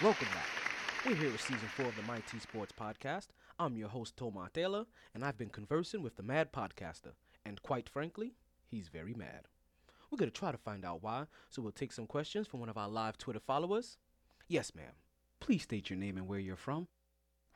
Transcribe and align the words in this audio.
Welcome 0.00 0.28
back. 0.28 0.46
We're 1.04 1.16
here 1.16 1.32
with 1.32 1.40
season 1.40 1.68
four 1.76 1.86
of 1.86 1.96
the 1.96 2.02
MyT 2.02 2.40
Sports 2.40 2.72
Podcast. 2.78 3.26
I'm 3.58 3.76
your 3.76 3.88
host, 3.88 4.16
Tomar 4.16 4.48
Taylor, 4.50 4.84
and 5.12 5.24
I've 5.24 5.36
been 5.36 5.48
conversing 5.48 6.02
with 6.02 6.16
the 6.16 6.22
mad 6.22 6.52
podcaster. 6.52 7.14
And 7.44 7.60
quite 7.62 7.88
frankly, 7.88 8.34
he's 8.68 8.88
very 8.88 9.12
mad. 9.12 9.48
We're 10.10 10.18
going 10.18 10.30
to 10.30 10.38
try 10.38 10.52
to 10.52 10.58
find 10.58 10.84
out 10.84 11.02
why, 11.02 11.24
so 11.50 11.62
we'll 11.62 11.72
take 11.72 11.92
some 11.92 12.06
questions 12.06 12.46
from 12.46 12.60
one 12.60 12.68
of 12.68 12.78
our 12.78 12.88
live 12.88 13.18
Twitter 13.18 13.40
followers. 13.40 13.98
Yes, 14.46 14.72
ma'am. 14.74 14.92
Please 15.40 15.64
state 15.64 15.90
your 15.90 15.98
name 15.98 16.16
and 16.16 16.28
where 16.28 16.38
you're 16.38 16.56
from. 16.56 16.86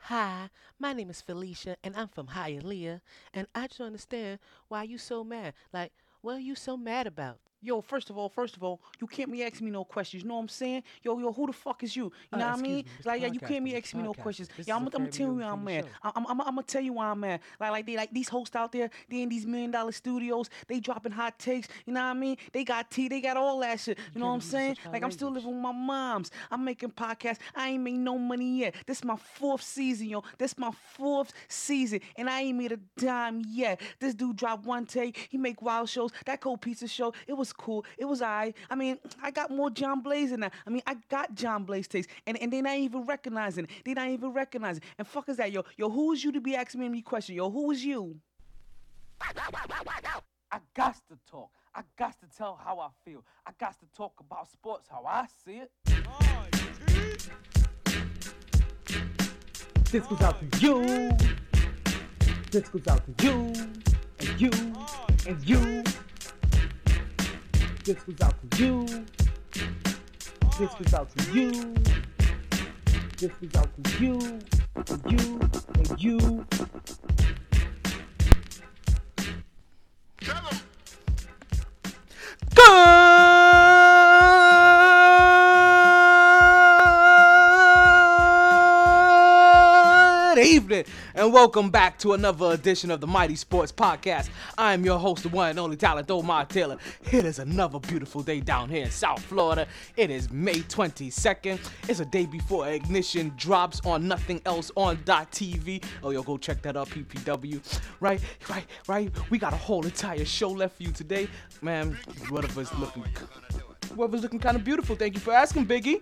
Hi, 0.03 0.49
my 0.77 0.93
name 0.93 1.09
is 1.09 1.21
Felicia, 1.21 1.77
and 1.83 1.95
I'm 1.95 2.09
from 2.09 2.27
Hialeah, 2.27 3.01
and 3.33 3.47
I 3.55 3.65
just 3.67 3.81
understand 3.81 4.39
why 4.67 4.83
you 4.83 4.99
so 4.99 5.23
mad. 5.23 5.55
Like, 5.71 5.93
what 6.21 6.35
are 6.35 6.39
you 6.39 6.53
so 6.55 6.77
mad 6.77 7.07
about? 7.07 7.39
Yo, 7.63 7.79
first 7.79 8.09
of 8.09 8.17
all, 8.17 8.27
first 8.27 8.57
of 8.57 8.63
all, 8.63 8.81
you 8.99 9.07
can't 9.07 9.31
be 9.31 9.41
asking 9.41 9.65
me 9.65 9.71
no 9.71 9.85
questions. 9.85 10.21
You 10.23 10.27
know 10.29 10.35
what 10.35 10.41
I'm 10.41 10.49
saying? 10.49 10.83
Yo, 11.01 11.17
yo, 11.17 11.31
who 11.31 11.47
the 11.47 11.53
fuck 11.53 11.81
is 11.81 11.95
you? 11.95 12.05
You 12.05 12.11
Uh, 12.33 12.37
know 12.37 12.47
what 12.49 12.59
I 12.59 12.61
mean? 12.61 12.75
me, 12.75 12.85
Like, 13.05 13.21
yeah, 13.21 13.27
you 13.27 13.39
can't 13.39 13.63
be 13.63 13.75
asking 13.75 14.01
me 14.01 14.05
no 14.05 14.13
questions. 14.13 14.49
This 14.57 14.67
Yeah, 14.67 14.75
I'm, 14.75 14.85
gonna 14.85 15.09
tell 15.09 15.27
you 15.27 15.35
why 15.35 15.43
I'm 15.45 15.65
show. 15.65 15.87
I'm, 16.03 16.25
I'm, 16.27 16.41
I'm 16.41 16.47
gonna 16.55 16.63
tell 16.63 16.81
you 16.81 16.93
why 16.93 17.07
I'm 17.07 17.19
mad. 17.21 17.39
Like, 17.61 17.71
like 17.71 17.85
they, 17.85 17.95
like 17.95 18.13
these 18.13 18.27
hosts 18.27 18.55
out 18.55 18.73
there, 18.73 18.89
they 19.09 19.21
in 19.21 19.29
these 19.29 19.45
million 19.45 19.71
dollar 19.71 19.93
studios, 19.93 20.49
they 20.67 20.81
dropping 20.81 21.13
hot 21.13 21.39
takes. 21.39 21.69
You 21.85 21.93
know 21.93 22.01
what 22.01 22.07
I 22.07 22.13
mean? 22.13 22.35
They 22.51 22.65
got 22.65 22.91
tea, 22.91 23.07
they 23.07 23.21
got 23.21 23.37
all 23.37 23.59
that 23.61 23.79
shit. 23.79 23.97
You 24.13 24.19
know 24.19 24.27
what 24.27 24.33
I'm 24.33 24.41
saying? 24.41 24.75
Like, 24.91 25.03
I'm 25.03 25.11
still 25.11 25.31
living 25.31 25.51
with 25.53 25.61
my 25.61 25.71
moms. 25.71 26.31
I'm 26.51 26.65
making 26.65 26.91
podcasts. 26.91 27.39
I 27.55 27.69
ain't 27.69 27.83
made 27.83 27.97
no 27.97 28.17
money 28.17 28.59
yet. 28.59 28.75
This 28.85 29.03
my 29.05 29.15
fourth 29.15 29.61
season, 29.61 30.09
yo. 30.09 30.23
This 30.37 30.57
my 30.57 30.71
fourth 30.97 31.31
season, 31.47 32.01
and 32.17 32.29
I 32.29 32.41
ain't 32.41 32.57
made 32.57 32.73
a 32.73 32.77
dime 32.97 33.43
yet. 33.47 33.79
This 33.99 34.13
dude 34.13 34.35
dropped 34.35 34.65
one 34.65 34.85
take. 34.85 35.27
He 35.29 35.37
make 35.37 35.61
wild 35.61 35.87
shows. 35.87 36.11
That 36.25 36.41
cold 36.41 36.61
pizza 36.61 36.87
show, 36.87 37.13
it 37.27 37.33
was 37.33 37.52
cool. 37.57 37.85
It 37.97 38.05
was 38.05 38.21
I. 38.21 38.53
I 38.69 38.75
mean, 38.75 38.99
I 39.21 39.31
got 39.31 39.51
more 39.51 39.69
John 39.69 40.01
Blaze 40.01 40.31
than 40.31 40.41
that. 40.41 40.53
I 40.65 40.69
mean, 40.69 40.81
I 40.85 40.97
got 41.09 41.35
John 41.35 41.63
Blaze 41.63 41.87
taste, 41.87 42.09
and, 42.27 42.37
and 42.41 42.51
they 42.51 42.61
not 42.61 42.77
even 42.77 43.05
recognizing 43.05 43.65
it. 43.65 43.71
They 43.85 43.93
not 43.93 44.09
even 44.09 44.33
recognizing. 44.33 44.83
it. 44.83 44.89
And 44.97 45.07
fuck 45.07 45.29
is 45.29 45.37
that, 45.37 45.51
yo? 45.51 45.63
Yo, 45.77 45.89
who 45.89 46.11
is 46.13 46.23
you 46.23 46.31
to 46.31 46.41
be 46.41 46.55
asking 46.55 46.81
me 46.81 46.87
any 46.87 47.01
question? 47.01 47.35
Yo, 47.35 47.49
who 47.49 47.71
is 47.71 47.83
you? 47.83 48.15
I 50.53 50.59
got 50.75 50.95
to 51.09 51.17
talk. 51.29 51.49
I 51.75 51.81
got 51.97 52.19
to 52.19 52.37
tell 52.37 52.59
how 52.63 52.79
I 52.79 52.89
feel. 53.03 53.23
I 53.47 53.51
got 53.59 53.79
to 53.79 53.85
talk 53.97 54.13
about 54.19 54.51
sports 54.51 54.87
how 54.91 55.03
I 55.07 55.25
see 55.43 55.61
it. 55.63 55.71
This 59.91 60.05
goes 60.05 60.21
out 60.21 60.51
to 60.51 60.59
you. 60.59 61.11
This 62.51 62.69
goes 62.69 62.87
out 62.87 63.01
to 63.17 63.25
you. 63.25 63.53
And 64.19 64.41
you. 64.41 64.51
And 65.27 65.49
you. 65.49 65.83
This 67.83 68.01
goes 68.03 68.21
out 68.21 68.51
to 68.51 68.63
you. 68.63 68.85
This 70.57 70.73
goes 70.73 70.93
out 70.93 71.17
to 71.17 71.33
you. 71.33 71.73
This 73.17 73.31
goes 73.41 73.55
out 73.57 73.83
to 73.83 74.03
you. 74.03 74.39
You. 75.09 75.39
And 75.75 76.01
you. 76.01 76.45
And 91.15 91.31
welcome 91.31 91.69
back 91.69 91.99
to 91.99 92.13
another 92.13 92.53
edition 92.53 92.89
of 92.89 92.99
the 92.99 93.05
MyT 93.05 93.37
Sports 93.37 93.71
Podcast. 93.71 94.29
I 94.57 94.73
am 94.73 94.83
your 94.83 94.97
host, 94.97 95.21
the 95.21 95.29
one 95.29 95.51
and 95.51 95.59
only 95.59 95.77
talent, 95.77 96.09
Omar 96.09 96.45
Taylor. 96.45 96.77
It 97.11 97.23
is 97.23 97.37
another 97.37 97.79
beautiful 97.79 98.23
day 98.23 98.39
down 98.39 98.67
here 98.67 98.85
in 98.85 98.89
South 98.89 99.23
Florida. 99.23 99.67
It 99.95 100.09
is 100.09 100.31
May 100.31 100.55
22nd. 100.55 101.59
It's 101.87 101.99
a 101.99 102.05
day 102.05 102.25
before 102.25 102.67
Ignition 102.67 103.31
drops 103.37 103.79
on 103.85 104.07
Nothing 104.07 104.41
Else 104.47 104.71
on 104.75 104.97
TV. 104.97 105.83
Oh, 106.01 106.09
yo, 106.09 106.23
go 106.23 106.35
check 106.35 106.63
that 106.63 106.75
out, 106.75 106.89
PPW. 106.89 107.61
Right, 107.99 108.19
right, 108.49 108.65
right. 108.87 109.11
We 109.29 109.37
got 109.37 109.53
a 109.53 109.57
whole 109.57 109.85
entire 109.85 110.25
show 110.25 110.49
left 110.49 110.77
for 110.77 110.83
you 110.83 110.91
today, 110.91 111.27
man. 111.61 111.95
Whatever's 112.29 112.73
looking, 112.79 113.05
whatever's 113.93 114.23
looking 114.23 114.39
kind 114.39 114.57
of 114.57 114.63
beautiful. 114.63 114.95
Thank 114.95 115.13
you 115.13 115.19
for 115.19 115.31
asking, 115.31 115.67
Biggie 115.67 116.01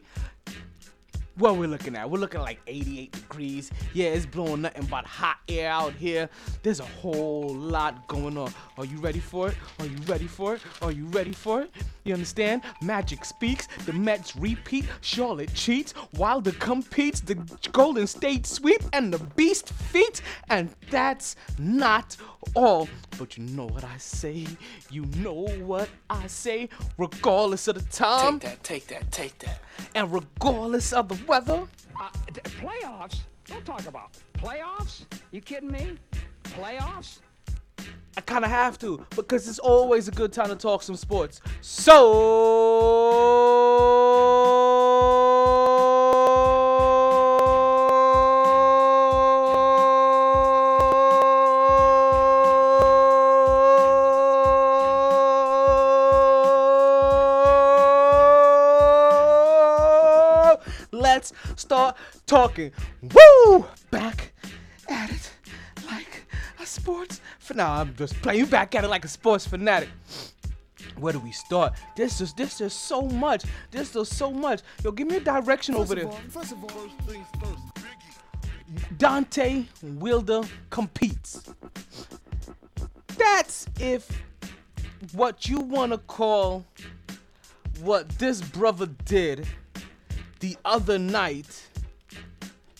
what 1.36 1.58
we're 1.58 1.68
looking 1.68 1.96
at. 1.96 2.09
We're 2.09 2.19
looking 2.19 2.40
at 2.40 2.44
like 2.44 2.59
88 2.68 3.12
degrees. 3.12 3.72
Yeah, 3.94 4.09
it's 4.09 4.25
blowing 4.25 4.62
nothing 4.62 4.86
but 4.90 5.06
hot 5.06 5.38
air 5.47 5.69
out 5.69 5.94
here. 5.94 6.30
There's 6.64 6.80
a 6.80 6.86
whole 6.86 7.53
lot 7.56 8.08
going 8.08 8.38
on. 8.38 8.53
Are 8.78 8.86
you 8.86 8.97
ready 8.97 9.19
for 9.19 9.50
it? 9.50 9.56
Are 9.80 9.86
you 9.86 9.97
ready 10.08 10.28
for 10.28 10.56
it? 10.56 10.62
Are 10.81 10.92
you 10.92 11.06
ready 11.06 11.31
for 11.34 11.62
it? 11.62 11.72
You 12.03 12.14
understand? 12.14 12.64
Magic 12.81 13.24
speaks, 13.24 13.68
the 13.86 13.94
Mets 13.94 14.36
repeat, 14.36 14.86
Charlotte 15.02 15.53
cheats, 15.53 15.94
Wilder 16.14 16.52
competes, 16.53 17.22
the 17.22 17.36
Golden 17.72 18.08
State 18.08 18.48
sweep, 18.48 18.81
and 18.94 19.13
the 19.13 19.19
Beast 19.36 19.69
feet. 19.69 20.22
And 20.50 20.69
that's 20.90 21.36
not 21.59 22.18
all. 22.56 22.90
But 23.19 23.38
you 23.38 23.44
know 23.44 23.68
what 23.68 23.84
I 23.84 23.98
say? 23.98 24.48
You 24.90 25.06
know 25.18 25.48
what 25.63 25.90
I 26.09 26.25
say? 26.28 26.69
Regardless 26.98 27.68
of 27.68 27.75
the 27.75 27.84
time. 27.92 28.40
Take 28.40 28.50
that, 28.50 28.63
take 28.63 28.88
that, 28.88 29.12
take 29.12 29.38
that. 29.40 29.62
And 29.94 30.12
regardless 30.12 30.92
of 30.94 31.08
the 31.09 31.21
weather, 31.28 31.68
Uh, 32.00 32.09
d- 32.34 32.42
playoffs? 32.62 33.20
Don't 33.46 33.66
talk 33.66 33.86
about 33.88 34.12
playoffs. 34.38 35.06
You 35.32 35.42
kidding 35.42 35.72
me? 35.72 35.98
Playoffs? 36.44 37.20
I 38.18 38.22
kind 38.22 38.44
of 38.44 38.52
have 38.52 38.78
to 38.80 39.06
because 39.16 39.48
it's 39.48 39.60
always 39.60 40.08
a 40.08 40.12
good 40.12 40.34
time 40.34 40.50
to 40.50 40.56
talk 40.56 40.84
some 40.84 40.96
sports. 40.98 41.40
So 41.62 42.00
start 61.81 61.97
talking. 62.25 62.72
Woo! 63.02 63.66
Back 63.90 64.34
at 64.90 65.09
it 65.09 65.31
like 65.86 66.25
a 66.59 66.66
sports. 66.66 67.22
F- 67.40 67.56
nah, 67.56 67.81
I'm 67.81 67.96
just 67.96 68.14
playing 68.22 68.46
back 68.46 68.75
at 68.75 68.84
it 68.84 68.88
like 68.88 69.06
a 69.06 69.08
sports 69.08 69.46
fanatic. 69.46 69.90
Where 70.97 71.14
do 71.14 71.19
we 71.19 71.31
start? 71.31 71.74
This 71.96 72.22
is 72.22 72.34
there's 72.34 72.58
just 72.58 72.86
so 72.86 73.02
much. 73.02 73.44
This 73.72 73.96
is 73.96 74.09
so 74.09 74.31
much. 74.31 74.62
Yo, 74.84 74.92
give 74.92 75.08
me 75.08 75.18
a 75.18 75.19
direction 75.19 75.75
over 75.75 75.96
there. 75.96 76.12
First 76.30 76.52
of 76.52 76.64
all, 76.64 76.69
first 76.69 76.96
things 77.08 77.28
first. 77.40 77.59
Deontay 78.98 79.66
Wilder 80.00 80.42
competes. 80.69 81.44
That's 83.18 83.68
if 83.80 84.08
what 85.13 85.48
you 85.50 85.59
want 85.59 85.92
to 85.92 85.98
call 85.98 86.66
what 87.81 88.08
this 88.19 88.42
brother 88.42 88.86
did 89.06 89.48
the 90.40 90.58
other 90.66 90.98
night 90.98 91.68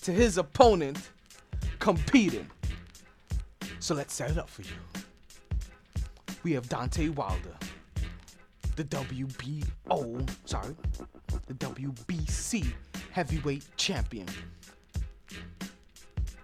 to 0.02 0.12
his 0.12 0.38
opponent 0.38 1.10
competing. 1.80 2.50
So 3.80 3.96
let's 3.96 4.14
set 4.14 4.32
it 4.32 4.38
up 4.38 4.50
for 4.50 4.64
you. 4.64 4.70
We 6.44 6.54
have 6.54 6.68
Deontay 6.68 7.14
Wilder, 7.16 7.56
the 8.76 8.84
WBO, 8.84 10.30
sorry, 10.46 10.76
the 11.48 11.54
WBC 11.54 12.66
heavyweight 13.12 13.64
champion. 13.78 14.28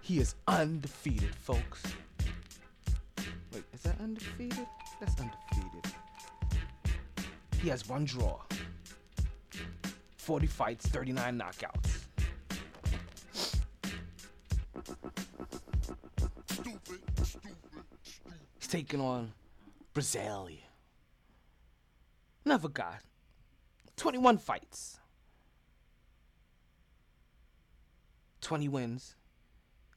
He 0.00 0.18
is 0.18 0.36
undefeated, 0.46 1.34
folks. 1.34 1.82
Wait, 3.52 3.64
is 3.74 3.80
that 3.82 4.00
undefeated? 4.00 4.66
That's 5.00 5.20
undefeated. 5.20 5.92
He 7.60 7.68
has 7.68 7.88
one 7.88 8.04
draw. 8.04 8.38
40 10.16 10.46
fights, 10.46 10.86
39 10.86 11.38
knockouts. 11.38 11.97
Stupid, 14.88 16.78
stupid, 17.22 17.56
stupid. 18.02 18.32
He's 18.58 18.68
taking 18.68 19.00
on 19.00 19.32
Breazeale. 19.94 20.60
Never 22.44 22.68
got 22.68 23.00
21 23.96 24.38
fights. 24.38 24.98
20 28.40 28.68
wins, 28.68 29.14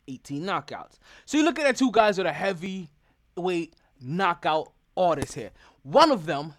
18 0.10 0.44
knockouts. 0.44 0.98
So 1.26 1.38
you're 1.38 1.46
looking 1.46 1.64
at 1.64 1.78
two 1.78 1.92
guys 1.92 2.18
that 2.18 2.26
are 2.26 2.34
heavyweight 2.34 3.74
knockout 4.02 4.74
artists 4.98 5.36
here. 5.36 5.52
One 5.84 6.12
of 6.12 6.26
them, 6.26 6.54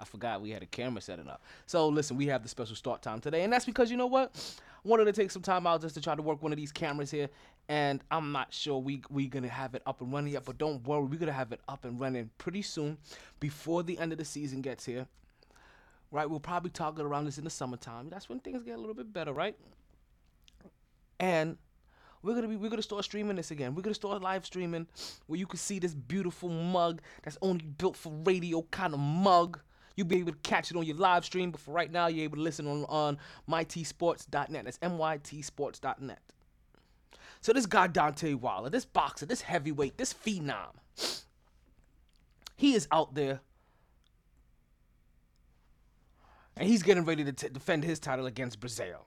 I 0.00 0.04
forgot 0.04 0.40
we 0.40 0.50
had 0.50 0.64
a 0.64 0.66
camera 0.66 1.00
setting 1.00 1.28
up. 1.28 1.40
So 1.66 1.88
listen, 1.88 2.16
we 2.16 2.26
have 2.26 2.42
the 2.42 2.48
special 2.48 2.74
start 2.74 3.00
time 3.00 3.20
today, 3.20 3.44
and 3.44 3.52
that's 3.52 3.64
because 3.64 3.92
you 3.92 3.96
know 3.96 4.06
what? 4.06 4.34
Wanted 4.84 5.04
to 5.06 5.12
take 5.12 5.30
some 5.30 5.42
time 5.42 5.66
out 5.66 5.80
just 5.80 5.94
to 5.94 6.00
try 6.00 6.14
to 6.14 6.22
work 6.22 6.42
one 6.42 6.52
of 6.52 6.56
these 6.58 6.72
cameras 6.72 7.10
here, 7.10 7.28
and 7.68 8.02
I'm 8.10 8.32
not 8.32 8.52
sure 8.52 8.78
we 8.78 9.02
we 9.10 9.26
gonna 9.26 9.48
have 9.48 9.74
it 9.74 9.82
up 9.86 10.00
and 10.00 10.12
running 10.12 10.32
yet. 10.32 10.44
But 10.44 10.58
don't 10.58 10.86
worry, 10.86 11.04
we're 11.04 11.18
gonna 11.18 11.32
have 11.32 11.52
it 11.52 11.60
up 11.68 11.84
and 11.84 11.98
running 12.00 12.30
pretty 12.38 12.62
soon, 12.62 12.98
before 13.40 13.82
the 13.82 13.98
end 13.98 14.12
of 14.12 14.18
the 14.18 14.24
season 14.24 14.62
gets 14.62 14.84
here. 14.84 15.06
Right, 16.10 16.28
we'll 16.28 16.40
probably 16.40 16.70
target 16.70 17.04
around 17.04 17.26
this 17.26 17.36
in 17.36 17.44
the 17.44 17.50
summertime. 17.50 18.08
That's 18.08 18.28
when 18.28 18.40
things 18.40 18.62
get 18.62 18.76
a 18.76 18.78
little 18.78 18.94
bit 18.94 19.12
better, 19.12 19.32
right? 19.32 19.56
And 21.20 21.58
we're 22.22 22.34
gonna 22.34 22.48
be 22.48 22.56
we're 22.56 22.70
gonna 22.70 22.82
start 22.82 23.04
streaming 23.04 23.36
this 23.36 23.50
again. 23.50 23.74
We're 23.74 23.82
gonna 23.82 23.94
start 23.94 24.22
live 24.22 24.46
streaming 24.46 24.86
where 25.26 25.38
you 25.38 25.46
can 25.46 25.58
see 25.58 25.78
this 25.78 25.94
beautiful 25.94 26.48
mug 26.48 27.00
that's 27.22 27.38
only 27.42 27.64
built 27.64 27.96
for 27.96 28.12
radio 28.24 28.62
kind 28.70 28.94
of 28.94 29.00
mug. 29.00 29.60
You'll 29.98 30.06
be 30.06 30.18
able 30.18 30.30
to 30.30 30.38
catch 30.44 30.70
it 30.70 30.76
on 30.76 30.84
your 30.84 30.94
live 30.94 31.24
stream, 31.24 31.50
but 31.50 31.60
for 31.60 31.72
right 31.72 31.90
now, 31.90 32.06
you're 32.06 32.22
able 32.22 32.36
to 32.36 32.42
listen 32.42 32.68
on, 32.68 32.84
on 32.84 33.18
mytsports.net. 33.50 34.64
That's 34.64 34.78
mytsports.net. 34.78 36.22
So 37.40 37.52
this 37.52 37.66
guy 37.66 37.88
Deontay 37.88 38.36
Wilder, 38.36 38.70
this 38.70 38.84
boxer, 38.84 39.26
this 39.26 39.40
heavyweight, 39.40 39.98
this 39.98 40.14
phenom, 40.14 40.70
he 42.54 42.74
is 42.74 42.86
out 42.92 43.16
there 43.16 43.40
and 46.56 46.68
he's 46.68 46.84
getting 46.84 47.04
ready 47.04 47.24
to 47.24 47.32
t- 47.32 47.48
defend 47.48 47.82
his 47.82 47.98
title 47.98 48.26
against 48.26 48.60
Breazeale. 48.60 49.04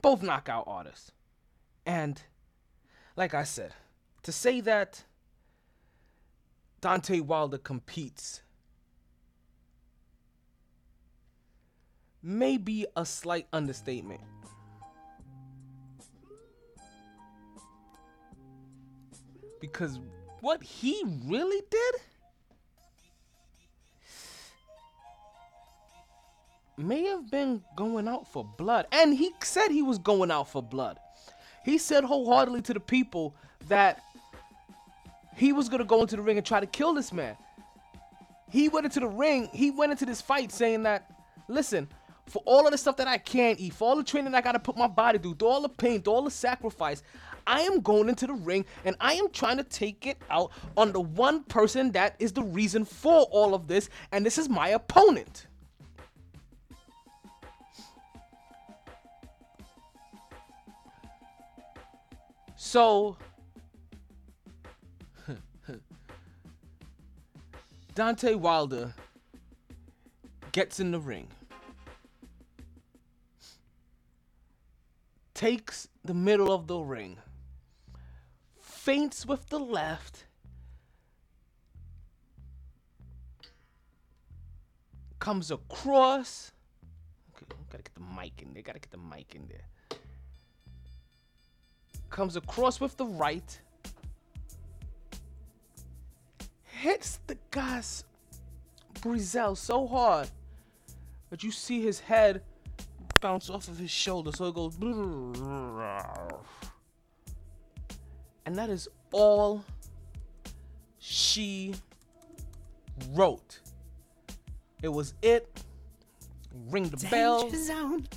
Both 0.00 0.22
knockout 0.22 0.64
artists. 0.66 1.12
And 1.84 2.22
like 3.14 3.34
I 3.34 3.44
said, 3.44 3.74
to 4.22 4.32
say 4.32 4.62
that 4.62 5.04
Deontay 6.80 7.20
Wilder 7.20 7.58
competes 7.58 8.40
may 12.22 12.56
be 12.56 12.86
a 12.96 13.04
slight 13.04 13.46
understatement. 13.52 14.20
Because 19.60 19.98
what 20.40 20.62
he 20.62 21.02
really 21.26 21.62
did 21.70 21.94
may 26.76 27.04
have 27.04 27.30
been 27.30 27.62
going 27.76 28.08
out 28.08 28.26
for 28.26 28.44
blood. 28.44 28.86
And 28.90 29.14
he 29.14 29.30
said 29.42 29.68
he 29.68 29.82
was 29.82 29.98
going 29.98 30.30
out 30.30 30.48
for 30.48 30.62
blood. 30.62 30.98
He 31.64 31.78
said 31.78 32.04
wholeheartedly 32.04 32.62
to 32.62 32.74
the 32.74 32.80
people 32.80 33.34
that 33.68 34.02
he 35.36 35.52
was 35.52 35.68
going 35.68 35.80
to 35.80 35.84
go 35.84 36.00
into 36.00 36.16
the 36.16 36.22
ring 36.22 36.38
and 36.38 36.46
try 36.46 36.60
to 36.60 36.66
kill 36.66 36.94
this 36.94 37.12
man. 37.12 37.36
He 38.50 38.68
went 38.68 38.86
into 38.86 39.00
the 39.00 39.08
ring, 39.08 39.48
he 39.52 39.70
went 39.70 39.92
into 39.92 40.04
this 40.04 40.20
fight 40.20 40.50
saying 40.50 40.82
that, 40.82 41.08
listen, 41.48 41.88
for 42.26 42.42
all 42.44 42.66
of 42.66 42.72
the 42.72 42.78
stuff 42.78 42.96
that 42.96 43.08
I 43.08 43.18
can't 43.18 43.58
eat, 43.58 43.74
for 43.74 43.88
all 43.88 43.96
the 43.96 44.04
training 44.04 44.34
I 44.34 44.40
got 44.40 44.52
to 44.52 44.58
put 44.58 44.76
my 44.76 44.86
body 44.86 45.18
through, 45.18 45.34
through 45.34 45.48
all 45.48 45.62
the 45.62 45.68
pain, 45.68 46.02
through 46.02 46.12
all 46.12 46.22
the 46.22 46.30
sacrifice, 46.30 47.02
I 47.46 47.62
am 47.62 47.80
going 47.80 48.08
into 48.08 48.26
the 48.26 48.34
ring 48.34 48.64
and 48.84 48.96
I 49.00 49.14
am 49.14 49.30
trying 49.30 49.56
to 49.56 49.64
take 49.64 50.06
it 50.06 50.18
out 50.30 50.52
on 50.76 50.92
the 50.92 51.00
one 51.00 51.42
person 51.44 51.92
that 51.92 52.14
is 52.18 52.32
the 52.32 52.42
reason 52.42 52.84
for 52.84 53.22
all 53.30 53.54
of 53.54 53.66
this, 53.66 53.88
and 54.12 54.24
this 54.24 54.38
is 54.38 54.48
my 54.48 54.68
opponent. 54.68 55.46
So 62.56 63.16
Deontay 67.94 68.36
Wilder 68.36 68.94
gets 70.52 70.78
in 70.78 70.90
the 70.90 71.00
ring. 71.00 71.26
Takes 75.40 75.88
the 76.04 76.12
middle 76.12 76.52
of 76.52 76.66
the 76.66 76.78
ring. 76.78 77.16
Feints 78.60 79.24
with 79.24 79.48
the 79.48 79.58
left. 79.58 80.26
Comes 85.18 85.50
across. 85.50 86.52
Okay, 87.34 87.46
gotta 87.70 87.82
get 87.82 87.94
the 87.94 88.00
mic 88.00 88.42
in 88.42 88.52
there. 88.52 88.62
Gotta 88.62 88.80
get 88.80 88.90
the 88.90 88.98
mic 88.98 89.34
in 89.34 89.46
there 89.48 89.70
comes 92.10 92.36
across 92.36 92.80
with 92.80 92.96
the 92.96 93.06
right, 93.06 93.60
hits 96.64 97.20
the 97.26 97.38
guy's 97.50 98.04
Breazeale 98.94 99.56
so 99.56 99.86
hard 99.86 100.28
that 101.30 101.42
you 101.42 101.50
see 101.50 101.80
his 101.80 102.00
head 102.00 102.42
bounce 103.20 103.50
off 103.50 103.68
of 103.68 103.78
his 103.78 103.90
shoulder. 103.90 104.32
So 104.32 104.46
it 104.46 104.54
goes. 104.54 104.76
And 108.46 108.56
that 108.56 108.70
is 108.70 108.88
all 109.12 109.64
she 110.98 111.74
wrote. 113.12 113.60
It 114.82 114.88
was 114.88 115.14
it. 115.22 115.62
Ring 116.68 116.88
the 116.88 116.96
bell. 117.08 117.42
Danger 117.42 117.64
zone. 117.64 118.08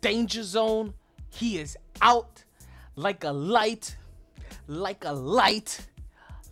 Danger 0.00 0.42
zone. 0.42 0.94
He 1.30 1.58
is 1.58 1.76
out 2.00 2.44
like 2.96 3.24
a 3.24 3.30
light, 3.30 3.96
like 4.66 5.04
a 5.04 5.12
light, 5.12 5.86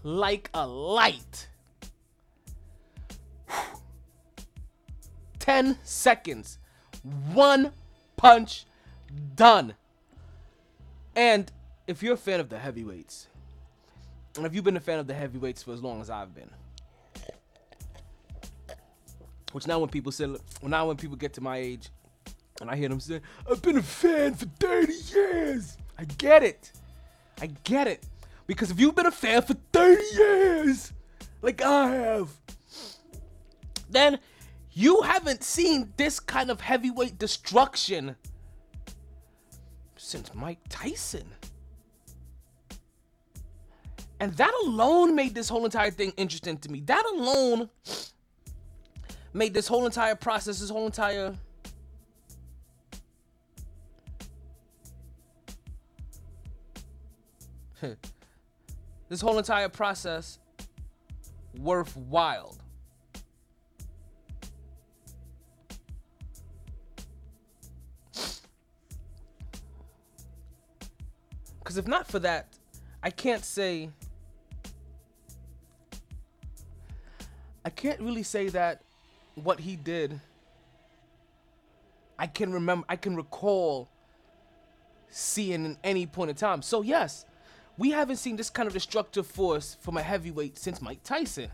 like 0.03 0.51
a 0.55 0.67
light. 0.67 1.49
10 5.41 5.79
seconds. 5.83 6.59
One 7.33 7.73
punch 8.17 8.65
done. 9.35 9.75
And 11.15 11.51
if 11.87 12.03
you're 12.03 12.15
a 12.15 12.19
fan 12.19 12.41
of 12.41 12.49
the 12.49 12.59
heavyweights, 12.59 13.29
and 14.37 14.45
if 14.45 14.55
you've 14.55 14.65
been 14.65 14.77
a 14.77 14.81
fan 14.81 14.99
of 14.99 15.07
the 15.07 15.15
heavyweights 15.15 15.63
for 15.63 15.73
as 15.73 15.83
long 15.83 16.01
as 16.01 16.11
I've 16.11 16.35
been, 16.35 16.51
which 19.53 19.67
now 19.67 19.79
when 19.79 19.89
people 19.89 20.13
say, 20.13 20.27
well, 20.27 20.41
now 20.65 20.87
when 20.87 20.97
people 20.97 21.17
get 21.17 21.33
to 21.35 21.41
my 21.41 21.57
age, 21.57 21.89
and 22.61 22.71
I 22.71 22.77
hear 22.77 22.89
them 22.89 23.01
say, 23.01 23.21
I've 23.51 23.63
been 23.63 23.79
a 23.79 23.83
fan 23.83 24.35
for 24.35 24.47
30 24.61 24.93
years. 25.15 25.77
I 25.99 26.05
get 26.05 26.43
it. 26.43 26.73
I 27.41 27.47
get 27.65 27.87
it. 27.87 28.05
Because 28.47 28.71
if 28.71 28.81
you've 28.81 28.95
been 28.95 29.07
a 29.07 29.11
fan 29.11 29.43
for 29.43 29.55
30 29.73 30.03
years, 30.17 30.93
like 31.43 31.63
I 31.63 31.91
have, 31.91 32.29
then 33.91 34.19
you 34.79 35.01
haven't 35.01 35.43
seen 35.43 35.91
this 35.97 36.21
kind 36.21 36.51
of 36.51 36.61
heavyweight 36.61 37.17
destruction 37.19 38.15
since 39.97 40.35
Mike 40.35 40.59
Tyson. 40.69 41.25
And 44.21 44.35
that 44.35 44.53
alone 44.65 45.15
made 45.15 45.35
this 45.35 45.49
whole 45.49 45.65
entire 45.65 45.91
thing 45.91 46.13
interesting 46.19 46.59
to 46.59 46.71
me. 46.71 46.81
That 46.81 47.07
alone 47.07 47.71
made 49.33 49.55
this 49.55 49.67
whole 49.67 49.87
entire 49.87 50.15
process, 50.15 50.61
this 50.61 50.69
whole 50.69 50.85
entire 50.85 51.35
this 59.09 59.23
whole 59.23 59.39
entire 59.39 59.71
process 59.71 60.39
worthwhile. 61.59 62.59
Because 71.77 71.85
if 71.85 71.91
not 71.91 72.07
for 72.07 72.21
that, 72.21 72.47
I 73.03 73.11
can't 73.11 73.45
say. 73.45 73.91
I 77.67 77.69
can't 77.69 78.01
really 78.01 78.23
say 78.23 78.49
that 78.49 78.81
what 79.35 79.61
he 79.61 79.77
did. 79.77 80.19
I 82.19 82.29
can 82.29 82.51
remember, 82.51 82.87
I 82.89 82.97
can 82.97 83.15
recall 83.15 83.91
seeing 85.11 85.67
in 85.67 85.77
any 85.85 86.07
point 86.07 86.31
in 86.31 86.37
time. 86.37 86.63
So, 86.63 86.81
yes, 86.81 87.27
we 87.77 87.91
haven't 87.91 88.17
seen 88.17 88.37
this 88.37 88.49
kind 88.49 88.67
of 88.67 88.73
destructive 88.73 89.27
force 89.27 89.77
from 89.83 89.99
a 89.99 90.03
heavyweight 90.03 90.57
since 90.57 90.81
Mike 90.81 91.03
Tyson. 91.03 91.51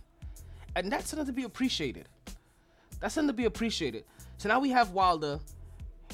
And 0.76 0.92
that's 0.92 1.08
something 1.08 1.26
to 1.26 1.32
be 1.32 1.42
appreciated. 1.42 2.08
That's 3.00 3.14
something 3.14 3.34
to 3.34 3.36
be 3.36 3.46
appreciated. 3.46 4.04
So 4.38 4.48
now 4.48 4.60
we 4.60 4.70
have 4.70 4.90
Wilder. 4.90 5.40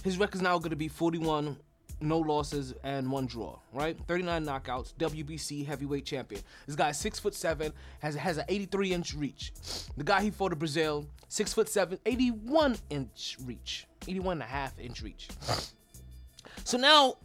His 0.02 0.16
record's 0.16 0.40
now 0.40 0.56
going 0.56 0.70
to 0.70 0.76
be 0.76 0.88
41 0.88 1.58
no 2.00 2.18
losses 2.18 2.74
and 2.84 3.10
one 3.10 3.26
draw, 3.26 3.58
right? 3.72 3.98
39 4.06 4.44
knockouts, 4.44 4.94
WBC 4.94 5.66
heavyweight 5.66 6.04
champion. 6.04 6.42
This 6.66 6.76
guy 6.76 6.90
is 6.90 6.98
six 6.98 7.18
foot 7.18 7.34
seven, 7.34 7.72
has 8.00 8.14
has 8.14 8.38
an 8.38 8.44
83 8.48 8.92
inch 8.92 9.14
reach. 9.14 9.52
The 9.96 10.04
guy 10.04 10.22
he 10.22 10.30
fought 10.30 10.52
in 10.52 10.58
Breazeale, 10.58 11.06
six 11.28 11.52
foot 11.52 11.68
seven, 11.68 11.98
81 12.06 12.76
inch 12.90 13.36
reach, 13.44 13.86
81 14.06 14.32
and 14.34 14.42
a 14.42 14.46
half 14.46 14.78
inch 14.78 15.02
reach. 15.02 15.28
So 16.64 16.78
now, 16.78 17.16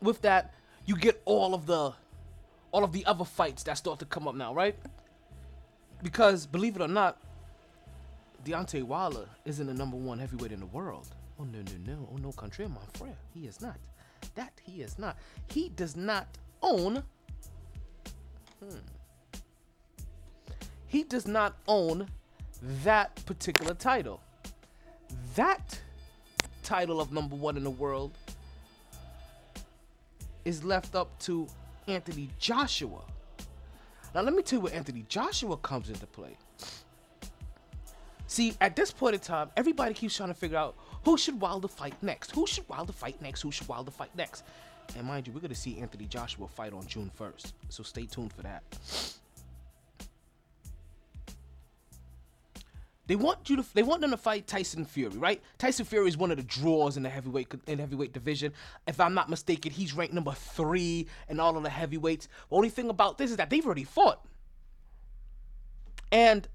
with 0.00 0.20
that, 0.22 0.54
you 0.86 0.96
get 0.96 1.20
all 1.24 1.54
of 1.54 1.66
the 1.66 1.92
all 2.72 2.84
of 2.84 2.92
the 2.92 3.04
other 3.06 3.24
fights 3.24 3.64
that 3.64 3.76
start 3.78 3.98
to 3.98 4.04
come 4.04 4.28
up 4.28 4.34
now, 4.34 4.54
right? 4.54 4.76
Because 6.02 6.46
believe 6.46 6.76
it 6.76 6.82
or 6.82 6.88
not, 6.88 7.18
Deontay 8.44 8.84
Wilder 8.84 9.26
isn't 9.44 9.66
the 9.66 9.74
number 9.74 9.96
one 9.96 10.18
heavyweight 10.18 10.52
in 10.52 10.60
the 10.60 10.66
world. 10.66 11.08
Oh 11.38 11.44
no 11.44 11.58
no 11.58 11.92
no! 11.92 12.08
Oh 12.12 12.16
no, 12.16 12.32
country, 12.32 12.66
my 12.68 12.80
friend, 12.94 13.16
he 13.34 13.46
is 13.46 13.60
not. 13.60 13.76
That 14.34 14.52
he 14.62 14.82
is 14.82 14.98
not. 14.98 15.16
He 15.48 15.70
does 15.70 15.96
not 15.96 16.26
own. 16.62 17.02
Hmm. 18.62 18.76
He 20.86 21.04
does 21.04 21.26
not 21.26 21.56
own 21.68 22.08
that 22.84 23.24
particular 23.26 23.74
title. 23.74 24.20
That 25.34 25.80
title 26.62 27.00
of 27.00 27.12
number 27.12 27.36
one 27.36 27.56
in 27.56 27.64
the 27.64 27.70
world 27.70 28.16
is 30.44 30.64
left 30.64 30.94
up 30.94 31.18
to 31.20 31.46
Anthony 31.86 32.28
Joshua. 32.38 33.02
Now, 34.14 34.22
let 34.22 34.34
me 34.34 34.42
tell 34.42 34.58
you 34.58 34.64
where 34.64 34.74
Anthony 34.74 35.04
Joshua 35.08 35.56
comes 35.56 35.88
into 35.88 36.06
play. 36.06 36.36
See, 38.26 38.54
at 38.60 38.76
this 38.76 38.92
point 38.92 39.14
in 39.14 39.20
time, 39.20 39.50
everybody 39.56 39.94
keeps 39.94 40.16
trying 40.16 40.28
to 40.28 40.34
figure 40.34 40.58
out 40.58 40.76
who 41.04 41.16
should 41.16 41.40
Wilder 41.40 41.68
fight 41.68 41.94
next. 42.02 42.32
Who 42.32 42.46
should 42.46 42.68
Wilder 42.68 42.92
fight 42.92 43.20
next? 43.20 43.42
Who 43.42 43.50
should 43.50 43.68
Wilder 43.68 43.90
fight 43.90 44.14
next? 44.16 44.44
And 44.96 45.06
mind 45.06 45.26
you, 45.26 45.32
we're 45.32 45.40
going 45.40 45.50
to 45.50 45.54
see 45.54 45.78
Anthony 45.78 46.06
Joshua 46.06 46.48
fight 46.48 46.72
on 46.72 46.86
June 46.86 47.10
1st. 47.18 47.52
So 47.68 47.82
stay 47.82 48.06
tuned 48.06 48.32
for 48.32 48.42
that. 48.42 48.62
They 53.06 53.16
want 53.16 53.50
you 53.50 53.56
to. 53.56 53.64
They 53.74 53.82
want 53.82 54.02
them 54.02 54.12
to 54.12 54.16
fight 54.16 54.46
Tyson 54.46 54.84
Fury, 54.84 55.16
right? 55.16 55.42
Tyson 55.58 55.84
Fury 55.84 56.06
is 56.06 56.16
one 56.16 56.30
of 56.30 56.36
the 56.36 56.44
draws 56.44 56.96
in 56.96 57.02
the 57.02 57.08
heavyweight 57.08 57.52
in 57.66 57.78
the 57.78 57.82
heavyweight 57.82 58.12
division. 58.12 58.52
If 58.86 59.00
I'm 59.00 59.14
not 59.14 59.28
mistaken, 59.28 59.72
he's 59.72 59.94
ranked 59.94 60.14
number 60.14 60.30
three 60.30 61.08
in 61.28 61.40
all 61.40 61.56
of 61.56 61.64
the 61.64 61.70
heavyweights. 61.70 62.28
The 62.50 62.54
only 62.54 62.68
thing 62.68 62.88
about 62.88 63.18
this 63.18 63.32
is 63.32 63.36
that 63.38 63.50
they've 63.50 63.66
already 63.66 63.82
fought, 63.82 64.24
and 66.12 66.46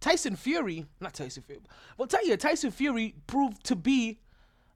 Tyson 0.00 0.34
Fury, 0.36 0.86
not 1.00 1.14
Tyson 1.14 1.42
Fury, 1.42 1.60
well, 1.96 2.08
tell 2.08 2.26
you, 2.26 2.36
Tyson 2.36 2.70
Fury 2.70 3.14
proved 3.26 3.64
to 3.64 3.76
be 3.76 4.18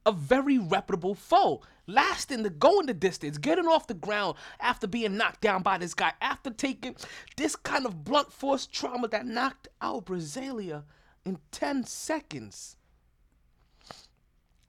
a 0.06 0.12
very 0.12 0.58
reputable 0.58 1.14
foe. 1.14 1.62
Lasting 1.86 2.42
the 2.42 2.50
going 2.50 2.86
the 2.86 2.94
distance, 2.94 3.36
getting 3.36 3.66
off 3.66 3.86
the 3.86 3.94
ground 3.94 4.36
after 4.60 4.86
being 4.86 5.16
knocked 5.16 5.42
down 5.42 5.62
by 5.62 5.76
this 5.76 5.92
guy, 5.92 6.12
after 6.20 6.50
taking 6.50 6.96
this 7.36 7.56
kind 7.56 7.84
of 7.84 8.04
blunt 8.04 8.32
force 8.32 8.66
trauma 8.66 9.08
that 9.08 9.26
knocked 9.26 9.68
out 9.82 10.06
Breazeale 10.06 10.82
in 11.24 11.38
10 11.52 11.84
seconds. 11.84 12.76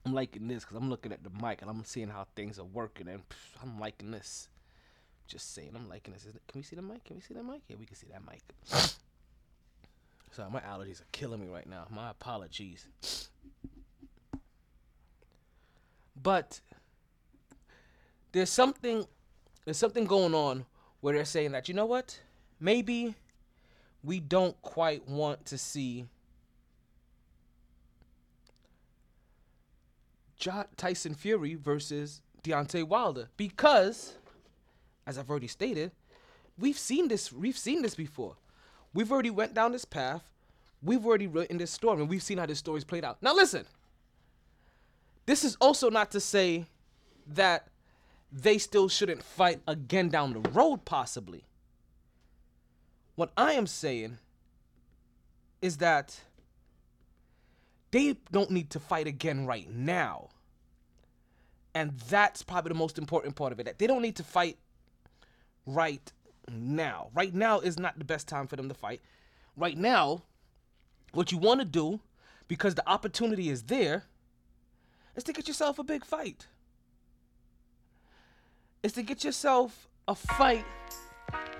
I'm 0.04 0.12
liking 0.12 0.46
this 0.46 0.64
because 0.64 0.76
I'm 0.76 0.88
looking 0.88 1.10
at 1.10 1.24
the 1.24 1.30
mic 1.30 1.62
and 1.62 1.70
I'm 1.70 1.84
seeing 1.84 2.08
how 2.08 2.26
things 2.36 2.58
are 2.58 2.64
working 2.64 3.08
and 3.08 3.28
pff, 3.28 3.62
I'm 3.62 3.80
liking 3.80 4.10
this. 4.10 4.48
Just 5.26 5.54
saying, 5.54 5.72
I'm 5.74 5.88
liking 5.88 6.14
this. 6.14 6.24
Can 6.24 6.60
we 6.60 6.62
see 6.62 6.76
the 6.76 6.82
mic? 6.82 7.04
Can 7.04 7.16
we 7.16 7.22
see 7.22 7.34
that 7.34 7.42
mic? 7.42 7.62
Yeah, 7.66 7.76
we 7.78 7.86
can 7.86 7.96
see 7.96 8.06
that 8.12 8.22
mic. 8.24 8.42
Sorry, 10.30 10.50
my 10.50 10.60
allergies 10.60 11.00
are 11.00 11.06
killing 11.12 11.40
me 11.40 11.46
right 11.48 11.68
now. 11.68 11.86
My 11.90 12.10
apologies. 12.10 12.86
But 16.20 16.60
there's 18.32 18.50
something 18.50 19.06
there's 19.64 19.78
something 19.78 20.04
going 20.04 20.34
on 20.34 20.64
where 21.00 21.14
they're 21.14 21.24
saying 21.24 21.52
that 21.52 21.68
you 21.68 21.74
know 21.74 21.86
what? 21.86 22.20
Maybe 22.60 23.14
we 24.02 24.20
don't 24.20 24.60
quite 24.62 25.08
want 25.08 25.44
to 25.46 25.58
see 25.58 26.06
Tyson 30.76 31.14
Fury 31.14 31.54
versus 31.54 32.22
Deontay 32.42 32.84
Wilder 32.84 33.28
because, 33.36 34.14
as 35.06 35.18
I've 35.18 35.28
already 35.28 35.48
stated, 35.48 35.90
we've 36.56 36.78
seen 36.78 37.08
this. 37.08 37.32
We've 37.32 37.58
seen 37.58 37.82
this 37.82 37.94
before. 37.94 38.36
We've 38.96 39.12
already 39.12 39.28
went 39.28 39.52
down 39.52 39.72
this 39.72 39.84
path. 39.84 40.22
We've 40.82 41.04
already 41.04 41.26
written 41.26 41.58
this 41.58 41.70
story, 41.70 42.00
and 42.00 42.08
we've 42.08 42.22
seen 42.22 42.38
how 42.38 42.46
this 42.46 42.60
story's 42.60 42.82
played 42.82 43.04
out. 43.04 43.18
Now, 43.20 43.34
listen. 43.34 43.66
This 45.26 45.44
is 45.44 45.54
also 45.60 45.90
not 45.90 46.10
to 46.12 46.20
say 46.20 46.64
that 47.26 47.68
they 48.32 48.56
still 48.56 48.88
shouldn't 48.88 49.22
fight 49.22 49.60
again 49.68 50.08
down 50.08 50.32
the 50.32 50.48
road, 50.48 50.86
possibly. 50.86 51.44
What 53.16 53.32
I 53.36 53.52
am 53.52 53.66
saying 53.66 54.16
is 55.60 55.76
that 55.76 56.18
they 57.90 58.16
don't 58.32 58.50
need 58.50 58.70
to 58.70 58.80
fight 58.80 59.06
again 59.06 59.44
right 59.44 59.68
now. 59.70 60.30
And 61.74 61.98
that's 62.08 62.42
probably 62.42 62.70
the 62.70 62.76
most 62.76 62.96
important 62.96 63.36
part 63.36 63.52
of 63.52 63.60
it. 63.60 63.64
That 63.64 63.78
they 63.78 63.86
don't 63.86 64.00
need 64.00 64.16
to 64.16 64.24
fight 64.24 64.56
right 65.66 66.12
now. 66.50 67.08
Right 67.14 67.34
now 67.34 67.60
is 67.60 67.78
not 67.78 67.98
the 67.98 68.04
best 68.04 68.28
time 68.28 68.46
for 68.46 68.56
them 68.56 68.68
to 68.68 68.74
fight. 68.74 69.00
Right 69.56 69.76
now, 69.76 70.22
what 71.12 71.32
you 71.32 71.38
want 71.38 71.60
to 71.60 71.66
do, 71.66 72.00
because 72.48 72.74
the 72.74 72.88
opportunity 72.88 73.48
is 73.48 73.64
there, 73.64 74.04
is 75.14 75.24
to 75.24 75.32
get 75.32 75.48
yourself 75.48 75.78
a 75.78 75.84
big 75.84 76.04
fight. 76.04 76.46
Is 78.82 78.92
to 78.92 79.02
get 79.02 79.24
yourself 79.24 79.88
a 80.06 80.14
fight. 80.14 80.64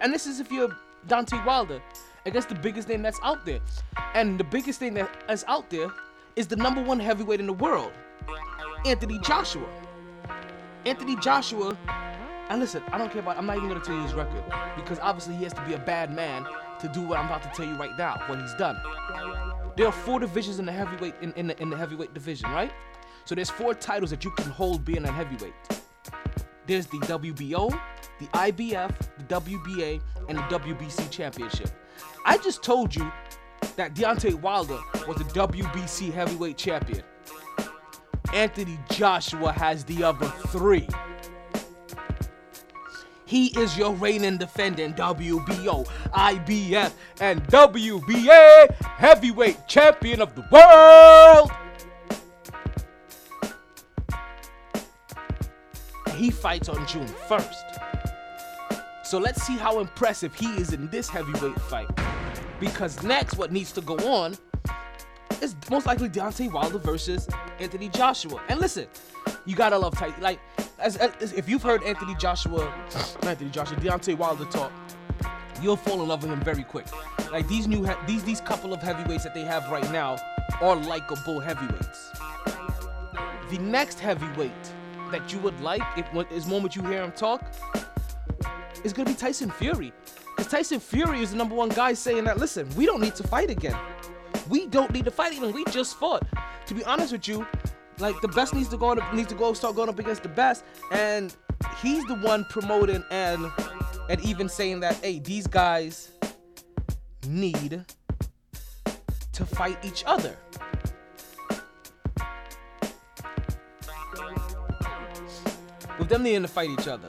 And 0.00 0.12
this 0.12 0.26
is 0.26 0.40
if 0.40 0.52
you're 0.52 0.76
Deontay 1.09 1.45
Wilder 1.47 1.83
against 2.26 2.49
the 2.49 2.55
biggest 2.55 2.88
name 2.88 3.02
that's 3.02 3.21
out 3.23 3.47
there. 3.47 3.61
And 4.14 4.38
the 4.38 4.45
biggest 4.45 4.78
thing 4.78 4.95
that 4.95 5.11
is 5.31 5.45
out 5.49 5.71
there 5.71 5.90
is 6.37 6.47
the 6.47 6.57
number 6.57 6.83
one 6.83 7.00
heavyweight 7.00 7.40
in 7.40 7.47
the 7.47 7.52
world, 7.52 7.93
Anthony 8.85 9.19
Joshua. 9.21 9.66
Anthony 10.85 11.16
Joshua, 11.16 11.76
and 12.48 12.60
listen, 12.60 12.82
I 12.92 12.98
don't 12.98 13.10
care 13.10 13.22
about, 13.22 13.36
I'm 13.36 13.46
not 13.46 13.56
even 13.56 13.68
gonna 13.68 13.80
tell 13.80 13.94
you 13.94 14.02
his 14.02 14.14
record 14.14 14.44
because 14.76 14.98
obviously 15.00 15.34
he 15.36 15.44
has 15.44 15.52
to 15.54 15.62
be 15.62 15.74
a 15.74 15.78
bad 15.78 16.14
man 16.14 16.46
to 16.80 16.88
do 16.88 17.02
what 17.02 17.18
I'm 17.18 17.26
about 17.26 17.42
to 17.42 17.50
tell 17.50 17.66
you 17.66 17.74
right 17.74 17.96
now, 17.98 18.22
when 18.26 18.40
he's 18.40 18.54
done. 18.54 18.80
There 19.76 19.86
are 19.86 19.92
four 19.92 20.20
divisions 20.20 20.58
in 20.58 20.66
the 20.66 20.72
heavyweight 20.72 21.14
in, 21.20 21.32
in, 21.34 21.48
the, 21.48 21.60
in 21.60 21.70
the 21.70 21.76
heavyweight 21.76 22.14
division, 22.14 22.50
right? 22.50 22.72
So 23.24 23.34
there's 23.34 23.50
four 23.50 23.74
titles 23.74 24.10
that 24.10 24.24
you 24.24 24.30
can 24.30 24.50
hold 24.50 24.84
being 24.84 25.04
a 25.04 25.12
heavyweight. 25.12 25.54
There's 26.66 26.86
the 26.86 26.98
WBO, 26.98 27.70
the 28.18 28.26
IBF, 28.26 28.96
the 29.18 29.40
WBA, 29.40 30.00
and 30.28 30.38
the 30.38 30.42
WBC 30.42 31.10
championship. 31.10 31.70
I 32.24 32.38
just 32.38 32.62
told 32.62 32.94
you 32.94 33.10
that 33.76 33.94
Deontay 33.94 34.34
Wilder 34.40 34.78
was 35.06 35.16
the 35.16 35.24
WBC 35.24 36.12
heavyweight 36.12 36.56
champion. 36.56 37.02
Anthony 38.32 38.78
Joshua 38.90 39.52
has 39.52 39.84
the 39.84 40.02
other 40.02 40.26
three. 40.48 40.88
He 43.26 43.49
is 43.59 43.76
your 43.76 43.92
reigning 43.95 44.38
defending 44.38 44.95
WBO, 44.95 45.87
IBF, 45.87 46.92
and 47.21 47.42
WBA 47.49 48.75
heavyweight 48.80 49.66
champion 49.66 50.23
of 50.23 50.35
the 50.37 50.45
world. 50.50 51.50
He 56.14 56.30
fights 56.30 56.68
on 56.68 56.87
June 56.87 57.09
1st. 57.28 59.04
So 59.04 59.18
let's 59.18 59.42
see 59.42 59.56
how 59.56 59.80
impressive 59.80 60.35
he 60.35 60.47
is 60.54 60.73
in 60.73 60.88
this 60.88 61.09
heavyweight 61.09 61.61
fight. 61.62 61.88
Because 62.61 63.02
next, 63.02 63.37
what 63.37 63.52
needs 63.52 63.73
to 63.73 63.80
go 63.80 63.97
on 63.99 64.37
is 65.43 65.57
most 65.71 65.87
likely 65.87 66.09
Deontay 66.09 66.50
Wilder 66.52 66.78
versus 66.78 67.28
Anthony 67.59 67.88
Joshua. 67.88 68.40
And 68.49 68.61
listen, 68.61 68.87
you 69.45 69.57
gotta 69.57 69.78
love 69.78 69.95
Tyson. 69.97 70.23
Like, 70.23 70.40
as, 70.78 70.97
as 70.97 71.33
if 71.33 71.49
you've 71.49 71.62
heard 71.62 71.83
Anthony 71.83 72.14
Joshua, 72.16 72.73
Anthony 73.23 73.50
Joshua, 73.50 73.76
Deontay 73.78 74.16
Wilder 74.16 74.45
talk, 74.47 74.73
you'll 75.62 75.76
fall 75.76 76.02
in 76.02 76.09
love 76.09 76.23
with 76.23 76.33
him 76.33 76.40
very 76.40 76.62
quick. 76.62 76.87
Like 77.31 77.49
these 77.49 77.66
new, 77.66 77.83
he- 77.85 77.93
these 78.07 78.23
these 78.25 78.40
couple 78.40 78.73
of 78.73 78.83
heavyweights 78.83 79.25
that 79.25 79.35
they 79.35 79.43
have 79.43 79.71
right 79.71 79.90
now 79.90 80.16
are 80.61 80.76
likable 80.76 81.40
heavyweights. 81.40 82.11
The 83.50 83.59
next 83.59 84.00
heavyweight 84.00 84.52
that 85.11 85.33
you 85.33 85.38
would 85.40 85.59
like, 85.61 85.83
if 85.97 86.07
is 86.33 86.47
moment 86.47 86.76
you 86.76 86.83
hear 86.83 87.02
him 87.02 87.12
talk, 87.12 87.43
is 88.85 88.93
gonna 88.93 89.09
be 89.11 89.14
Tyson 89.14 89.50
Fury. 89.50 89.93
Because 90.37 90.50
Tyson 90.50 90.81
Fury 90.81 91.23
is 91.23 91.31
the 91.31 91.37
number 91.37 91.55
one 91.55 91.71
guy 91.71 91.95
saying 91.95 92.25
that, 92.25 92.38
listen, 92.38 92.69
we 92.76 92.85
don't 92.87 93.00
need 93.00 93.14
to 93.14 93.23
fight 93.23 93.49
again. 93.50 93.76
We 94.48 94.66
don't 94.66 94.92
need 94.92 95.04
to 95.04 95.10
fight 95.10 95.32
even. 95.32 95.52
We 95.52 95.64
just 95.66 95.96
fought. 95.96 96.24
To 96.66 96.74
be 96.74 96.84
honest 96.84 97.12
with 97.12 97.26
you, 97.28 97.46
like 97.98 98.20
the 98.20 98.28
best 98.28 98.54
needs 98.54 98.68
to 98.68 98.76
go 98.76 98.94
needs 99.12 99.28
to 99.28 99.34
go 99.34 99.52
start 99.54 99.76
going 99.76 99.88
up 99.88 99.98
against 99.98 100.22
the 100.22 100.28
best, 100.28 100.64
and 100.92 101.34
he's 101.82 102.04
the 102.06 102.16
one 102.16 102.44
promoting 102.50 103.02
and 103.10 103.50
and 104.08 104.20
even 104.24 104.48
saying 104.48 104.80
that, 104.80 104.94
hey, 104.96 105.18
these 105.18 105.46
guys 105.46 106.10
need 107.26 107.84
to 109.32 109.46
fight 109.46 109.78
each 109.84 110.04
other. 110.06 110.36
With 115.98 116.08
them 116.08 116.22
needing 116.22 116.42
to 116.42 116.48
fight 116.48 116.70
each 116.70 116.88
other. 116.88 117.08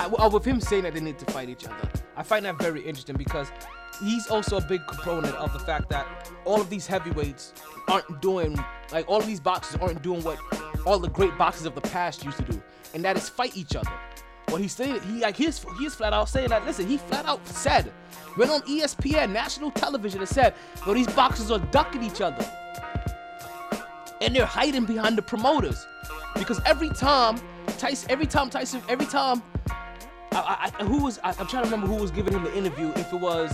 I, 0.00 0.26
with 0.26 0.44
him 0.44 0.60
saying 0.60 0.84
that 0.84 0.94
they 0.94 1.00
need 1.00 1.18
to 1.18 1.24
fight 1.26 1.48
each 1.48 1.66
other, 1.66 1.88
I 2.16 2.22
find 2.22 2.44
that 2.46 2.58
very 2.58 2.80
interesting 2.80 3.16
because 3.16 3.50
he's 4.02 4.26
also 4.28 4.56
a 4.56 4.60
big 4.60 4.86
component 4.86 5.34
of 5.36 5.52
the 5.52 5.58
fact 5.58 5.88
that 5.90 6.06
all 6.44 6.60
of 6.60 6.70
these 6.70 6.86
heavyweights 6.86 7.52
aren't 7.88 8.20
doing 8.20 8.58
like 8.92 9.08
all 9.08 9.18
of 9.18 9.26
these 9.26 9.40
boxers 9.40 9.80
aren't 9.80 10.02
doing 10.02 10.22
what 10.22 10.38
all 10.86 10.98
the 10.98 11.08
great 11.08 11.36
boxers 11.36 11.66
of 11.66 11.74
the 11.74 11.80
past 11.80 12.24
used 12.24 12.38
to 12.38 12.44
do, 12.44 12.62
and 12.94 13.04
that 13.04 13.16
is 13.16 13.28
fight 13.28 13.56
each 13.56 13.76
other. 13.76 13.90
What 14.48 14.60
he's 14.60 14.72
saying, 14.72 15.00
he 15.02 15.20
like 15.20 15.36
he's 15.36 15.64
he's 15.78 15.94
flat 15.94 16.12
out 16.12 16.28
saying 16.28 16.48
that. 16.48 16.64
Listen, 16.64 16.86
he 16.86 16.96
flat 16.96 17.26
out 17.26 17.46
said, 17.46 17.92
went 18.36 18.50
on 18.50 18.62
ESPN 18.62 19.30
national 19.32 19.70
television 19.70 20.20
and 20.20 20.28
said, 20.28 20.54
"Yo, 20.86 20.94
these 20.94 21.08
boxers 21.08 21.50
are 21.50 21.58
ducking 21.70 22.02
each 22.02 22.20
other, 22.20 22.44
and 24.20 24.34
they're 24.34 24.46
hiding 24.46 24.86
behind 24.86 25.18
the 25.18 25.22
promoters." 25.22 25.86
because 26.40 26.60
every 26.66 26.90
time 26.90 27.40
Tyson, 27.78 28.10
every 28.10 28.26
time 28.26 28.50
Tyson, 28.50 28.82
every 28.88 29.06
time, 29.06 29.42
I, 30.32 30.70
I, 30.78 30.84
who 30.84 31.02
was 31.02 31.18
I, 31.22 31.30
I'm 31.30 31.46
trying 31.46 31.64
to 31.64 31.70
remember 31.70 31.86
who 31.86 31.96
was 31.96 32.10
giving 32.10 32.32
him 32.32 32.44
the 32.44 32.56
interview. 32.56 32.92
If 32.96 33.12
it 33.12 33.20
was 33.20 33.52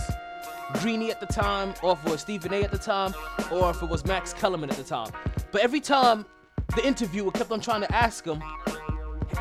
Greeny 0.73 1.11
at 1.11 1.19
the 1.19 1.25
time, 1.25 1.73
or 1.81 1.93
if 1.93 2.05
it 2.05 2.11
was 2.11 2.21
Stephen 2.21 2.53
A. 2.53 2.63
at 2.63 2.71
the 2.71 2.77
time, 2.77 3.13
or 3.51 3.69
if 3.71 3.81
it 3.81 3.89
was 3.89 4.05
Max 4.05 4.33
Kellerman 4.33 4.69
at 4.69 4.77
the 4.77 4.83
time. 4.83 5.11
But 5.51 5.61
every 5.61 5.79
time 5.79 6.25
the 6.75 6.85
interviewer 6.85 7.31
kept 7.31 7.51
on 7.51 7.61
trying 7.61 7.81
to 7.81 7.95
ask 7.95 8.25
him, 8.25 8.43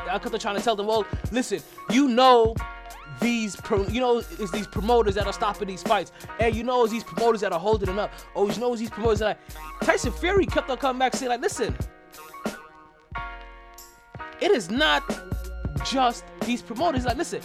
I 0.09 0.19
kept 0.19 0.33
on 0.33 0.39
trying 0.39 0.57
to 0.57 0.63
tell 0.63 0.77
them, 0.77 0.87
well, 0.87 1.05
listen, 1.33 1.61
you 1.91 2.09
know 2.09 2.55
these 3.21 3.57
pro, 3.57 3.87
you 3.89 4.01
know 4.01 4.19
it's 4.19 4.51
these 4.51 4.67
promoters 4.67 5.15
that 5.15 5.27
are 5.27 5.33
stopping 5.33 5.69
these 5.69 5.83
fights 5.83 6.13
and 6.39 6.55
you 6.55 6.63
know 6.63 6.85
it's 6.85 6.93
these 6.93 7.05
promoters 7.05 7.41
that 7.41 7.51
are 7.51 7.59
holding 7.59 7.87
them 7.87 7.99
up 7.99 8.13
oh 8.35 8.51
you 8.51 8.61
know 8.61 8.73
it's 8.73 8.81
these 8.81 8.91
promoters 8.91 9.21
that 9.21 9.39
are... 9.39 9.87
tyson 9.87 10.13
fury 10.13 10.45
kept 10.45 10.69
on 10.69 10.77
coming 10.77 10.99
back 10.99 11.17
saying 11.17 11.31
like 11.31 11.41
listen 11.41 11.75
it 14.41 14.51
is 14.51 14.71
not 14.71 15.03
just 15.85 16.25
these 16.45 16.63
promoters 16.63 17.05
like 17.05 17.17
listen 17.17 17.41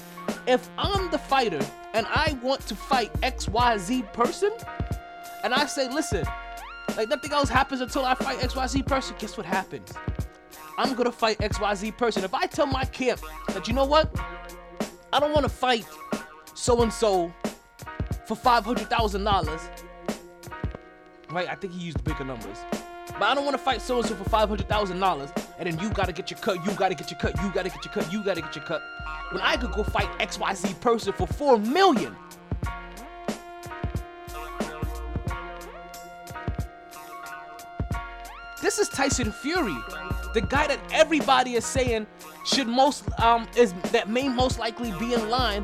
if 0.48 0.70
i'm 0.78 1.10
the 1.12 1.18
fighter 1.18 1.60
and 1.94 2.06
i 2.10 2.38
want 2.42 2.62
to 2.68 2.76
fight 2.76 3.12
xyz 3.22 4.14
person 4.14 4.52
and 5.44 5.54
i 5.54 5.66
say 5.66 5.90
listen 5.90 6.26
like 6.98 7.10
nothing 7.10 7.32
else 7.32 7.50
happens 7.50 7.82
until 7.82 8.06
i 8.06 8.16
fight 8.16 8.38
xyz 8.40 8.86
person 8.86 9.16
guess 9.20 9.38
what 9.38 9.46
happens 9.46 9.94
i'm 10.78 10.94
gonna 10.96 11.12
fight 11.12 11.38
xyz 11.40 11.96
person 11.98 12.24
if 12.24 12.34
i 12.34 12.46
tell 12.46 12.66
my 12.66 12.86
camp 12.86 13.20
that 13.54 13.68
you 13.68 13.74
know 13.74 13.86
what 13.86 14.14
I 15.14 15.20
don't 15.20 15.34
want 15.34 15.44
to 15.44 15.50
fight 15.50 15.86
so 16.54 16.82
and 16.82 16.92
so 16.92 17.34
for 18.26 18.36
five 18.36 18.64
hundred 18.64 18.90
thousand 18.90 19.24
dollars. 19.24 19.62
Right? 21.30 21.48
I 21.50 21.56
think 21.56 21.74
he 21.74 21.80
used 21.80 22.04
bigger 22.04 22.24
numbers. 22.24 22.58
But 23.22 23.30
I 23.30 23.36
don't 23.36 23.46
want 23.46 23.56
to 23.56 23.64
fight 23.64 23.84
so 23.84 24.00
and 24.00 24.08
so 24.08 24.16
for 24.16 24.28
five 24.32 24.50
hundred 24.50 24.68
thousand 24.68 25.00
dollars, 25.00 25.30
and 25.60 25.70
then 25.70 25.78
you 25.78 25.92
gotta 25.92 26.12
get 26.12 26.32
your 26.32 26.40
cut, 26.40 26.56
you 26.66 26.72
gotta 26.72 26.96
get 26.96 27.12
your 27.12 27.20
cut, 27.20 27.40
you 27.40 27.52
gotta 27.52 27.70
get 27.70 27.86
your 27.86 27.94
cut, 27.94 28.12
you 28.12 28.24
gotta 28.24 28.42
get 28.42 28.56
your 28.56 28.66
cut. 28.66 28.82
When 29.30 29.44
I 29.44 29.58
could 29.58 29.72
go 29.74 29.84
fight 29.84 30.10
XYZ 30.18 30.82
person 30.82 31.14
for 31.14 31.28
four 31.28 31.60
million. 31.60 32.16
This 38.60 38.80
is 38.80 38.90
Tyson 38.90 39.32
Fury, 39.32 39.78
the 40.34 40.42
guy 40.42 40.66
that 40.66 40.80
everybody 40.92 41.54
is 41.54 41.64
saying 41.64 42.08
should 42.44 42.68
most 42.68 43.04
um 43.20 43.48
is 43.56 43.74
that 43.92 44.10
may 44.10 44.30
most 44.30 44.58
likely 44.58 44.92
be 44.94 45.14
in 45.14 45.30
line 45.30 45.64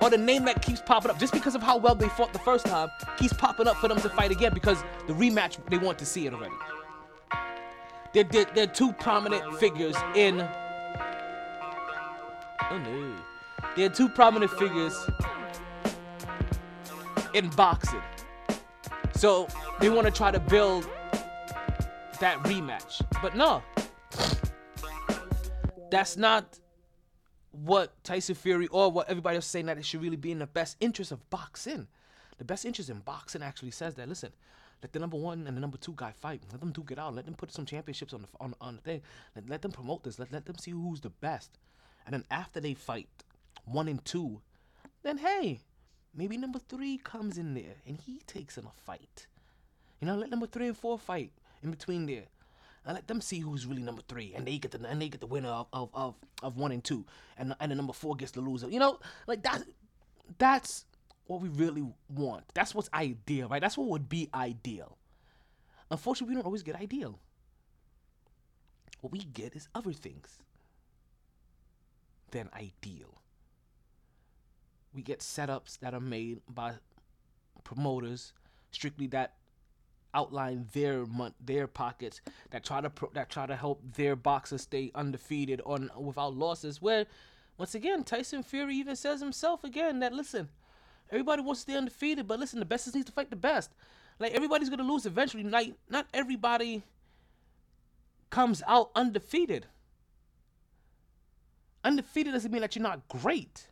or 0.00 0.10
the 0.10 0.18
name 0.18 0.44
that 0.44 0.62
keeps 0.62 0.80
popping 0.80 1.10
up 1.10 1.18
just 1.18 1.32
because 1.32 1.54
of 1.54 1.62
how 1.62 1.76
well 1.76 1.94
they 1.94 2.08
fought 2.08 2.32
the 2.32 2.38
first 2.40 2.66
time 2.66 2.90
keeps 3.16 3.32
popping 3.32 3.66
up 3.66 3.76
for 3.76 3.88
them 3.88 4.00
to 4.00 4.08
fight 4.08 4.30
again 4.30 4.52
because 4.52 4.82
the 5.06 5.12
rematch 5.14 5.58
they 5.70 5.78
want 5.78 5.98
to 5.98 6.06
see 6.06 6.26
it 6.26 6.34
already. 6.34 6.54
They're, 8.12 8.24
they're, 8.24 8.46
they're 8.54 8.66
two 8.66 8.92
prominent 8.92 9.58
figures 9.58 9.96
in. 10.14 10.40
Oh 12.70 12.78
no. 12.78 13.16
They're 13.76 13.88
two 13.88 14.08
prominent 14.08 14.52
figures 14.52 14.96
in 17.34 17.48
boxing. 17.50 18.02
So 19.14 19.48
they 19.80 19.90
want 19.90 20.06
to 20.06 20.12
try 20.12 20.30
to 20.30 20.38
build 20.38 20.88
that 22.20 22.38
rematch. 22.44 23.02
But 23.20 23.34
no, 23.34 23.62
that's 25.90 26.16
not 26.16 26.58
what 27.54 28.02
Tyson 28.02 28.34
Fury 28.34 28.66
or 28.68 28.90
what 28.90 29.08
everybody 29.08 29.36
else 29.36 29.46
saying 29.46 29.66
that 29.66 29.78
it 29.78 29.84
should 29.84 30.02
really 30.02 30.16
be 30.16 30.32
in 30.32 30.38
the 30.38 30.46
best 30.46 30.76
interest 30.80 31.12
of 31.12 31.28
boxing. 31.30 31.86
The 32.38 32.44
best 32.44 32.64
interest 32.64 32.90
in 32.90 32.98
boxing 33.00 33.42
actually 33.42 33.70
says 33.70 33.94
that. 33.94 34.08
Listen, 34.08 34.32
let 34.82 34.92
the 34.92 34.98
number 34.98 35.16
one 35.16 35.46
and 35.46 35.56
the 35.56 35.60
number 35.60 35.78
two 35.78 35.94
guy 35.96 36.12
fight. 36.12 36.42
Let 36.50 36.60
them 36.60 36.72
two 36.72 36.82
get 36.82 36.98
out. 36.98 37.14
Let 37.14 37.26
them 37.26 37.34
put 37.34 37.52
some 37.52 37.64
championships 37.64 38.12
on 38.12 38.22
the 38.22 38.28
on, 38.40 38.54
on 38.60 38.76
the 38.76 38.82
thing. 38.82 39.02
Let, 39.34 39.48
let 39.48 39.62
them 39.62 39.72
promote 39.72 40.02
this. 40.02 40.18
Let, 40.18 40.32
let 40.32 40.46
them 40.46 40.58
see 40.58 40.72
who's 40.72 41.00
the 41.00 41.10
best. 41.10 41.58
And 42.04 42.12
then 42.12 42.24
after 42.30 42.60
they 42.60 42.74
fight 42.74 43.08
one 43.64 43.88
and 43.88 44.04
two, 44.04 44.40
then 45.02 45.18
hey, 45.18 45.60
maybe 46.14 46.36
number 46.36 46.58
three 46.58 46.98
comes 46.98 47.38
in 47.38 47.54
there 47.54 47.76
and 47.86 47.98
he 48.04 48.20
takes 48.26 48.58
in 48.58 48.64
a 48.64 48.72
fight. 48.84 49.26
You 50.00 50.06
know, 50.06 50.16
let 50.16 50.30
number 50.30 50.46
three 50.46 50.66
and 50.66 50.76
four 50.76 50.98
fight 50.98 51.30
in 51.62 51.70
between 51.70 52.06
there 52.06 52.24
and 52.86 52.94
let 52.94 53.06
them 53.06 53.20
see 53.20 53.40
who's 53.40 53.66
really 53.66 53.82
number 53.82 54.02
three, 54.08 54.34
and 54.34 54.46
they 54.46 54.58
get 54.58 54.70
the 54.70 54.86
and 54.86 55.00
they 55.00 55.08
get 55.08 55.20
the 55.20 55.26
winner 55.26 55.48
of 55.48 55.66
of, 55.72 55.90
of, 55.94 56.14
of 56.42 56.56
one 56.56 56.72
and 56.72 56.84
two, 56.84 57.04
and 57.38 57.54
and 57.60 57.70
the 57.70 57.74
number 57.74 57.92
four 57.92 58.16
gets 58.16 58.32
the 58.32 58.40
loser. 58.40 58.68
You 58.68 58.78
know, 58.78 58.98
like 59.26 59.42
that. 59.42 59.62
That's 60.38 60.86
what 61.26 61.40
we 61.40 61.48
really 61.48 61.84
want. 62.08 62.44
That's 62.54 62.74
what's 62.74 62.88
ideal, 62.94 63.48
right? 63.48 63.60
That's 63.60 63.76
what 63.76 63.88
would 63.88 64.08
be 64.08 64.28
ideal. 64.34 64.96
Unfortunately, 65.90 66.34
we 66.34 66.36
don't 66.36 66.46
always 66.46 66.62
get 66.62 66.76
ideal. 66.76 67.18
What 69.00 69.12
we 69.12 69.20
get 69.20 69.54
is 69.54 69.68
other 69.74 69.92
things 69.92 70.38
than 72.30 72.48
ideal. 72.54 73.20
We 74.94 75.02
get 75.02 75.20
setups 75.20 75.78
that 75.80 75.92
are 75.92 76.00
made 76.00 76.40
by 76.48 76.74
promoters 77.64 78.32
strictly 78.70 79.06
that 79.08 79.34
outline 80.14 80.68
their 80.72 81.04
their 81.44 81.66
pockets 81.66 82.20
that 82.50 82.64
try 82.64 82.80
to 82.80 82.90
pro- 82.90 83.10
that 83.14 83.28
try 83.28 83.46
to 83.46 83.56
help 83.56 83.82
their 83.96 84.16
boxers 84.16 84.62
stay 84.62 84.90
undefeated 84.94 85.60
on 85.66 85.90
without 85.98 86.34
losses. 86.34 86.80
Where 86.80 87.06
once 87.58 87.74
again 87.74 88.04
Tyson 88.04 88.42
Fury 88.42 88.76
even 88.76 88.96
says 88.96 89.20
himself 89.20 89.64
again 89.64 90.00
that 90.00 90.12
listen, 90.12 90.48
everybody 91.10 91.42
wants 91.42 91.64
to 91.64 91.70
stay 91.70 91.78
undefeated, 91.78 92.26
but 92.26 92.40
listen, 92.40 92.60
the 92.60 92.64
best 92.64 92.92
needs 92.94 93.06
to 93.06 93.12
fight 93.12 93.30
the 93.30 93.36
best. 93.36 93.70
Like 94.18 94.32
everybody's 94.32 94.70
gonna 94.70 94.84
lose 94.84 95.06
eventually. 95.06 95.42
Not 95.42 95.66
not 95.88 96.06
everybody 96.14 96.84
comes 98.30 98.62
out 98.66 98.90
undefeated. 98.94 99.66
Undefeated 101.82 102.32
doesn't 102.32 102.50
mean 102.50 102.62
that 102.62 102.74
you're 102.74 102.82
not 102.82 103.06
great. 103.08 103.68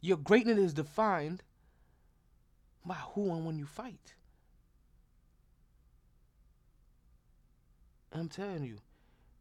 Your 0.00 0.18
greatness 0.18 0.58
is 0.58 0.74
defined 0.74 1.42
by 2.84 2.94
who 3.14 3.32
and 3.32 3.46
when 3.46 3.58
you 3.58 3.66
fight. 3.66 4.14
I'm 8.12 8.28
telling 8.28 8.64
you, 8.64 8.76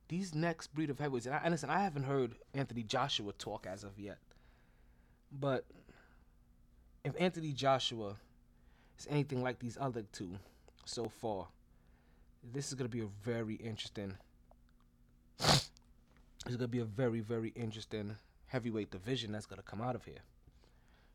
these 0.08 0.34
next 0.34 0.74
breed 0.74 0.90
of 0.90 1.00
heavyweights, 1.00 1.26
and, 1.26 1.36
I, 1.36 1.40
and 1.44 1.52
listen, 1.52 1.70
I 1.70 1.80
haven't 1.80 2.04
heard 2.04 2.36
Anthony 2.54 2.84
Joshua 2.84 3.34
talk 3.34 3.66
as 3.66 3.84
of 3.84 4.00
yet, 4.00 4.20
but 5.32 5.66
if 7.04 7.14
Anthony 7.20 7.52
Joshua 7.52 8.16
is 8.98 9.08
anything 9.10 9.42
like 9.42 9.60
these 9.60 9.78
other 9.80 10.04
two 10.12 10.38
so 10.86 11.10
far, 11.10 11.48
this 12.54 12.70
is 12.70 12.74
gonna 12.76 12.90
be 12.90 13.02
a 13.02 13.10
very 13.24 13.56
interesting. 13.56 14.16
It's 15.40 15.70
gonna 16.56 16.68
be 16.68 16.80
a 16.80 16.86
very, 16.86 17.20
very 17.20 17.50
interesting 17.56 18.16
heavyweight 18.48 18.92
division 18.92 19.32
that's 19.32 19.46
gonna 19.46 19.62
come 19.62 19.82
out 19.82 19.96
of 19.96 20.06
here. 20.06 20.20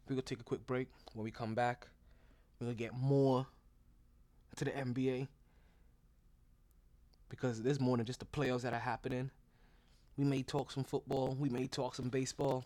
We're 0.08 0.14
gonna 0.14 0.22
take 0.22 0.40
a 0.40 0.44
quick 0.44 0.66
break. 0.66 0.88
When 1.14 1.24
we 1.24 1.30
come 1.30 1.54
back, 1.54 1.88
we're 2.60 2.66
gonna 2.66 2.74
get 2.74 2.94
more 2.94 3.46
to 4.56 4.64
the 4.64 4.70
NBA 4.70 5.28
because 7.28 7.62
there's 7.62 7.80
more 7.80 7.96
than 7.96 8.06
just 8.06 8.20
the 8.20 8.26
playoffs 8.26 8.62
that 8.62 8.72
are 8.72 8.78
happening. 8.78 9.30
We 10.16 10.24
may 10.24 10.42
talk 10.42 10.70
some 10.70 10.84
football, 10.84 11.36
we 11.38 11.50
may 11.50 11.66
talk 11.66 11.94
some 11.94 12.08
baseball, 12.08 12.64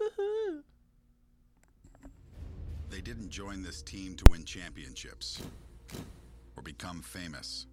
Woohoo. 0.00 0.62
They 2.88 3.00
didn't 3.00 3.30
join 3.30 3.62
this 3.62 3.82
team 3.82 4.14
to 4.16 4.24
win 4.26 4.44
championships 4.44 5.42
or 6.56 6.62
become 6.62 7.02
famous. 7.02 7.66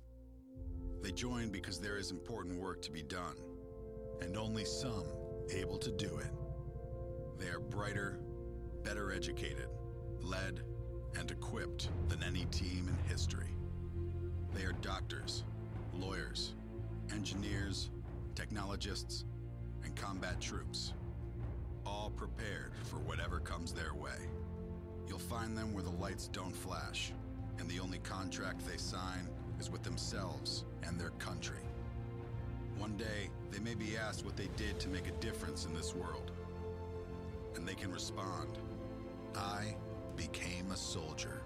They 1.01 1.11
join 1.11 1.49
because 1.49 1.79
there 1.79 1.97
is 1.97 2.11
important 2.11 2.59
work 2.59 2.81
to 2.83 2.91
be 2.91 3.01
done, 3.01 3.35
and 4.21 4.35
only 4.37 4.65
some 4.65 5.05
able 5.53 5.77
to 5.77 5.91
do 5.91 6.17
it. 6.17 6.31
They 7.39 7.47
are 7.47 7.59
brighter, 7.59 8.19
better 8.83 9.11
educated, 9.11 9.67
led, 10.21 10.61
and 11.17 11.31
equipped 11.31 11.89
than 12.07 12.23
any 12.23 12.45
team 12.45 12.87
in 12.89 13.09
history. 13.09 13.55
They 14.53 14.63
are 14.63 14.73
doctors, 14.73 15.43
lawyers, 15.93 16.53
engineers, 17.11 17.91
technologists, 18.35 19.25
and 19.83 19.95
combat 19.95 20.39
troops, 20.41 20.93
all 21.85 22.11
prepared 22.15 22.73
for 22.83 22.97
whatever 22.97 23.39
comes 23.39 23.73
their 23.73 23.93
way. 23.93 24.27
You'll 25.07 25.19
find 25.19 25.57
them 25.57 25.73
where 25.73 25.83
the 25.83 25.89
lights 25.89 26.27
don't 26.27 26.55
flash, 26.55 27.13
and 27.59 27.69
the 27.69 27.79
only 27.79 27.99
contract 27.99 28.65
they 28.65 28.77
sign 28.77 29.27
is 29.59 29.69
with 29.69 29.83
themselves 29.83 30.63
and 30.83 30.99
their 30.99 31.11
country. 31.11 31.57
One 32.77 32.95
day, 32.95 33.29
they 33.51 33.59
may 33.59 33.75
be 33.75 33.97
asked 33.97 34.25
what 34.25 34.37
they 34.37 34.47
did 34.55 34.79
to 34.79 34.87
make 34.87 35.07
a 35.07 35.11
difference 35.19 35.65
in 35.65 35.73
this 35.73 35.93
world. 35.93 36.31
And 37.55 37.67
they 37.67 37.75
can 37.75 37.91
respond, 37.91 38.57
I 39.35 39.75
became 40.15 40.71
a 40.71 40.77
soldier. 40.77 41.41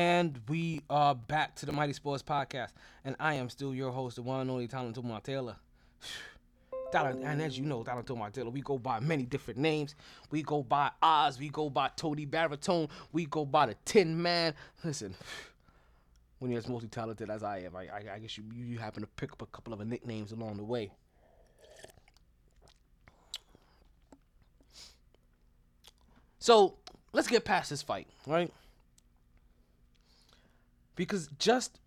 And 0.00 0.40
we 0.48 0.80
are 0.88 1.14
back 1.14 1.56
to 1.56 1.66
the 1.66 1.72
MyT 1.72 1.94
Sports 1.94 2.22
Podcast. 2.22 2.70
And 3.04 3.14
I 3.20 3.34
am 3.34 3.50
still 3.50 3.74
your 3.74 3.92
host, 3.92 4.16
the 4.16 4.22
one 4.22 4.40
and 4.40 4.50
only 4.50 4.66
Talented 4.66 5.04
Mar 5.04 5.20
Taylor. 5.20 5.56
And 6.92 7.40
as 7.40 7.56
you 7.56 7.66
know, 7.66 7.84
Talented 7.84 8.16
Mar 8.16 8.30
Taylor, 8.30 8.48
we 8.48 8.62
go 8.62 8.78
by 8.78 8.98
many 8.98 9.24
different 9.24 9.60
names. 9.60 9.94
We 10.30 10.42
go 10.42 10.62
by 10.62 10.90
Oz, 11.02 11.38
we 11.38 11.50
go 11.50 11.68
by 11.68 11.90
Tony 11.96 12.24
Baritone, 12.24 12.88
we 13.12 13.26
go 13.26 13.44
by 13.44 13.66
the 13.66 13.76
Tin 13.84 14.20
Man. 14.20 14.54
Listen, 14.82 15.14
when 16.38 16.50
you're 16.50 16.58
as 16.58 16.66
multi 16.66 16.88
talented 16.88 17.28
as 17.30 17.42
I 17.44 17.58
am, 17.58 17.76
I, 17.76 17.82
I, 17.82 18.14
I 18.14 18.18
guess 18.18 18.38
you, 18.38 18.44
you 18.52 18.78
happen 18.78 19.02
to 19.02 19.06
pick 19.06 19.32
up 19.32 19.42
a 19.42 19.46
couple 19.46 19.72
of 19.74 19.86
nicknames 19.86 20.32
along 20.32 20.56
the 20.56 20.64
way. 20.64 20.90
So 26.38 26.74
let's 27.12 27.28
get 27.28 27.44
past 27.44 27.68
this 27.70 27.82
fight, 27.82 28.08
right? 28.26 28.50
Because 31.00 31.30
just 31.38 31.80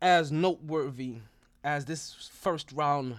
as 0.00 0.32
noteworthy 0.32 1.16
as 1.62 1.84
this 1.84 2.30
first 2.32 2.72
round 2.72 3.16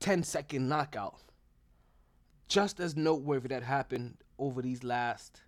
10 0.00 0.22
second 0.22 0.68
knockout, 0.68 1.14
just 2.46 2.78
as 2.78 2.94
noteworthy 2.94 3.48
that 3.48 3.62
happened 3.62 4.18
over 4.38 4.60
these 4.60 4.84
last 4.84 5.40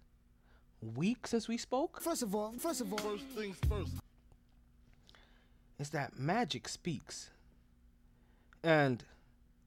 weeks 0.81 1.29
since 1.29 1.47
we 1.47 1.59
spoke, 1.59 2.01
First 2.01 2.23
of 2.23 2.35
all, 2.35 2.55
first 2.59 2.81
of 2.81 2.91
all, 2.91 2.99
first 3.01 3.27
things 3.37 3.59
first. 3.69 3.93
is 5.79 5.91
that 5.91 6.19
magic 6.19 6.69
speaks. 6.69 7.29
And 8.65 9.05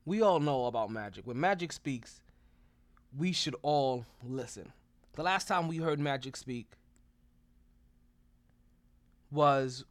we 0.06 0.24
all 0.24 0.40
know 0.40 0.66
about 0.66 0.90
magic. 0.90 1.28
When 1.28 1.40
magic 1.40 1.72
speaks, 1.72 2.24
we 3.16 3.32
should 3.32 3.56
all 3.62 4.06
listen. 4.28 4.74
The 5.14 5.22
last 5.22 5.48
time 5.48 5.68
we 5.68 5.78
heard 5.78 6.00
magic 6.00 6.36
speak 6.36 6.72
was 9.34 9.84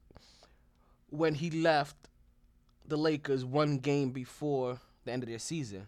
when 1.11 1.35
he 1.35 1.51
left 1.51 1.97
the 2.87 2.97
Lakers 2.97 3.45
one 3.45 3.79
game 3.79 4.11
before 4.11 4.81
the 5.05 5.13
end 5.13 5.23
of 5.23 5.29
their 5.29 5.39
season. 5.39 5.87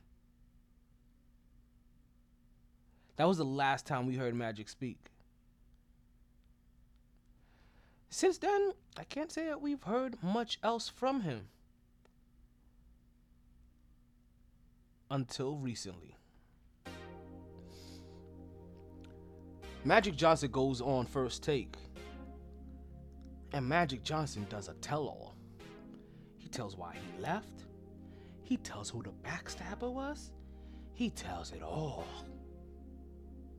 That 3.17 3.29
was 3.29 3.39
the 3.39 3.45
last 3.45 3.87
time 3.87 4.07
we 4.07 4.17
heard 4.17 4.35
Magic 4.35 4.69
speak. 4.69 4.99
Since 8.11 8.39
then, 8.39 8.73
I 8.97 9.05
can't 9.05 9.31
say 9.31 9.47
that 9.47 9.61
we've 9.61 9.83
heard 9.83 10.23
much 10.23 10.59
else 10.63 10.89
from 10.89 11.23
him. 11.23 11.49
Until 15.11 15.57
recently. 15.57 16.17
Magic 19.85 20.17
Johnson 20.17 20.51
goes 20.51 20.81
on 20.81 21.07
first 21.07 21.43
take. 21.43 21.77
And 23.55 23.69
Magic 23.69 24.03
Johnson 24.03 24.45
does 24.51 24.67
a 24.67 24.75
tell 24.75 25.03
all. 25.03 25.37
He 26.39 26.49
tells 26.49 26.77
why 26.77 26.97
he 26.97 27.23
left. 27.23 27.67
He 28.43 28.57
tells 28.57 28.91
who 28.91 29.01
the 29.01 29.13
backstabber 29.23 29.93
was. 29.93 30.33
He 30.93 31.09
tells 31.09 31.53
it 31.53 31.63
all. 31.63 32.05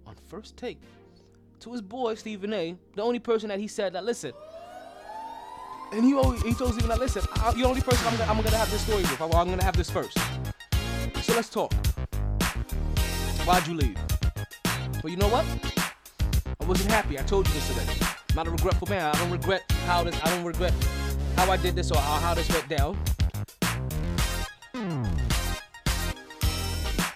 On 0.05 0.13
first 0.27 0.57
take. 0.57 0.81
To 1.61 1.71
his 1.71 1.81
boy, 1.81 2.15
Stephen 2.15 2.51
A., 2.51 2.75
the 2.93 3.01
only 3.01 3.19
person 3.19 3.47
that 3.47 3.57
he 3.57 3.69
said 3.69 3.93
that, 3.93 4.03
listen. 4.03 4.33
And 5.93 6.03
he, 6.03 6.13
always, 6.13 6.41
he 6.41 6.53
told 6.53 6.73
Stephen 6.73 6.89
that, 6.89 6.99
listen, 6.99 7.23
I, 7.35 7.51
you're 7.51 7.61
the 7.61 7.69
only 7.69 7.81
person 7.81 8.05
I'm 8.05 8.17
gonna, 8.17 8.31
I'm 8.33 8.43
gonna 8.43 8.57
have 8.57 8.69
this 8.69 8.81
story 8.81 9.03
with. 9.03 9.21
I'm, 9.21 9.29
gonna 9.31 9.63
have 9.63 9.77
this 9.77 9.89
first. 9.89 10.17
So 11.21 11.33
let's 11.35 11.47
talk. 11.47 11.73
Why'd 13.45 13.65
you 13.65 13.75
leave? 13.75 13.97
Well, 15.01 15.09
you 15.09 15.15
know 15.15 15.29
what? 15.29 15.45
I 16.59 16.65
wasn't 16.65 16.91
happy. 16.91 17.17
I 17.17 17.23
told 17.23 17.47
you 17.47 17.53
this 17.53 17.71
already. 17.71 18.04
I'm 18.35 18.43
not 18.43 18.47
a 18.47 18.51
regretful 18.51 18.89
man. 18.89 19.15
I 19.15 19.17
don't 19.17 19.31
regret 19.31 19.63
how 19.85 20.03
this. 20.03 20.19
I 20.21 20.29
don't 20.29 20.43
regret 20.43 20.73
how 21.37 21.49
I 21.49 21.55
did 21.55 21.73
this 21.73 21.89
or 21.89 21.97
how, 21.97 22.33
this 22.33 22.49
went 22.49 22.67
down. 22.67 22.97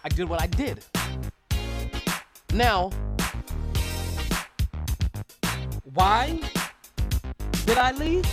I 0.01 0.07
did 0.07 0.29
what 0.29 0.41
I 0.41 0.47
did. 0.47 0.85
Now, 2.53 2.91
why 5.93 6.39
did 7.65 7.77
I 7.77 7.91
leave? 7.91 8.25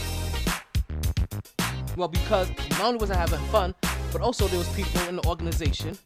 Well, 1.96 2.07
because 2.07 2.49
not 2.70 2.83
only 2.83 3.01
was 3.01 3.11
I 3.11 3.16
having 3.16 3.40
fun, 3.49 3.75
but 4.12 4.20
also 4.20 4.46
there 4.46 4.59
was 4.59 4.68
people 4.77 5.01
in 5.09 5.16
the 5.16 5.27
organization 5.27 5.99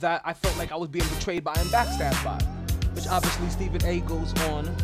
that 0.00 0.20
I 0.24 0.32
felt 0.32 0.58
like 0.58 0.72
I 0.72 0.76
was 0.76 0.88
being 0.88 1.06
betrayed 1.10 1.44
by 1.44 1.52
and 1.52 1.68
backstabbed 1.68 2.24
by. 2.24 2.44
Which 2.94 3.06
obviously 3.06 3.48
Stephen 3.50 3.84
A 3.84 4.00
goes 4.00 4.34
on 4.48 4.74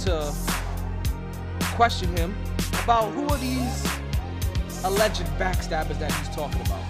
to 0.00 0.32
question 1.76 2.14
him 2.16 2.34
about 2.84 3.10
who 3.12 3.28
are 3.28 3.36
these 3.38 3.86
alleged 4.84 5.24
backstabbers 5.38 5.98
that 5.98 6.10
he's 6.12 6.28
talking 6.34 6.60
about. 6.62 6.84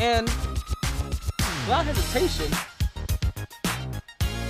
And 0.00 0.28
without 1.66 1.84
hesitation, 1.86 2.52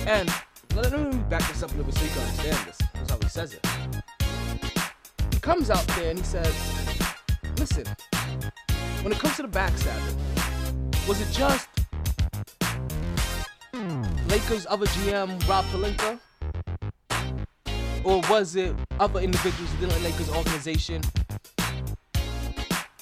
and 0.07 0.29
let 0.75 0.91
me 0.91 1.17
back 1.29 1.47
this 1.47 1.61
up 1.61 1.69
a 1.71 1.73
little 1.75 1.91
bit 1.91 1.95
so 1.95 2.05
you 2.05 2.11
can 2.11 2.21
understand 2.21 2.67
this. 2.67 2.77
That's 2.93 3.11
how 3.11 3.17
he 3.21 3.29
says 3.29 3.53
it. 3.53 3.67
He 5.33 5.39
comes 5.39 5.69
out 5.69 5.85
there 5.89 6.09
and 6.09 6.19
he 6.19 6.25
says, 6.25 6.53
listen, 7.57 7.85
when 9.03 9.11
it 9.11 9.19
comes 9.19 9.35
to 9.35 9.43
the 9.43 9.47
backstabbing, 9.47 10.17
was 11.07 11.21
it 11.21 11.31
just 11.31 11.67
Lakers 14.31 14.65
other 14.69 14.85
GM 14.85 15.45
Rob 15.49 15.65
Pelinka? 15.65 16.17
Or 18.05 18.21
was 18.29 18.55
it 18.55 18.73
other 18.97 19.19
individuals 19.19 19.69
within 19.73 19.89
the 19.89 19.99
Lakers 19.99 20.29
organization 20.29 21.01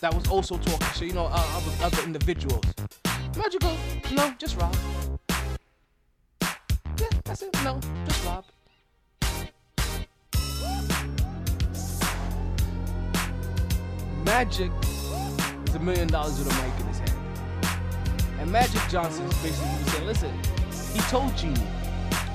that 0.01 0.11
was 0.11 0.27
also 0.27 0.57
talking 0.57 0.87
So 0.95 1.05
you 1.05 1.13
know, 1.13 1.27
uh, 1.31 1.45
other, 1.53 1.85
other 1.85 2.01
individuals? 2.03 2.65
Magical, 3.37 3.77
no, 4.11 4.33
just 4.39 4.59
Rob. 4.59 4.75
Yeah, 6.97 7.09
that's 7.23 7.43
it, 7.43 7.53
no, 7.63 7.79
just 8.07 8.25
Rob. 8.25 8.45
Magic 14.25 14.71
is 15.67 15.75
a 15.75 15.79
million 15.79 16.07
dollars 16.07 16.39
with 16.39 16.51
a 16.51 16.55
mic 16.63 16.79
in 16.79 16.87
his 16.87 16.97
hand. 16.97 17.11
And 18.39 18.51
Magic 18.51 18.81
Johnson 18.89 19.25
is 19.27 19.33
basically 19.43 19.91
saying, 19.91 20.07
listen, 20.07 20.59
he 20.93 20.99
told 21.10 21.36
Jeanie 21.38 21.60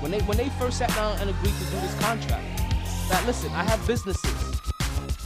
when 0.01 0.11
they 0.11 0.21
when 0.23 0.37
they 0.37 0.49
first 0.51 0.79
sat 0.79 0.91
down 0.95 1.19
and 1.21 1.31
agreed 1.31 1.55
to 1.55 1.65
do 1.65 1.81
this 1.81 1.99
contract 2.01 2.45
that 3.09 3.23
listen, 3.27 3.51
I 3.53 3.65
have 3.65 3.85
businesses 3.87 4.61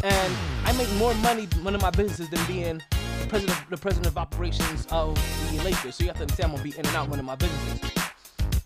and 0.03 0.35
I 0.64 0.73
make 0.77 0.93
more 0.95 1.14
money 1.14 1.49
running 1.62 1.81
my 1.81 1.91
businesses 1.91 2.29
than 2.31 2.45
being 2.47 2.81
the 3.21 3.27
president 3.29 3.59
the 3.71 3.77
president 3.77 4.07
of 4.07 4.19
operations 4.19 4.87
of 4.91 5.14
the 5.51 5.62
Lakers. 5.62 5.97
So 5.97 6.05
you 6.05 6.09
have 6.09 6.17
to 6.17 6.23
understand 6.23 6.53
I'm 6.53 6.57
gonna 6.57 6.62
be 6.62 6.79
in 6.79 6.87
and 6.87 6.97
out 6.97 7.09
running 7.09 7.27
my 7.27 7.37
businesses. 7.37 7.91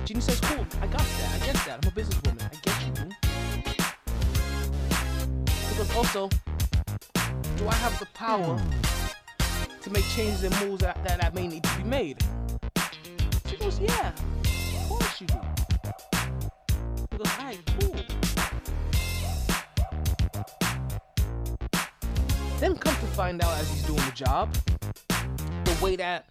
Jeanie 0.05 0.21
says, 0.21 0.41
cool, 0.41 0.67
I 0.81 0.87
got 0.89 0.99
that, 0.99 1.41
I 1.41 1.47
get 1.47 1.55
that. 1.67 1.79
I'm 1.83 1.89
a 1.89 1.93
businesswoman. 1.93 2.43
I 2.43 2.57
get 2.63 2.77
you. 2.87 2.93
Because 5.71 5.97
also, 5.97 6.29
do 7.57 7.69
I 7.69 7.75
have 7.75 7.99
the 7.99 8.07
power 8.15 8.61
to 9.81 9.91
make 9.91 10.05
changes 10.07 10.43
and 10.43 10.55
moves 10.61 10.83
that, 10.83 11.03
that, 11.05 11.21
that 11.21 11.35
may 11.35 11.47
need 11.47 11.63
to 11.63 11.77
be 11.77 11.85
made? 11.85 12.19
Yeah, 13.63 14.09
of 14.09 14.89
course 14.89 15.21
you 15.21 15.27
do. 15.29 15.41
He 17.13 17.17
goes, 17.17 17.39
alright, 17.39 17.61
cool. 17.79 17.95
Then 22.59 22.77
come 22.77 22.95
to 22.95 23.07
find 23.15 23.41
out 23.41 23.57
as 23.59 23.71
he's 23.71 23.83
doing 23.85 23.99
the 23.99 24.13
job, 24.15 24.53
the 25.65 25.79
way 25.81 25.95
that 25.95 26.27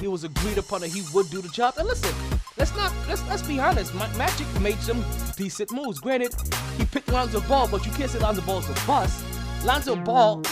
he 0.00 0.08
was 0.08 0.24
agreed 0.24 0.56
upon 0.56 0.80
that 0.80 0.88
he 0.88 1.02
would 1.12 1.28
do 1.28 1.42
the 1.42 1.48
job. 1.50 1.74
And 1.76 1.86
listen, 1.86 2.14
let's 2.56 2.74
not 2.76 2.90
let's 3.08 3.22
let's 3.28 3.42
be 3.42 3.60
honest. 3.60 3.94
Ma- 3.94 4.08
Magic 4.16 4.46
made 4.60 4.78
some 4.80 5.04
decent 5.36 5.70
moves. 5.70 6.00
Granted, 6.00 6.34
he 6.78 6.86
picked 6.86 7.08
Lonzo 7.08 7.40
Ball, 7.42 7.68
but 7.68 7.84
you 7.84 7.92
can't 7.92 8.10
say 8.10 8.20
Lonzo 8.20 8.40
Ball's 8.40 8.70
a 8.70 8.86
bust. 8.86 9.22
Lonzo 9.66 9.96
Ball 9.96 10.42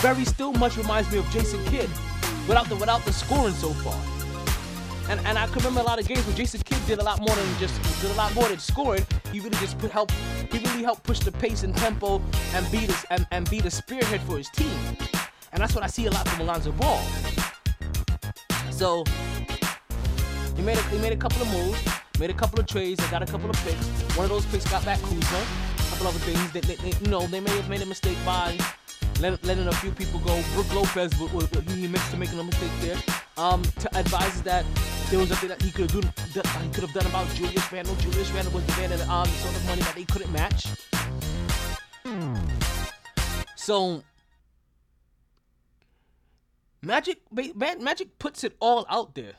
very 0.00 0.24
still 0.24 0.52
much 0.54 0.76
reminds 0.76 1.10
me 1.12 1.18
of 1.18 1.30
Jason 1.30 1.64
Kidd 1.66 1.90
without 2.48 2.68
the 2.68 2.74
without 2.74 3.04
the 3.04 3.12
scoring 3.12 3.54
so 3.54 3.72
far. 3.74 4.11
And 5.08 5.20
and 5.26 5.38
I 5.38 5.46
can 5.46 5.56
remember 5.56 5.80
a 5.80 5.84
lot 5.84 5.98
of 5.98 6.06
games 6.06 6.24
where 6.26 6.36
Jason 6.36 6.60
Kidd 6.62 6.78
did 6.86 6.98
a 6.98 7.02
lot 7.02 7.18
more 7.20 7.34
than 7.34 7.58
just 7.58 7.74
did 8.00 8.10
a 8.10 8.14
lot 8.14 8.34
more 8.34 8.48
than 8.48 8.58
scoring. 8.58 9.04
He 9.30 9.40
really 9.40 9.56
just 9.56 9.78
put 9.78 9.90
help. 9.90 10.10
He 10.50 10.58
really 10.58 10.82
helped 10.82 11.02
push 11.04 11.18
the 11.20 11.32
pace 11.32 11.62
and 11.62 11.76
tempo 11.76 12.22
and 12.54 12.70
be 12.70 12.86
the 12.86 13.06
and, 13.10 13.26
and 13.30 13.48
be 13.50 13.60
the 13.60 13.70
spearhead 13.70 14.20
for 14.22 14.38
his 14.38 14.48
team. 14.50 14.78
And 15.52 15.62
that's 15.62 15.74
what 15.74 15.84
I 15.84 15.86
see 15.86 16.06
a 16.06 16.10
lot 16.10 16.26
from 16.28 16.40
Alonzo 16.40 16.72
Ball. 16.72 17.00
So 18.70 19.04
he 20.56 20.62
made 20.62 20.78
a, 20.78 20.82
he 20.82 20.98
made 20.98 21.12
a 21.12 21.16
couple 21.16 21.42
of 21.42 21.52
moves, 21.52 21.80
made 22.18 22.30
a 22.30 22.34
couple 22.34 22.58
of 22.60 22.66
trades, 22.66 23.04
they 23.04 23.10
got 23.10 23.22
a 23.22 23.26
couple 23.26 23.50
of 23.50 23.56
picks. 23.64 23.86
One 24.16 24.24
of 24.24 24.30
those 24.30 24.46
picks 24.46 24.68
got 24.70 24.84
back 24.84 25.00
Kuzma. 25.00 25.44
A 25.78 25.90
couple 25.90 26.06
other 26.06 26.18
things 26.20 26.52
that 26.52 26.62
they, 26.62 26.76
they, 26.76 26.96
you 26.98 27.08
know 27.08 27.26
they 27.26 27.40
may 27.40 27.54
have 27.56 27.68
made 27.68 27.82
a 27.82 27.86
mistake 27.86 28.16
by 28.24 28.56
letting, 29.22 29.38
letting 29.46 29.68
a 29.68 29.72
few 29.72 29.92
people 29.92 30.18
go. 30.20 30.42
Brook 30.54 30.74
Lopez, 30.74 31.12
he 31.74 31.86
mixed 31.86 32.10
to 32.10 32.16
making 32.16 32.38
a 32.38 32.44
mistake 32.44 32.70
there. 32.80 32.98
um, 33.36 33.62
to 33.62 33.96
advise 33.96 34.42
that 34.42 34.64
there 35.10 35.18
was 35.18 35.30
nothing 35.30 35.48
that 35.48 35.60
he 35.62 35.70
could 35.70 35.90
have 35.90 36.32
done. 36.32 36.72
Could 36.72 36.84
have 36.84 36.92
done 36.92 37.06
about 37.06 37.28
Julius 37.34 37.72
Randle. 37.72 37.94
Julius 37.96 38.30
Randle 38.32 38.52
was 38.52 38.64
demanding 38.66 39.00
um 39.08 39.26
sort 39.26 39.56
of 39.56 39.66
money 39.66 39.82
that 39.82 39.94
they 39.94 40.04
couldn't 40.04 40.32
match. 40.32 40.66
So 43.56 44.02
Magic, 46.82 47.20
Magic 47.54 48.18
puts 48.18 48.42
it 48.44 48.56
all 48.60 48.84
out 48.88 49.14
there, 49.14 49.34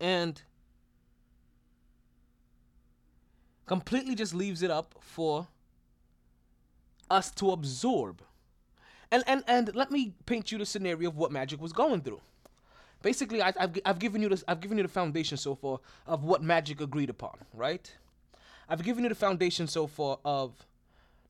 and 0.00 0.42
completely 3.66 4.14
just 4.14 4.34
leaves 4.34 4.62
it 4.62 4.70
up 4.70 4.94
for 5.00 5.48
us 7.12 7.30
to 7.32 7.50
absorb. 7.50 8.22
And 9.10 9.22
and 9.26 9.44
and 9.46 9.74
let 9.74 9.90
me 9.90 10.14
paint 10.24 10.50
you 10.50 10.58
the 10.58 10.66
scenario 10.66 11.10
of 11.10 11.16
what 11.16 11.30
Magic 11.30 11.60
was 11.60 11.72
going 11.72 12.00
through. 12.00 12.20
Basically, 13.02 13.42
I, 13.42 13.52
I've 13.60 13.78
I've 13.84 13.98
given 13.98 14.22
you 14.22 14.30
this 14.30 14.42
I've 14.48 14.60
given 14.60 14.78
you 14.78 14.82
the 14.82 14.88
foundation 14.88 15.36
so 15.36 15.54
far 15.54 15.80
of 16.06 16.24
what 16.24 16.42
Magic 16.42 16.80
agreed 16.80 17.10
upon, 17.10 17.38
right? 17.52 17.92
I've 18.68 18.82
given 18.82 19.02
you 19.04 19.10
the 19.10 19.14
foundation 19.14 19.66
so 19.66 19.86
far 19.86 20.18
of 20.24 20.66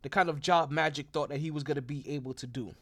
the 0.03 0.09
kind 0.09 0.29
of 0.29 0.41
job 0.41 0.71
Magic 0.71 1.09
thought 1.13 1.29
that 1.31 1.39
he 1.39 1.51
was 1.51 1.65
gonna 1.65 1.83
be 1.83 2.09
able 2.09 2.35
to 2.35 2.47
do. 2.47 2.75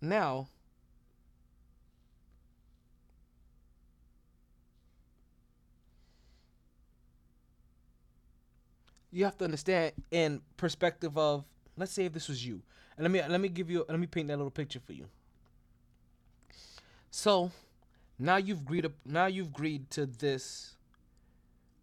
Now, 0.00 0.46
you 9.16 9.24
have 9.24 9.38
to 9.38 9.44
understand 9.44 9.92
in 10.10 10.42
perspective 10.58 11.16
of 11.16 11.42
let's 11.78 11.90
say 11.92 12.04
if 12.04 12.12
this 12.12 12.28
was 12.28 12.44
you 12.44 12.60
and 12.96 13.04
let 13.04 13.10
me 13.10 13.22
let 13.26 13.40
me 13.40 13.48
give 13.48 13.70
you 13.70 13.84
let 13.88 13.98
me 13.98 14.06
paint 14.06 14.28
that 14.28 14.36
little 14.36 14.50
picture 14.50 14.78
for 14.78 14.92
you. 14.92 15.06
So 17.10 17.50
now 18.18 18.36
you've 18.36 18.60
agreed 18.60 18.92
now 19.06 19.24
you've 19.24 19.46
agreed 19.48 19.90
to 19.92 20.04
this 20.04 20.76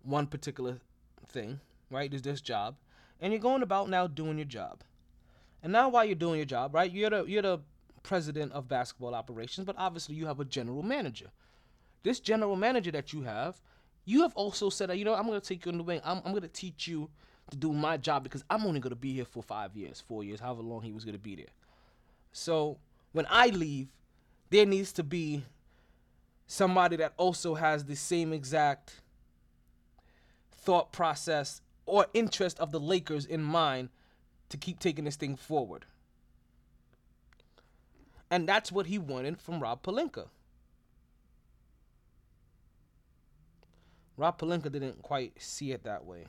one 0.03 0.27
particular 0.27 0.77
thing 1.27 1.59
right? 1.89 2.09
There's 2.09 2.21
this 2.21 2.39
job 2.39 2.75
and 3.19 3.33
you're 3.33 3.41
going 3.41 3.63
about 3.63 3.89
now 3.89 4.05
doing 4.05 4.37
your 4.37 4.45
job. 4.45 4.81
And 5.63 5.71
now 5.73 5.89
while 5.89 6.05
you're 6.05 6.13
doing 6.13 6.37
your 6.37 6.45
job 6.45 6.75
right 6.75 6.91
you're 6.91 7.09
the 7.09 7.25
you're 7.25 7.41
the 7.41 7.59
president 8.03 8.51
of 8.51 8.67
basketball 8.67 9.15
operations 9.15 9.65
but 9.65 9.75
obviously 9.79 10.13
you 10.13 10.27
have 10.27 10.39
a 10.39 10.45
general 10.45 10.83
manager. 10.83 11.31
This 12.03 12.19
general 12.19 12.55
manager 12.55 12.91
that 12.91 13.11
you 13.11 13.23
have 13.23 13.59
you 14.05 14.21
have 14.21 14.33
also 14.35 14.69
said 14.69 14.89
that 14.89 14.97
you 14.97 15.05
know 15.05 15.13
I'm 15.13 15.27
to 15.27 15.39
take 15.39 15.65
you 15.65 15.71
in 15.71 15.77
the 15.77 15.83
wing. 15.83 16.01
I'm, 16.03 16.21
I'm 16.25 16.39
to 16.39 16.47
teach 16.47 16.87
you 16.87 17.09
to 17.51 17.57
do 17.57 17.73
my 17.73 17.97
job 17.97 18.23
because 18.23 18.43
I'm 18.49 18.65
only 18.65 18.79
to 18.81 18.95
be 18.95 19.13
here 19.13 19.25
for 19.25 19.43
five 19.43 19.75
years, 19.75 20.03
four 20.05 20.23
years, 20.23 20.39
however 20.39 20.61
long 20.61 20.81
he 20.81 20.91
was 20.91 21.05
to 21.05 21.19
be 21.19 21.35
there. 21.35 21.45
So 22.31 22.77
when 23.11 23.27
I 23.29 23.47
leave, 23.47 23.89
there 24.49 24.65
needs 24.65 24.91
to 24.93 25.03
be 25.03 25.43
somebody 26.47 26.95
that 26.97 27.13
also 27.17 27.55
has 27.55 27.85
the 27.85 27.95
same 27.95 28.33
exact 28.33 29.01
thought 30.51 30.91
process 30.91 31.61
or 31.85 32.07
interest 32.13 32.59
of 32.59 32.71
the 32.71 32.79
Lakers 32.79 33.25
in 33.25 33.41
mind 33.41 33.89
to 34.49 34.57
keep 34.57 34.79
taking 34.79 35.05
this 35.05 35.15
thing 35.15 35.35
forward. 35.35 35.85
And 38.31 38.47
that's 38.47 38.71
what 38.71 38.87
he 38.87 38.97
wanted 38.97 39.39
from 39.39 39.59
Rob 39.59 39.83
Pelinka. 39.83 40.27
Rob 44.17 44.39
Pelinka 44.39 44.71
didn't 44.71 45.02
quite 45.02 45.34
see 45.41 45.71
it 45.71 45.84
that 45.84 46.06
way. 46.06 46.26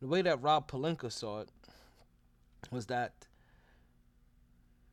The 0.00 0.06
way 0.06 0.22
that 0.22 0.42
Rob 0.42 0.70
Pelinka 0.70 1.10
saw 1.10 1.40
it 1.40 1.48
was 2.70 2.86
that 2.86 3.26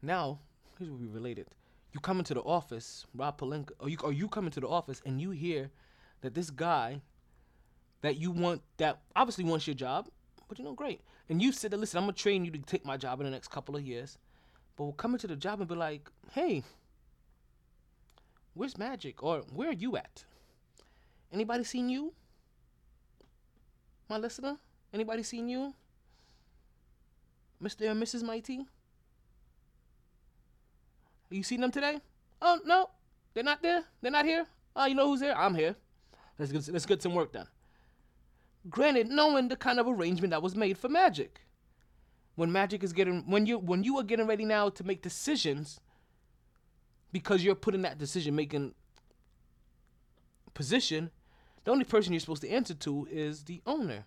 now, 0.02 0.40
here's 0.78 0.90
what 0.90 1.00
we 1.00 1.08
related. 1.08 1.48
You 1.94 2.00
come 2.00 2.20
into 2.20 2.34
the 2.34 2.42
office, 2.42 3.06
Rob 3.14 3.40
Pelinka, 3.40 3.72
or 3.80 3.90
you, 3.90 3.98
or 4.04 4.12
you 4.12 4.28
come 4.28 4.46
into 4.46 4.60
the 4.60 4.68
office 4.68 5.02
and 5.06 5.22
you 5.22 5.32
hear 5.32 5.72
that 6.22 6.34
this 6.34 6.50
guy 6.50 7.02
that 8.02 8.18
you 8.18 8.32
want, 8.32 8.62
that 8.78 9.00
obviously 9.16 9.44
wants 9.44 9.68
your 9.68 9.76
job, 9.76 10.10
but 10.50 10.58
you 10.58 10.66
know, 10.66 10.74
great. 10.74 11.02
And 11.30 11.42
you 11.42 11.52
said, 11.52 11.72
that, 11.72 11.80
listen, 11.80 11.98
I'm 11.98 12.06
going 12.06 12.16
to 12.16 12.22
train 12.22 12.44
you 12.44 12.52
to 12.52 12.58
take 12.60 12.86
my 12.86 12.98
job 12.98 13.20
in 13.22 13.26
the 13.26 13.32
next 13.32 13.50
couple 13.50 13.76
of 13.76 13.84
years. 13.84 14.18
But 14.76 14.84
we'll 14.84 14.94
come 14.94 15.14
into 15.14 15.28
the 15.28 15.36
job 15.36 15.60
and 15.60 15.70
be 15.70 15.76
like, 15.76 16.10
hey, 16.32 16.64
Where's 18.54 18.78
Magic? 18.78 19.24
Or 19.24 19.40
where 19.52 19.70
are 19.70 19.74
you 19.74 19.98
at? 19.98 20.26
Anybody 21.32 21.64
seen 21.64 21.90
you? 21.90 22.14
My 24.10 24.18
listener? 24.18 24.58
Anybody 24.94 25.24
seen 25.24 25.50
you? 25.50 25.74
Mr. 27.62 27.90
and 27.90 28.02
Mrs. 28.02 28.24
Mighty? 28.24 28.66
You 31.30 31.42
seen 31.42 31.62
them 31.62 31.72
today? 31.72 32.00
Oh 32.42 32.60
no, 32.66 32.90
they're 33.34 33.44
not 33.44 33.64
there. 33.64 33.84
They're 34.02 34.12
not 34.12 34.26
here. 34.26 34.46
Oh, 34.76 34.86
you 34.86 34.94
know 34.94 35.08
who's 35.08 35.22
here? 35.22 35.34
I'm 35.36 35.56
here. 35.56 35.76
Let's 36.38 36.52
get 36.52 36.68
let's 36.68 36.86
get 36.86 37.02
some 37.02 37.16
work 37.16 37.32
done. 37.32 37.48
Granted, 38.70 39.10
knowing 39.10 39.48
the 39.48 39.56
kind 39.56 39.80
of 39.80 39.88
arrangement 39.88 40.32
that 40.32 40.44
was 40.44 40.56
made 40.56 40.78
for 40.78 40.90
Magic, 40.90 41.42
when 42.36 42.52
Magic 42.52 42.84
is 42.84 42.94
getting 42.94 43.24
when 43.30 43.46
you 43.46 43.58
when 43.58 43.84
you 43.84 43.98
are 43.98 44.04
getting 44.04 44.28
ready 44.28 44.46
now 44.46 44.70
to 44.70 44.84
make 44.84 45.02
decisions 45.02 45.80
because 47.14 47.44
you're 47.44 47.56
put 47.56 47.76
in 47.76 47.84
that 47.84 48.00
decision 48.00 48.36
making 48.36 48.74
position, 50.54 51.12
the 51.64 51.72
only 51.72 51.86
person 51.86 52.12
you're 52.12 52.20
supposed 52.20 52.42
to 52.42 52.50
answer 52.50 52.74
to 52.74 53.08
is 53.10 53.44
the 53.44 53.62
owner. 53.66 54.06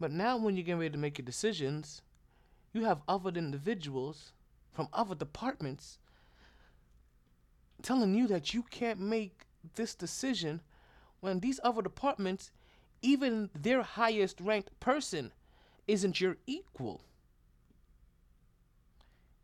But 0.00 0.12
now, 0.12 0.38
when 0.38 0.56
you're 0.56 0.64
getting 0.64 0.78
ready 0.78 0.92
to 0.92 0.98
make 0.98 1.18
your 1.18 1.26
decisions, 1.26 2.02
you 2.72 2.84
have 2.84 3.02
other 3.08 3.30
individuals 3.30 4.32
from 4.72 4.88
other 4.92 5.14
departments 5.14 5.98
telling 7.82 8.14
you 8.14 8.26
that 8.28 8.54
you 8.54 8.62
can't 8.62 9.00
make 9.00 9.42
this 9.74 9.94
decision 9.94 10.60
when 11.20 11.40
these 11.40 11.58
other 11.64 11.82
departments, 11.82 12.52
even 13.02 13.50
their 13.54 13.82
highest 13.82 14.40
ranked 14.40 14.78
person, 14.80 15.32
isn't 15.88 16.20
your 16.20 16.36
equal. 16.46 17.02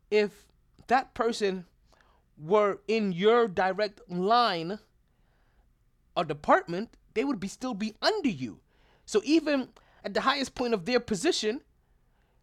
If 0.09 0.45
that 0.87 1.13
person 1.13 1.65
were 2.43 2.79
in 2.87 3.11
your 3.11 3.47
direct 3.47 4.01
line 4.09 4.79
or 6.15 6.25
department, 6.25 6.89
they 7.13 7.23
would 7.23 7.39
be 7.39 7.47
still 7.47 7.73
be 7.73 7.93
under 8.01 8.29
you. 8.29 8.59
So 9.05 9.21
even 9.23 9.69
at 10.03 10.13
the 10.13 10.21
highest 10.21 10.55
point 10.55 10.73
of 10.73 10.85
their 10.85 10.99
position, 10.99 11.61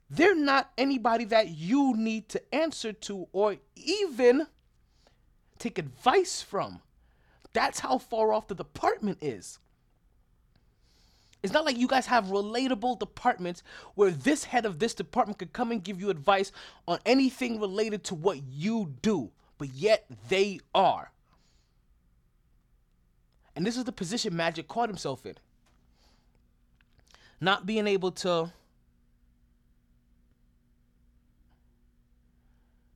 they're 0.09 0.35
not 0.35 0.73
anybody 0.77 1.25
that 1.27 1.49
you 1.49 1.95
need 1.97 2.29
to 2.31 2.55
answer 2.55 2.93
to 2.93 3.29
or 3.33 3.57
even 3.77 4.47
take 5.59 5.79
advice 5.79 6.43
from. 6.43 6.81
That's 7.53 7.81
how 7.81 7.99
far 7.99 8.33
off 8.33 8.49
the 8.49 8.55
department 8.55 9.19
is. 9.21 9.59
It's 11.43 11.53
not 11.53 11.65
like 11.65 11.79
you 11.79 11.89
guys 11.89 12.07
have 12.07 12.27
relatable 12.27 12.99
departments 12.99 13.63
where 13.95 14.11
this 14.11 14.45
head 14.45 14.67
of 14.67 14.79
this 14.79 14.95
department 14.95 15.39
could 15.39 15.53
come 15.53 15.71
and 15.71 15.83
give 15.83 16.01
you 16.01 16.11
advice 16.11 16.53
on 16.87 16.99
anything 17.07 17.61
related 17.61 18.05
to 18.05 18.15
what 18.15 18.43
you 18.43 18.95
do 19.01 19.31
but 19.61 19.69
yet 19.75 20.07
they 20.31 20.59
are. 20.75 21.13
And 23.55 23.67
this 23.67 23.77
is 23.77 23.85
the 23.85 23.93
position 23.93 24.35
Magic 24.35 24.67
caught 24.67 24.89
himself 24.89 25.27
in. 25.27 25.35
Not 27.43 27.67
being 27.67 27.87
able 27.87 28.11
to 28.13 28.51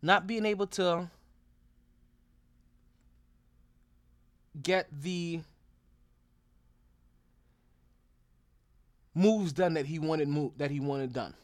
not 0.00 0.26
being 0.26 0.46
able 0.46 0.66
to 0.68 1.10
get 4.62 4.86
the 5.02 5.40
moves 9.14 9.52
done 9.52 9.74
that 9.74 9.84
he 9.84 9.98
wanted 9.98 10.28
move 10.28 10.52
that 10.56 10.70
he 10.70 10.80
wanted 10.80 11.12
done. 11.12 11.34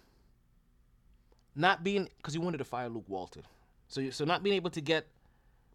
Not 1.54 1.85
being 1.85 2.09
because 2.16 2.33
he 2.33 2.40
wanted 2.40 2.56
to 2.59 2.64
fire 2.64 2.88
Luke 2.88 3.04
Walton. 3.06 3.42
So 3.90 4.09
so 4.11 4.24
not 4.24 4.42
being 4.42 4.57
able 4.57 4.70
to 4.70 4.81
get 4.81 5.07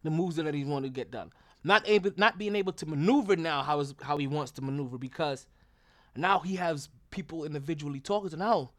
the 0.03 0.09
moves 0.09 0.37
that 0.37 0.51
he 0.53 0.63
wanted 0.63 0.87
to 0.87 0.93
get 0.93 1.11
done. 1.11 1.31
Not 1.63 1.87
able 1.87 2.11
not 2.17 2.37
being 2.37 2.55
able 2.55 2.73
to 2.73 2.85
maneuver 2.85 3.35
now 3.35 3.61
how 3.61 3.79
is 3.81 3.93
how 4.01 4.17
he 4.17 4.25
wants 4.25 4.51
to 4.53 4.61
maneuver 4.61 4.97
because 4.97 5.45
now 6.15 6.39
he 6.39 6.55
has 6.55 6.89
people 7.11 7.43
individually 7.43 7.99
talking 7.99 8.29
to 8.29 8.37
now. 8.37 8.71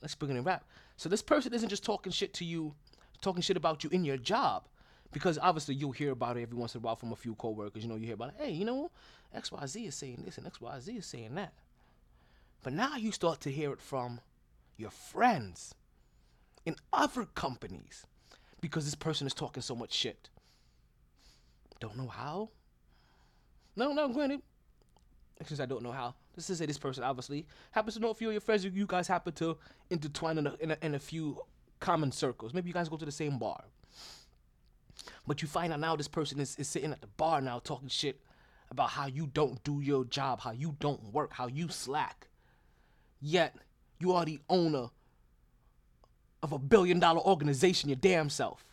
Let's 0.00 0.16
bring 0.16 0.32
it 0.32 0.36
in 0.36 0.44
rap. 0.44 0.64
So 0.96 1.08
this 1.08 1.22
person 1.22 1.54
isn't 1.54 1.68
just 1.68 1.84
talking 1.84 2.12
shit 2.12 2.34
to 2.34 2.44
you, 2.44 2.74
talking 3.20 3.40
shit 3.40 3.56
about 3.56 3.84
you 3.84 3.90
in 3.90 4.04
your 4.04 4.16
job. 4.16 4.66
Because 5.12 5.38
obviously 5.40 5.74
you'll 5.74 5.92
hear 5.92 6.10
about 6.10 6.36
it 6.36 6.42
every 6.42 6.56
once 6.56 6.74
in 6.74 6.80
a 6.80 6.82
while 6.82 6.96
from 6.96 7.12
a 7.12 7.16
few 7.16 7.34
coworkers. 7.34 7.84
You 7.84 7.88
know, 7.88 7.96
you 7.96 8.06
hear 8.06 8.14
about 8.14 8.30
it, 8.30 8.34
hey, 8.38 8.50
you 8.50 8.64
know, 8.64 8.90
XYZ 9.36 9.88
is 9.88 9.94
saying 9.94 10.22
this 10.24 10.38
and 10.38 10.50
XYZ 10.50 10.98
is 10.98 11.06
saying 11.06 11.34
that. 11.34 11.52
But 12.62 12.72
now 12.72 12.96
you 12.96 13.12
start 13.12 13.40
to 13.42 13.50
hear 13.50 13.72
it 13.72 13.80
from 13.80 14.20
your 14.76 14.90
friends 14.90 15.74
in 16.64 16.76
other 16.92 17.26
companies 17.26 18.06
because 18.62 18.86
this 18.86 18.94
person 18.94 19.26
is 19.26 19.34
talking 19.34 19.62
so 19.62 19.74
much 19.74 19.92
shit. 19.92 20.30
Don't 21.80 21.98
know 21.98 22.06
how. 22.06 22.48
No, 23.76 23.92
no, 23.92 24.08
granted. 24.08 24.40
Since 25.44 25.60
I 25.60 25.66
don't 25.66 25.82
know 25.82 25.92
how. 25.92 26.14
Let's 26.36 26.46
just 26.46 26.60
say 26.60 26.66
this 26.66 26.78
person 26.78 27.02
obviously 27.02 27.46
happens 27.72 27.96
to 27.96 28.00
know 28.00 28.10
a 28.10 28.14
few 28.14 28.28
of 28.28 28.32
your 28.32 28.40
friends. 28.40 28.64
You 28.64 28.86
guys 28.86 29.08
happen 29.08 29.32
to 29.34 29.58
intertwine 29.90 30.38
in 30.38 30.46
a, 30.46 30.54
in 30.60 30.70
a, 30.70 30.78
in 30.80 30.94
a 30.94 30.98
few 31.00 31.42
common 31.80 32.12
circles. 32.12 32.54
Maybe 32.54 32.68
you 32.68 32.74
guys 32.74 32.88
go 32.88 32.96
to 32.96 33.04
the 33.04 33.12
same 33.12 33.38
bar. 33.38 33.64
But 35.26 35.42
you 35.42 35.48
find 35.48 35.72
out 35.72 35.80
now 35.80 35.96
this 35.96 36.06
person 36.06 36.38
is, 36.38 36.54
is 36.56 36.68
sitting 36.68 36.92
at 36.92 37.00
the 37.00 37.08
bar 37.08 37.40
now 37.40 37.58
talking 37.58 37.88
shit 37.88 38.20
about 38.70 38.90
how 38.90 39.06
you 39.06 39.26
don't 39.26 39.62
do 39.64 39.80
your 39.80 40.04
job, 40.04 40.40
how 40.40 40.52
you 40.52 40.76
don't 40.78 41.02
work, 41.12 41.32
how 41.32 41.48
you 41.48 41.68
slack. 41.68 42.28
Yet 43.20 43.56
you 43.98 44.12
are 44.12 44.24
the 44.24 44.38
owner 44.48 44.88
of 46.42 46.52
a 46.52 46.58
billion 46.58 46.98
dollar 46.98 47.20
organization, 47.20 47.88
your 47.88 47.96
damn 47.96 48.28
self. 48.28 48.64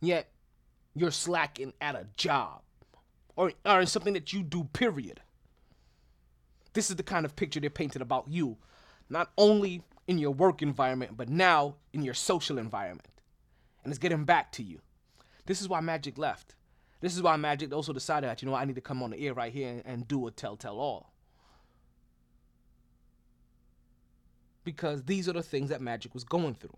Yet 0.00 0.28
you're 0.94 1.10
slacking 1.10 1.72
at 1.80 1.94
a 1.94 2.06
job 2.16 2.60
or, 3.36 3.52
or 3.64 3.80
in 3.80 3.86
something 3.86 4.14
that 4.14 4.32
you 4.32 4.42
do, 4.42 4.64
period. 4.72 5.20
This 6.72 6.90
is 6.90 6.96
the 6.96 7.02
kind 7.02 7.24
of 7.24 7.36
picture 7.36 7.60
they're 7.60 7.70
painting 7.70 8.02
about 8.02 8.26
you, 8.28 8.56
not 9.08 9.30
only 9.38 9.82
in 10.06 10.18
your 10.18 10.32
work 10.32 10.60
environment, 10.62 11.16
but 11.16 11.28
now 11.28 11.76
in 11.92 12.02
your 12.02 12.14
social 12.14 12.58
environment. 12.58 13.08
And 13.82 13.92
it's 13.92 13.98
getting 13.98 14.24
back 14.24 14.52
to 14.52 14.62
you. 14.62 14.80
This 15.46 15.60
is 15.60 15.68
why 15.68 15.80
Magic 15.80 16.18
left. 16.18 16.54
This 17.00 17.14
is 17.14 17.22
why 17.22 17.36
Magic 17.36 17.72
also 17.72 17.92
decided 17.92 18.28
that, 18.28 18.42
you 18.42 18.48
know, 18.48 18.54
I 18.54 18.64
need 18.64 18.76
to 18.76 18.80
come 18.80 19.02
on 19.02 19.10
the 19.10 19.26
air 19.26 19.34
right 19.34 19.52
here 19.52 19.68
and, 19.68 19.82
and 19.84 20.08
do 20.08 20.26
a 20.26 20.30
tell 20.30 20.56
tell 20.56 20.78
all. 20.78 21.13
Because 24.64 25.02
these 25.04 25.28
are 25.28 25.32
the 25.32 25.42
things 25.42 25.68
that 25.68 25.80
Magic 25.80 26.14
was 26.14 26.24
going 26.24 26.54
through. 26.54 26.76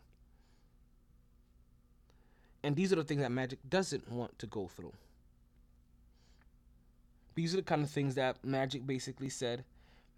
And 2.62 2.74
these 2.74 2.92
are 2.92 2.96
the 2.96 3.04
things 3.04 3.20
that 3.22 3.30
Magic 3.30 3.60
doesn't 3.68 4.10
want 4.10 4.38
to 4.40 4.46
go 4.46 4.66
through. 4.66 4.92
These 7.36 7.54
are 7.54 7.58
the 7.58 7.62
kind 7.62 7.82
of 7.82 7.90
things 7.90 8.16
that 8.16 8.44
Magic 8.44 8.86
basically 8.86 9.28
said 9.28 9.64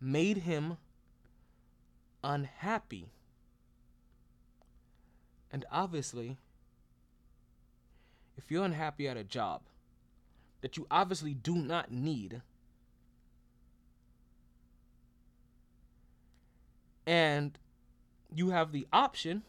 made 0.01 0.39
him 0.39 0.79
unhappy. 2.23 3.09
And 5.53 5.65
obviously, 5.71 6.37
if 8.37 8.51
you're 8.51 8.65
unhappy 8.65 9.09
at 9.09 9.17
a 9.17 9.25
job 9.25 9.63
that 10.61 10.77
you 10.77 10.87
obviously 10.91 11.35
do 11.35 11.57
not 11.57 11.91
need, 11.91 12.41
and 17.09 17.59
you 18.35 18.51
have 18.51 18.71
the 18.71 18.87
option 18.93 19.43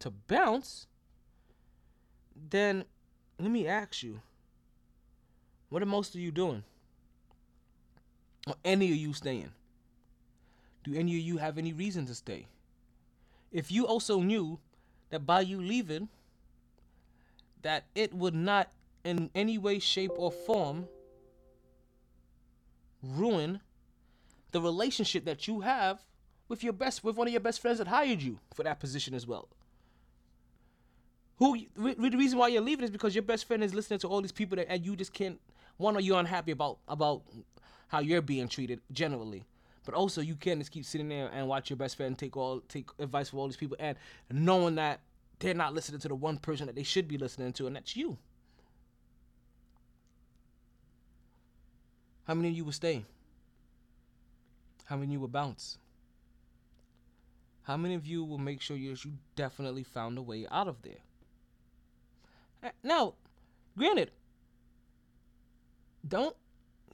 to 0.00 0.10
bounce, 0.10 0.88
then 2.50 2.84
let 3.38 3.48
me 3.48 3.68
ask 3.68 4.02
you 4.02 4.20
what 5.68 5.80
are 5.80 5.86
most 5.86 6.16
of 6.16 6.20
you 6.20 6.32
doing? 6.32 6.64
Or 8.48 8.54
any 8.64 8.90
of 8.90 8.96
you 8.96 9.12
staying? 9.12 9.52
Do 10.82 10.94
any 10.94 11.16
of 11.16 11.22
you 11.22 11.36
have 11.38 11.56
any 11.56 11.72
reason 11.72 12.06
to 12.06 12.14
stay? 12.16 12.48
If 13.52 13.70
you 13.70 13.86
also 13.86 14.20
knew 14.20 14.58
that 15.10 15.24
by 15.24 15.42
you 15.42 15.62
leaving, 15.62 16.08
that 17.62 17.84
it 17.94 18.12
would 18.12 18.34
not 18.34 18.68
in 19.04 19.30
any 19.32 19.58
way, 19.58 19.78
shape, 19.78 20.10
or 20.16 20.32
form 20.32 20.88
ruin 23.00 23.60
the 24.52 24.60
relationship 24.60 25.24
that 25.24 25.48
you 25.48 25.60
have 25.60 26.04
with 26.48 26.62
your 26.62 26.72
best 26.72 27.02
with 27.02 27.16
one 27.16 27.26
of 27.26 27.32
your 27.32 27.40
best 27.40 27.60
friends 27.60 27.78
that 27.78 27.88
hired 27.88 28.22
you 28.22 28.38
for 28.54 28.62
that 28.62 28.78
position 28.80 29.14
as 29.14 29.26
well. 29.26 29.48
Who 31.38 31.56
the 31.76 32.16
reason 32.16 32.38
why 32.38 32.48
you're 32.48 32.62
leaving 32.62 32.84
is 32.84 32.90
because 32.90 33.14
your 33.14 33.22
best 33.22 33.46
friend 33.46 33.64
is 33.64 33.74
listening 33.74 33.98
to 34.00 34.08
all 34.08 34.20
these 34.20 34.32
people 34.32 34.56
that 34.56 34.70
and 34.70 34.84
you 34.84 34.94
just 34.94 35.12
can't 35.12 35.40
one 35.78 35.96
are 35.96 36.00
you 36.00 36.14
unhappy 36.14 36.52
about 36.52 36.78
about 36.86 37.22
how 37.88 38.00
you're 38.00 38.22
being 38.22 38.48
treated 38.48 38.80
generally. 38.92 39.44
But 39.84 39.94
also 39.94 40.20
you 40.20 40.36
can't 40.36 40.60
just 40.60 40.70
keep 40.70 40.84
sitting 40.84 41.08
there 41.08 41.28
and 41.32 41.48
watch 41.48 41.68
your 41.70 41.76
best 41.76 41.96
friend 41.96 42.16
take 42.16 42.36
all 42.36 42.60
take 42.68 42.90
advice 42.98 43.30
from 43.30 43.40
all 43.40 43.48
these 43.48 43.56
people 43.56 43.76
and 43.80 43.96
knowing 44.30 44.76
that 44.76 45.00
they're 45.42 45.54
not 45.54 45.74
listening 45.74 46.00
to 46.00 46.08
the 46.08 46.14
one 46.14 46.38
person 46.38 46.66
that 46.66 46.76
they 46.76 46.84
should 46.84 47.08
be 47.08 47.18
listening 47.18 47.52
to, 47.54 47.66
and 47.66 47.74
that's 47.74 47.96
you. 47.96 48.16
How 52.24 52.34
many 52.34 52.50
of 52.50 52.54
you 52.54 52.64
will 52.64 52.72
stay? 52.72 53.04
How 54.92 54.98
many 54.98 55.06
of 55.06 55.12
you 55.12 55.20
will 55.20 55.28
bounce? 55.28 55.78
How 57.62 57.78
many 57.78 57.94
of 57.94 58.04
you 58.04 58.24
will 58.24 58.36
make 58.36 58.60
sure 58.60 58.76
you, 58.76 58.90
you 58.90 59.14
definitely 59.36 59.84
found 59.84 60.18
a 60.18 60.22
way 60.22 60.46
out 60.50 60.68
of 60.68 60.82
there? 60.82 61.00
Now, 62.82 63.14
granted, 63.74 64.10
don't 66.06 66.36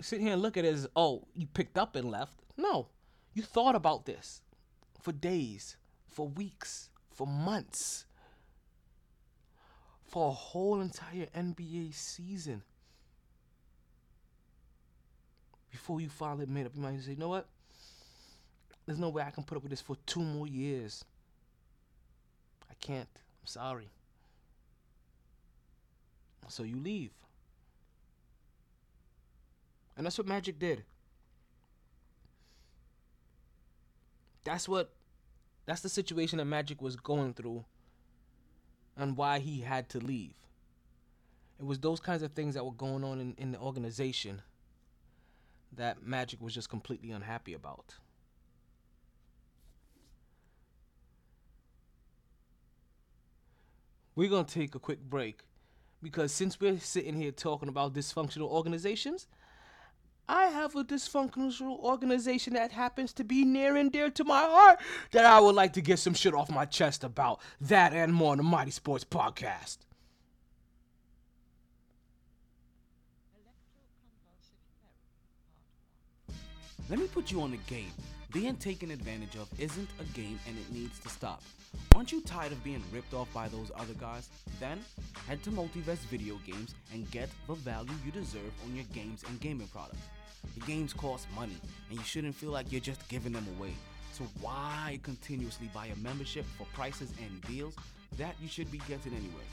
sit 0.01 0.21
here 0.21 0.35
and 0.35 0.43
look 0.43 0.57
at 0.57 0.65
it 0.65 0.73
as, 0.73 0.87
oh, 0.95 1.27
you 1.35 1.49
picked 1.49 1.77
up 1.77 1.97
and 1.97 2.09
left. 2.09 2.39
No, 2.57 2.87
you 3.35 3.43
thought 3.43 3.75
about 3.75 4.07
this 4.07 4.43
for 5.03 5.11
days, 5.11 5.77
for 6.07 6.29
weeks, 6.29 6.91
for 7.11 7.27
months 7.27 8.07
for 10.05 10.29
a 10.29 10.33
whole 10.33 10.81
entire 10.81 11.27
NBA 11.37 11.93
season 11.95 12.63
before 15.73 16.01
you 16.01 16.09
finally 16.09 16.47
made 16.47 16.65
up 16.65 16.77
your 16.77 16.85
mind 16.85 16.95
and 16.95 17.05
say, 17.05 17.11
you 17.11 17.17
know 17.17 17.29
what? 17.31 17.49
There's 18.89 18.99
no 18.99 19.11
way 19.11 19.23
I 19.23 19.31
can 19.31 19.45
put 19.45 19.59
up 19.59 19.63
with 19.63 19.69
this 19.69 19.83
for 19.83 19.97
two 20.07 20.23
more 20.23 20.47
years. 20.47 21.05
I 22.71 22.75
can't. 22.81 23.11
I'm 23.13 23.47
sorry. 23.47 23.91
So 26.49 26.63
you 26.63 26.79
leave. 26.79 27.11
And 29.95 30.07
that's 30.07 30.17
what 30.17 30.27
Magic 30.27 30.59
did. 30.59 30.85
That's 34.45 34.67
what 34.67 34.91
that's 35.67 35.83
the 35.83 35.91
situation 35.91 36.39
that 36.39 36.47
Magic 36.47 36.81
was 36.81 36.97
going 36.97 37.35
through 37.35 37.67
and 38.97 39.19
why 39.19 39.39
he 39.39 39.61
had 39.61 39.91
to 39.91 39.99
leave. 39.99 40.33
It 41.61 41.67
was 41.67 41.79
those 41.79 42.01
kinds 42.01 42.23
of 42.23 42.33
things 42.33 42.55
that 42.55 42.65
were 42.65 42.73
going 42.73 43.05
on 43.05 43.21
in, 43.21 43.35
in 43.37 43.53
the 43.53 43.59
organization 43.59 44.41
that 45.77 46.03
Magic 46.03 46.41
was 46.41 46.55
just 46.55 46.71
completely 46.71 47.11
unhappy 47.11 47.53
about. 47.53 47.97
We're 54.19 54.29
going 54.29 54.47
to 54.47 54.53
take 54.53 54.75
a 54.75 54.81
quick 54.81 54.99
break 55.01 55.45
because 56.03 56.33
since 56.33 56.61
we're 56.61 56.81
sitting 56.81 57.15
here 57.15 57.31
talking 57.31 57.69
about 57.69 57.95
dysfunctional 57.95 58.49
organizations, 58.49 59.29
I 60.29 60.47
have 60.47 60.75
a 60.75 60.83
dysfunctional 60.83 61.79
organization 61.79 62.55
that 62.55 62.73
happens 62.73 63.13
to 63.13 63.23
be 63.23 63.45
near 63.45 63.77
and 63.77 63.93
dear 63.93 64.11
to 64.11 64.25
my 64.25 64.41
heart 64.41 64.81
that 65.13 65.25
I 65.25 65.39
would 65.39 65.55
like 65.55 65.73
to 65.75 65.81
get 65.81 66.01
some 66.01 66.15
shit 66.15 66.35
off 66.35 66.51
my 66.51 66.65
chest 66.65 67.05
about. 67.05 67.41
That 67.61 67.93
and 67.93 68.13
more 68.13 68.33
on 68.33 68.39
the 68.39 68.43
MyT 68.43 68.73
Sports 68.73 69.05
Podcast. 69.05 69.79
Let 76.91 76.99
me 76.99 77.07
put 77.07 77.31
you 77.31 77.41
on 77.41 77.53
the 77.53 77.59
game. 77.69 77.93
Being 78.31 78.57
taken 78.57 78.91
advantage 78.91 79.37
of 79.37 79.49
isn't 79.59 79.89
a 79.99 80.05
game 80.15 80.39
and 80.47 80.55
it 80.59 80.71
needs 80.71 80.99
to 80.99 81.09
stop. 81.09 81.43
Aren't 81.97 82.13
you 82.13 82.21
tired 82.21 82.53
of 82.53 82.63
being 82.63 82.83
ripped 82.93 83.15
off 83.15 83.33
by 83.33 83.49
those 83.49 83.73
other 83.75 83.95
guys? 83.99 84.29
Then 84.61 84.81
head 85.27 85.43
to 85.45 85.51
Multivest 85.51 86.05
Video 86.11 86.39
Games 86.47 86.75
and 86.93 87.11
get 87.11 87.31
the 87.47 87.55
value 87.55 87.95
you 88.05 88.13
deserve 88.13 88.53
on 88.67 88.77
your 88.77 88.85
games 88.93 89.25
and 89.27 89.41
gaming 89.41 89.69
products. 89.69 90.03
The 90.55 90.61
games 90.67 90.93
cost 90.93 91.27
money, 91.35 91.57
and 91.89 91.99
you 91.99 92.05
shouldn't 92.05 92.35
feel 92.35 92.51
like 92.51 92.71
you're 92.71 92.83
just 92.83 93.09
giving 93.09 93.33
them 93.33 93.47
away. 93.59 93.73
So 94.13 94.25
why 94.43 95.01
continuously 95.03 95.71
buy 95.73 95.87
a 95.87 95.97
membership 95.97 96.45
for 96.59 96.67
prices 96.75 97.11
and 97.23 97.41
deals 97.43 97.75
that 98.19 98.35
you 98.43 98.49
should 98.49 98.71
be 98.71 98.79
getting 98.89 99.15
anyway? 99.15 99.47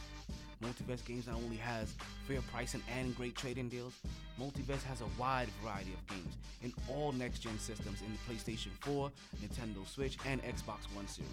Multivest 0.64 1.06
Games 1.06 1.28
not 1.28 1.36
only 1.36 1.58
has 1.58 1.94
fair 2.28 2.42
pricing 2.52 2.82
and 2.98 3.16
great 3.16 3.36
trading 3.36 3.70
deals, 3.70 3.94
Multivest 4.40 4.84
has 4.84 5.02
a 5.02 5.08
wide 5.20 5.48
variety 5.62 5.94
of 5.94 6.08
games 6.08 6.36
in 6.64 6.74
all 6.90 7.12
next 7.12 7.40
gen 7.40 7.58
systems 7.60 8.02
in 8.02 8.12
the 8.12 8.34
PlayStation 8.34 8.70
4, 8.82 9.12
Nintendo 9.42 9.88
Switch, 9.88 10.18
and 10.26 10.42
Xbox 10.44 10.84
One 10.94 11.08
series, 11.08 11.30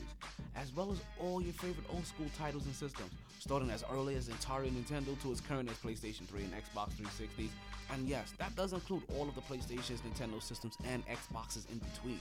as 0.57 0.75
well 0.75 0.93
as 0.93 1.01
all 1.21 1.41
your 1.41 1.55
favorite 1.55 1.87
old 1.93 2.07
school 2.07 2.27
titles 2.39 2.67
and 2.67 2.75
systems, 2.75 3.11
starting 3.39 3.71
as 3.71 3.85
early 3.93 4.15
as 4.17 4.29
Atari 4.29 4.71
Nintendo 4.71 5.21
to 5.23 5.33
as 5.33 5.41
current 5.41 5.71
as 5.71 5.77
PlayStation 5.79 6.27
3 6.27 6.43
and 6.45 6.53
Xbox 6.53 6.91
360s. 6.93 7.51
And 7.93 8.09
yes, 8.09 8.33
that 8.39 8.55
does 8.57 8.73
include 8.73 9.03
all 9.17 9.29
of 9.29 9.35
the 9.35 9.41
PlayStations, 9.43 10.01
Nintendo 10.01 10.43
systems, 10.43 10.77
and 10.85 11.05
Xboxes 11.07 11.71
in 11.71 11.79
between. 11.79 12.21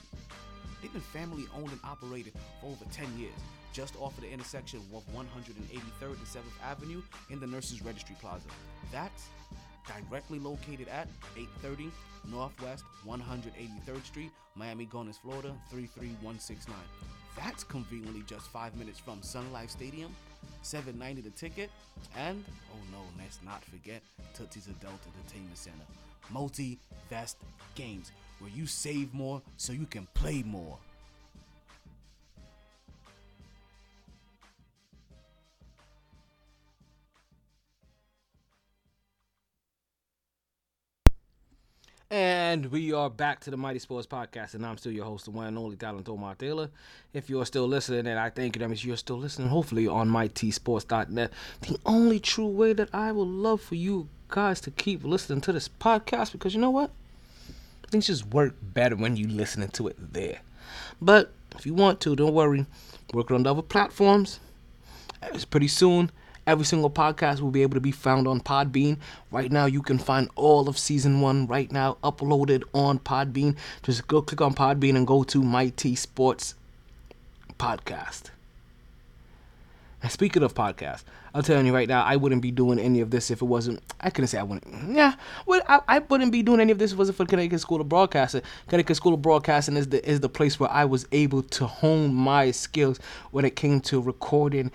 They've 0.80 0.92
been 0.92 1.00
family 1.00 1.44
owned 1.54 1.70
and 1.70 1.80
operated 1.84 2.32
for 2.60 2.66
over 2.66 2.84
10 2.90 3.06
years, 3.18 3.32
just 3.72 3.96
off 4.00 4.16
of 4.16 4.24
the 4.24 4.30
intersection 4.30 4.80
of 4.80 5.02
183rd 5.14 6.02
and 6.02 6.26
7th 6.26 6.42
Avenue 6.64 7.02
in 7.30 7.40
the 7.40 7.46
Nurses 7.46 7.82
Registry 7.82 8.16
Plaza. 8.20 8.48
That's 8.90 9.28
directly 9.86 10.38
located 10.38 10.88
at 10.88 11.08
830 11.36 11.90
Northwest 12.30 12.84
183rd 13.06 14.04
Street, 14.04 14.30
Miami 14.54 14.84
Gardens, 14.84 15.18
Florida 15.18 15.54
33169. 15.70 16.76
That's 17.36 17.64
conveniently 17.64 18.22
just 18.26 18.48
five 18.48 18.76
minutes 18.76 18.98
from 18.98 19.22
Sun 19.22 19.52
Life 19.52 19.70
Stadium, 19.70 20.14
790 20.62 21.22
the 21.22 21.34
ticket, 21.34 21.70
and 22.16 22.44
oh 22.72 22.78
no, 22.92 22.98
let's 23.18 23.40
not 23.44 23.64
forget 23.64 24.02
Tootsie's 24.34 24.66
Adult 24.66 25.00
Entertainment 25.16 25.56
Center. 25.56 25.84
Multi 26.30 26.78
Vest 27.08 27.38
Games, 27.74 28.12
where 28.38 28.50
you 28.50 28.66
save 28.66 29.12
more 29.12 29.42
so 29.56 29.72
you 29.72 29.86
can 29.86 30.06
play 30.14 30.42
more. 30.42 30.78
And 42.12 42.66
we 42.66 42.92
are 42.92 43.08
back 43.08 43.40
to 43.40 43.50
the 43.50 43.56
MyT 43.56 43.80
Sports 43.80 44.06
Podcast, 44.06 44.52
and 44.52 44.66
I'm 44.66 44.76
still 44.76 44.92
your 44.92 45.06
host, 45.06 45.24
the 45.24 45.30
one 45.30 45.46
and 45.46 45.56
only 45.56 45.76
Talent 45.76 46.10
Omar 46.10 46.34
Taylor. 46.34 46.68
If 47.14 47.30
you're 47.30 47.46
still 47.46 47.66
listening, 47.66 48.06
and 48.06 48.18
I 48.18 48.28
thank 48.28 48.54
you, 48.54 48.60
that 48.60 48.68
means 48.68 48.84
you're 48.84 48.98
still 48.98 49.16
listening, 49.16 49.48
hopefully 49.48 49.88
on 49.88 50.10
mytsports.net. 50.10 51.32
The 51.62 51.78
only 51.86 52.20
true 52.20 52.48
way 52.48 52.74
that 52.74 52.90
I 52.92 53.12
would 53.12 53.28
love 53.28 53.62
for 53.62 53.76
you 53.76 54.10
guys 54.28 54.60
to 54.60 54.70
keep 54.70 55.04
listening 55.04 55.40
to 55.40 55.54
this 55.54 55.70
podcast, 55.70 56.32
because 56.32 56.52
you 56.52 56.60
know 56.60 56.68
what? 56.68 56.90
Things 57.88 58.08
just 58.08 58.26
work 58.26 58.56
better 58.60 58.94
when 58.94 59.16
you 59.16 59.26
listening 59.26 59.70
to 59.70 59.88
it 59.88 60.12
there. 60.12 60.40
But 61.00 61.32
if 61.56 61.64
you 61.64 61.72
want 61.72 62.02
to, 62.02 62.14
don't 62.14 62.34
worry. 62.34 62.66
Working 63.14 63.36
on 63.36 63.44
the 63.44 63.50
other 63.52 63.62
platforms. 63.62 64.38
It's 65.22 65.46
pretty 65.46 65.68
soon. 65.68 66.10
Every 66.46 66.64
single 66.64 66.90
podcast 66.90 67.40
will 67.40 67.52
be 67.52 67.62
able 67.62 67.74
to 67.74 67.80
be 67.80 67.92
found 67.92 68.26
on 68.26 68.40
Podbean. 68.40 68.98
Right 69.30 69.50
now, 69.50 69.66
you 69.66 69.80
can 69.80 69.98
find 69.98 70.28
all 70.34 70.68
of 70.68 70.76
season 70.76 71.20
one 71.20 71.46
right 71.46 71.70
now 71.70 71.98
uploaded 72.02 72.64
on 72.74 72.98
Podbean. 72.98 73.56
Just 73.82 74.08
go 74.08 74.22
click 74.22 74.40
on 74.40 74.54
Podbean 74.54 74.96
and 74.96 75.06
go 75.06 75.22
to 75.22 75.40
MyT 75.40 75.96
Sports 75.96 76.54
Podcast. 77.58 78.30
And 80.02 80.10
speaking 80.10 80.42
of 80.42 80.52
podcasts, 80.52 81.04
I'm 81.32 81.44
telling 81.44 81.64
you 81.64 81.72
right 81.72 81.88
now, 81.88 82.02
I 82.02 82.16
wouldn't 82.16 82.42
be 82.42 82.50
doing 82.50 82.80
any 82.80 83.00
of 83.00 83.10
this 83.10 83.30
if 83.30 83.40
it 83.40 83.44
wasn't. 83.44 83.80
I 84.00 84.10
couldn't 84.10 84.28
say 84.28 84.38
I 84.38 84.42
wouldn't. 84.42 84.94
Yeah, 84.94 85.14
well, 85.46 85.60
I, 85.68 85.80
I 85.86 85.98
wouldn't 86.00 86.32
be 86.32 86.42
doing 86.42 86.58
any 86.58 86.72
of 86.72 86.78
this 86.78 86.90
if 86.90 86.96
it 86.96 86.98
wasn't 86.98 87.18
for 87.18 87.24
Connecticut 87.24 87.60
School 87.60 87.80
of 87.80 87.88
Broadcasting. 87.88 88.42
Connecticut 88.66 88.96
School 88.96 89.14
of 89.14 89.22
Broadcasting 89.22 89.76
is 89.76 89.88
the 89.88 90.06
is 90.06 90.18
the 90.18 90.28
place 90.28 90.58
where 90.58 90.70
I 90.70 90.84
was 90.84 91.06
able 91.12 91.42
to 91.44 91.66
hone 91.66 92.12
my 92.12 92.50
skills 92.50 92.98
when 93.30 93.44
it 93.44 93.54
came 93.54 93.80
to 93.82 94.00
recording 94.00 94.72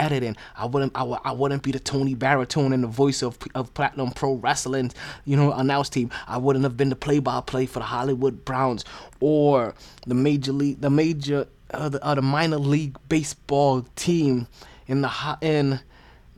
editing. 0.00 0.36
I 0.56 0.66
wouldn't 0.66 0.92
I, 0.96 1.00
w- 1.00 1.20
I 1.24 1.32
wouldn't 1.32 1.62
be 1.62 1.70
the 1.70 1.78
Tony 1.78 2.14
Baritone 2.14 2.72
and 2.72 2.82
the 2.82 2.88
voice 2.88 3.22
of 3.22 3.38
of 3.54 3.72
Platinum 3.74 4.10
Pro 4.10 4.34
Wrestling, 4.34 4.90
you 5.24 5.36
know, 5.36 5.52
announce 5.52 5.88
team. 5.88 6.10
I 6.26 6.38
wouldn't 6.38 6.64
have 6.64 6.76
been 6.76 6.88
the 6.88 6.96
play-by-play 6.96 7.66
for 7.66 7.78
the 7.78 7.84
Hollywood 7.84 8.44
Browns 8.44 8.84
or 9.20 9.74
the 10.06 10.14
major 10.14 10.52
league 10.52 10.80
the 10.80 10.90
major 10.90 11.46
uh, 11.72 11.88
the, 11.88 12.04
uh, 12.04 12.14
the 12.14 12.22
minor 12.22 12.58
league 12.58 12.96
baseball 13.08 13.86
team 13.94 14.48
in 14.88 15.02
the 15.02 15.38
in 15.40 15.80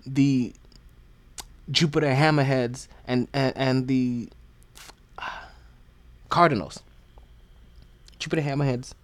the 0.06 0.52
Jupiter 1.70 2.08
Hammerheads 2.14 2.88
and 3.06 3.28
and, 3.32 3.56
and 3.56 3.88
the 3.88 4.28
Cardinals. 6.28 6.82
Jupiter 8.18 8.42
Hammerheads 8.42 8.94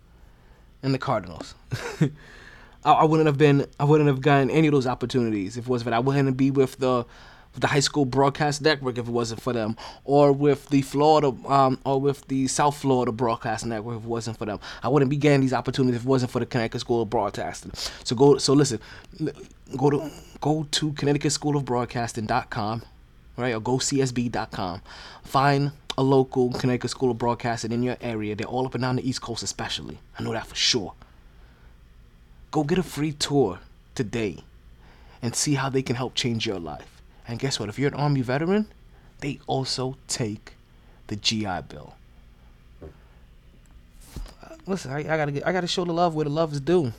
and 0.83 0.95
the 0.95 0.99
Cardinals. 0.99 1.55
I, 2.85 2.93
I 2.93 3.05
wouldn't 3.05 3.27
have 3.27 3.39
been 3.39 3.67
I 3.79 3.85
wouldn't 3.85 4.09
have 4.09 4.21
gotten 4.21 4.51
any 4.51 4.69
of 4.69 4.73
those 4.73 4.87
opportunities 4.87 5.57
if 5.57 5.67
it 5.67 5.69
wasn't 5.69 5.87
for 5.87 5.91
that. 5.91 5.97
I 5.97 6.01
wouldn't 6.01 6.37
be 6.37 6.51
with 6.51 6.79
the 6.79 7.05
with 7.55 7.63
the 7.63 7.67
high 7.67 7.81
school 7.81 8.05
broadcast 8.05 8.63
network 8.63 8.99
if 8.99 9.09
it 9.09 9.11
wasn't 9.11 9.41
for 9.41 9.53
them, 9.53 9.77
or 10.05 10.33
with 10.33 10.69
the 10.69 10.83
Florida 10.83 11.29
um, 11.47 11.79
or 11.85 12.01
with 12.01 12.27
the 12.29 12.47
South 12.47 12.77
Florida 12.77 13.13
broadcast 13.13 13.67
network 13.67 13.99
if 13.99 14.05
it 14.05 14.09
wasn't 14.09 14.39
for 14.39 14.47
them. 14.47 14.61
I 14.83 14.89
wouldn't 14.89 15.11
be 15.11 15.17
getting 15.17 15.41
these 15.41 15.53
opportunities 15.53 15.97
if 15.97 16.05
it 16.05 16.09
wasn't 16.09 16.31
for 16.31 16.41
the 16.41 16.47
Connecticut 16.47 16.81
School 16.81 17.03
of 17.03 17.11
Broadcasting. 17.11 17.73
So 18.05 18.15
go 18.15 18.39
so 18.39 18.53
listen, 18.53 18.81
go 19.77 19.91
to 19.91 20.11
go 20.41 20.67
to 20.71 20.93
Connecticut 20.93 21.33
School 21.33 21.57
of 21.57 21.65
Broadcasting.com, 21.65 22.83
right, 23.37 23.55
or 23.55 23.61
go 23.61 23.79
CSB.com. 23.79 24.83
Find 25.25 25.73
a 25.97 26.03
local 26.03 26.53
Connecticut 26.53 26.91
School 26.91 27.11
of 27.11 27.19
Broadcasting 27.19 27.73
in 27.73 27.83
your 27.83 27.97
area. 28.01 28.37
They're 28.37 28.47
all 28.47 28.67
up 28.67 28.75
and 28.75 28.83
down 28.83 28.97
the 28.97 29.09
East 29.09 29.21
Coast, 29.21 29.43
especially. 29.43 29.99
I 30.19 30.23
know 30.23 30.33
that 30.33 30.47
for 30.47 30.55
sure. 30.55 30.95
Go 32.51 32.65
get 32.65 32.79
a 32.79 32.83
free 32.83 33.13
tour 33.13 33.61
today 33.95 34.39
and 35.21 35.35
see 35.35 35.55
how 35.55 35.69
they 35.69 35.83
can 35.83 35.97
help 35.97 36.15
change 36.15 36.47
your 36.47 36.59
life. 36.59 37.03
And 37.27 37.39
guess 37.39 37.61
what? 37.61 37.69
If 37.69 37.79
you're 37.79 37.89
an 37.89 37.95
Army 37.95 38.23
veteran, 38.23 38.69
they 39.21 39.41
also 39.47 39.97
take 40.07 40.55
the 41.09 41.17
GI 41.17 41.63
Bill. 41.69 41.95
Listen, 44.67 44.93
I, 44.93 44.99
I 44.99 45.17
gotta 45.17 45.33
get, 45.33 45.47
I 45.47 45.53
gotta 45.53 45.67
show 45.67 45.85
the 45.85 45.93
love 45.93 46.15
where 46.15 46.25
the 46.25 46.31
love 46.31 46.53
is 46.53 46.61
due. 46.61 46.93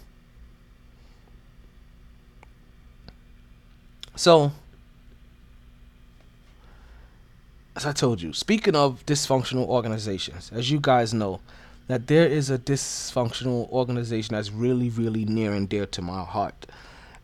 So, 4.16 4.52
as 7.76 7.86
I 7.86 7.94
told 7.94 8.22
you, 8.22 8.34
speaking 8.34 8.76
of 8.76 9.06
dysfunctional 9.06 9.68
organizations, 9.68 10.52
as 10.54 10.70
you 10.70 10.80
guys 10.82 11.14
know, 11.14 11.40
that 11.90 12.06
there 12.06 12.28
is 12.28 12.52
a 12.52 12.58
dysfunctional 12.60 13.68
organization 13.72 14.36
that's 14.36 14.52
really, 14.52 14.90
really 14.90 15.26
near 15.26 15.54
and 15.54 15.68
dear 15.68 15.88
to 15.88 16.04
my 16.04 16.24
heart. 16.24 16.68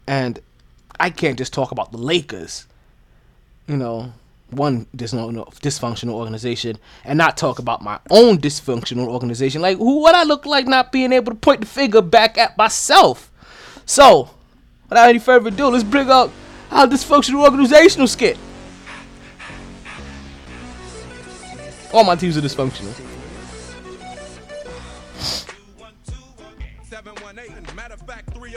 And 0.08 0.40
I 1.00 1.12
can't 1.12 1.38
just 1.38 1.54
talk 1.54 1.70
about 1.70 1.92
the 1.92 2.00
Lakers, 2.00 2.66
you 3.68 3.78
know, 3.78 4.12
one 4.50 4.88
dysfunctional 4.98 6.14
organization, 6.14 6.80
and 7.04 7.16
not 7.16 7.38
talk 7.38 7.60
about 7.60 7.84
my 7.84 8.00
own 8.10 8.40
dysfunctional 8.40 9.06
organization. 9.06 9.62
Like, 9.62 9.78
who 9.78 10.02
would 10.02 10.16
I 10.16 10.24
look 10.24 10.48
like 10.48 10.66
not 10.66 10.92
being 10.92 11.14
able 11.14 11.32
to 11.32 11.38
point 11.38 11.60
the 11.60 11.68
finger 11.68 12.02
back 12.02 12.40
at 12.40 12.58
myself? 12.58 13.32
So, 13.86 14.32
without 14.90 15.10
any 15.10 15.20
further 15.20 15.50
ado, 15.50 15.68
let's 15.68 15.84
bring 15.84 16.10
up 16.10 16.32
our 16.72 16.88
dysfunctional 16.88 17.44
organizational 17.44 18.08
skit. 18.08 18.36
All 21.94 22.04
my 22.04 22.16
teams 22.16 22.36
are 22.36 22.42
dysfunctional. 22.42 23.15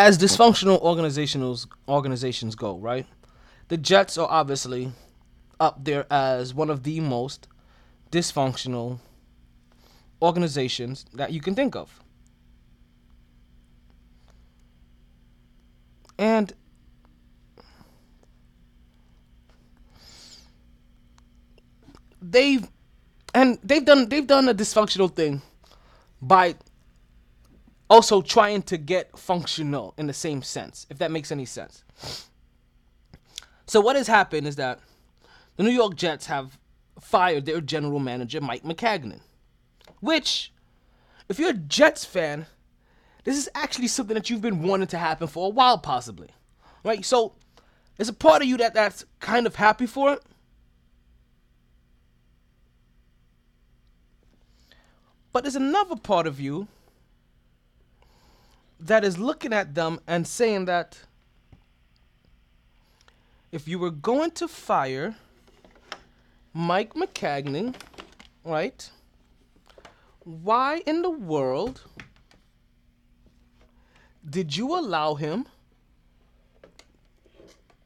as 0.00 0.16
dysfunctional 0.16 0.82
organizationals 0.82 1.66
organizations 1.86 2.54
go, 2.54 2.78
right? 2.78 3.06
The 3.68 3.76
Jets 3.76 4.16
are 4.16 4.26
obviously 4.30 4.92
up 5.60 5.84
there 5.84 6.06
as 6.10 6.54
one 6.54 6.70
of 6.70 6.84
the 6.84 7.00
most 7.00 7.48
dysfunctional 8.10 8.98
organizations 10.22 11.04
that 11.12 11.34
you 11.34 11.42
can 11.42 11.54
think 11.54 11.76
of. 11.76 12.00
And 16.18 16.54
they've 22.22 22.66
and 23.34 23.58
they've 23.62 23.84
done 23.84 24.08
they've 24.08 24.26
done 24.26 24.48
a 24.48 24.54
dysfunctional 24.54 25.14
thing 25.14 25.42
by 26.22 26.54
also 27.90 28.22
trying 28.22 28.62
to 28.62 28.78
get 28.78 29.18
functional 29.18 29.92
in 29.98 30.06
the 30.06 30.12
same 30.12 30.42
sense, 30.42 30.86
if 30.88 30.98
that 30.98 31.10
makes 31.10 31.32
any 31.32 31.44
sense. 31.44 31.84
So 33.66 33.80
what 33.80 33.96
has 33.96 34.06
happened 34.06 34.46
is 34.46 34.56
that 34.56 34.78
the 35.56 35.64
New 35.64 35.70
York 35.70 35.96
Jets 35.96 36.26
have 36.26 36.56
fired 37.00 37.46
their 37.46 37.60
general 37.60 37.98
manager 37.98 38.40
Mike 38.40 38.62
Maccagnan, 38.62 39.20
which, 39.98 40.52
if 41.28 41.38
you're 41.38 41.50
a 41.50 41.54
Jets 41.54 42.04
fan, 42.04 42.46
this 43.24 43.36
is 43.36 43.50
actually 43.54 43.88
something 43.88 44.14
that 44.14 44.30
you've 44.30 44.40
been 44.40 44.62
wanting 44.62 44.86
to 44.86 44.98
happen 44.98 45.26
for 45.26 45.46
a 45.46 45.50
while, 45.50 45.76
possibly, 45.76 46.28
right? 46.84 47.04
So 47.04 47.34
there's 47.96 48.08
a 48.08 48.14
part 48.14 48.40
of 48.40 48.48
you 48.48 48.56
that 48.58 48.72
that's 48.72 49.04
kind 49.18 49.46
of 49.46 49.56
happy 49.56 49.86
for 49.86 50.12
it. 50.12 50.22
But 55.32 55.42
there's 55.42 55.56
another 55.56 55.96
part 55.96 56.26
of 56.26 56.40
you 56.40 56.68
that 58.80 59.04
is 59.04 59.18
looking 59.18 59.52
at 59.52 59.74
them 59.74 60.00
and 60.06 60.26
saying 60.26 60.64
that 60.64 61.00
if 63.52 63.68
you 63.68 63.78
were 63.78 63.90
going 63.90 64.30
to 64.32 64.48
fire 64.48 65.16
Mike 66.52 66.94
Maccagnan, 66.94 67.74
right? 68.44 68.90
Why 70.24 70.82
in 70.86 71.02
the 71.02 71.10
world 71.10 71.82
did 74.28 74.56
you 74.56 74.76
allow 74.78 75.14
him 75.14 75.46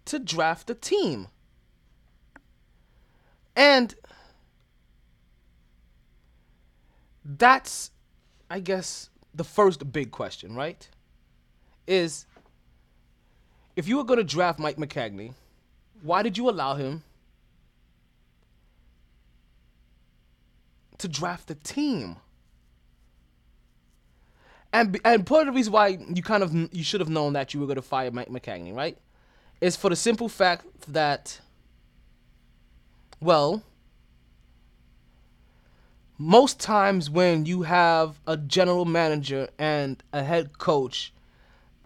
to 0.04 0.18
draft 0.18 0.70
a 0.70 0.74
team? 0.74 1.28
And 3.56 3.94
that's, 7.24 7.90
I 8.50 8.60
guess, 8.60 9.10
the 9.34 9.44
first 9.44 9.92
big 9.92 10.10
question, 10.10 10.54
right? 10.54 10.88
Is 11.86 12.26
if 13.76 13.88
you 13.88 13.96
were 13.96 14.04
going 14.04 14.18
to 14.18 14.24
draft 14.24 14.58
Mike 14.58 14.76
Maccagnan, 14.76 15.34
why 16.02 16.22
did 16.22 16.38
you 16.38 16.48
allow 16.48 16.74
him 16.74 17.02
to 20.98 21.08
draft 21.08 21.50
a 21.50 21.54
team? 21.54 22.16
and 24.74 25.00
and 25.04 25.24
part 25.24 25.42
of 25.42 25.46
the 25.46 25.56
reason 25.56 25.72
why 25.72 25.86
you 26.12 26.20
kind 26.20 26.42
of 26.42 26.52
you 26.74 26.82
should 26.82 27.00
have 27.00 27.08
known 27.08 27.32
that 27.34 27.54
you 27.54 27.60
were 27.60 27.66
going 27.66 27.76
to 27.76 27.82
fire 27.82 28.10
Mike 28.10 28.28
Maccagnan, 28.28 28.74
right? 28.74 28.98
Is 29.60 29.76
for 29.76 29.88
the 29.88 29.96
simple 29.96 30.28
fact 30.28 30.66
that, 30.92 31.40
well, 33.20 33.62
most 36.18 36.60
times 36.60 37.10
when 37.10 37.46
you 37.46 37.62
have 37.62 38.20
a 38.26 38.36
general 38.36 38.84
manager 38.84 39.48
and 39.58 40.02
a 40.12 40.22
head 40.22 40.58
coach 40.58 41.12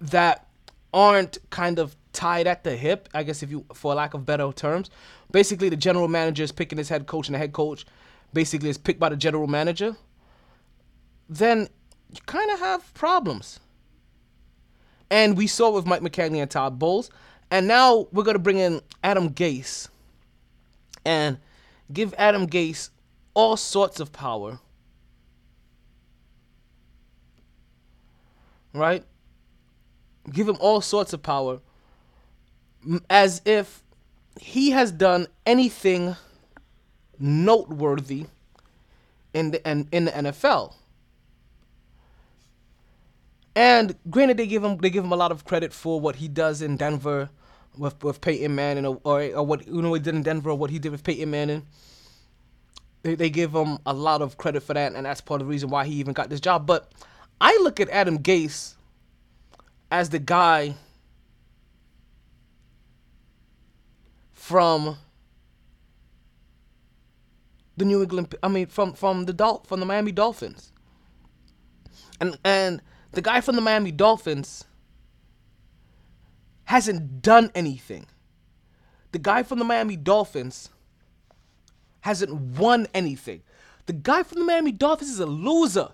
that 0.00 0.46
aren't 0.92 1.38
kind 1.50 1.78
of 1.78 1.96
tied 2.12 2.46
at 2.46 2.64
the 2.64 2.76
hip, 2.76 3.08
I 3.14 3.22
guess 3.22 3.42
if 3.42 3.50
you 3.50 3.64
for 3.72 3.94
lack 3.94 4.14
of 4.14 4.26
better 4.26 4.50
terms, 4.52 4.90
basically 5.30 5.68
the 5.68 5.76
general 5.76 6.08
manager 6.08 6.42
is 6.42 6.52
picking 6.52 6.78
his 6.78 6.88
head 6.88 7.06
coach 7.06 7.28
and 7.28 7.34
the 7.34 7.38
head 7.38 7.52
coach 7.52 7.86
basically 8.32 8.68
is 8.68 8.78
picked 8.78 9.00
by 9.00 9.08
the 9.08 9.16
general 9.16 9.46
manager, 9.46 9.96
then 11.28 11.68
you 12.12 12.20
kind 12.26 12.50
of 12.50 12.58
have 12.58 12.92
problems. 12.94 13.60
And 15.10 15.38
we 15.38 15.46
saw 15.46 15.70
with 15.70 15.86
Mike 15.86 16.02
Maccagnan 16.02 16.42
and 16.42 16.50
Todd 16.50 16.78
Bowles, 16.78 17.10
and 17.50 17.66
now 17.66 18.08
we're 18.12 18.24
gonna 18.24 18.38
bring 18.38 18.58
in 18.58 18.82
Adam 19.02 19.30
Gase 19.30 19.88
and 21.04 21.38
give 21.90 22.14
Adam 22.18 22.46
Gase 22.46 22.90
all 23.38 23.56
sorts 23.56 24.00
of 24.00 24.12
power. 24.12 24.58
Right? 28.74 29.04
Give 30.32 30.48
him 30.48 30.56
all 30.58 30.80
sorts 30.80 31.12
of 31.12 31.22
power 31.22 31.60
as 33.08 33.40
if 33.44 33.84
he 34.40 34.70
has 34.70 34.90
done 34.90 35.28
anything 35.46 36.16
noteworthy 37.20 38.26
in 39.32 39.52
the 39.52 39.70
in, 39.70 39.88
in 39.92 40.06
the 40.06 40.10
NFL. 40.10 40.74
And 43.54 43.94
granted, 44.10 44.36
they 44.36 44.48
give 44.48 44.64
him 44.64 44.78
they 44.78 44.90
give 44.90 45.04
him 45.04 45.12
a 45.12 45.16
lot 45.16 45.30
of 45.30 45.44
credit 45.44 45.72
for 45.72 46.00
what 46.00 46.16
he 46.16 46.26
does 46.26 46.60
in 46.60 46.76
Denver 46.76 47.30
with 47.76 48.02
with 48.02 48.20
Peyton 48.20 48.56
Manning, 48.56 48.84
or, 48.84 49.00
or, 49.04 49.22
or 49.22 49.46
what 49.46 49.64
you 49.68 49.80
know 49.80 49.94
he 49.94 50.00
did 50.00 50.16
in 50.16 50.24
Denver, 50.24 50.50
or 50.50 50.58
what 50.58 50.70
he 50.70 50.80
did 50.80 50.90
with 50.90 51.04
Peyton 51.04 51.30
Manning. 51.30 51.64
They, 53.08 53.14
they 53.14 53.30
give 53.30 53.54
him 53.54 53.78
a 53.86 53.94
lot 53.94 54.20
of 54.20 54.36
credit 54.36 54.62
for 54.62 54.74
that, 54.74 54.94
and 54.94 55.06
that's 55.06 55.22
part 55.22 55.40
of 55.40 55.46
the 55.46 55.50
reason 55.50 55.70
why 55.70 55.86
he 55.86 55.94
even 55.94 56.12
got 56.12 56.28
this 56.28 56.40
job. 56.40 56.66
But 56.66 56.92
I 57.40 57.58
look 57.62 57.80
at 57.80 57.88
Adam 57.88 58.18
Gase 58.18 58.74
as 59.90 60.10
the 60.10 60.18
guy 60.18 60.74
from 64.34 64.98
the 67.78 67.86
New 67.86 68.02
England. 68.02 68.34
I 68.42 68.48
mean, 68.48 68.66
from 68.66 68.92
from 68.92 69.24
the 69.24 69.32
Dol- 69.32 69.64
from 69.66 69.80
the 69.80 69.86
Miami 69.86 70.12
Dolphins, 70.12 70.70
and 72.20 72.38
and 72.44 72.82
the 73.12 73.22
guy 73.22 73.40
from 73.40 73.56
the 73.56 73.62
Miami 73.62 73.90
Dolphins 73.90 74.66
hasn't 76.64 77.22
done 77.22 77.50
anything. 77.54 78.04
The 79.12 79.18
guy 79.18 79.44
from 79.44 79.58
the 79.58 79.64
Miami 79.64 79.96
Dolphins 79.96 80.68
hasn't 82.00 82.32
won 82.32 82.86
anything. 82.94 83.42
The 83.86 83.92
guy 83.92 84.22
from 84.22 84.40
the 84.40 84.44
Miami 84.44 84.72
Dolphins 84.72 85.10
is 85.10 85.20
a 85.20 85.26
loser. 85.26 85.88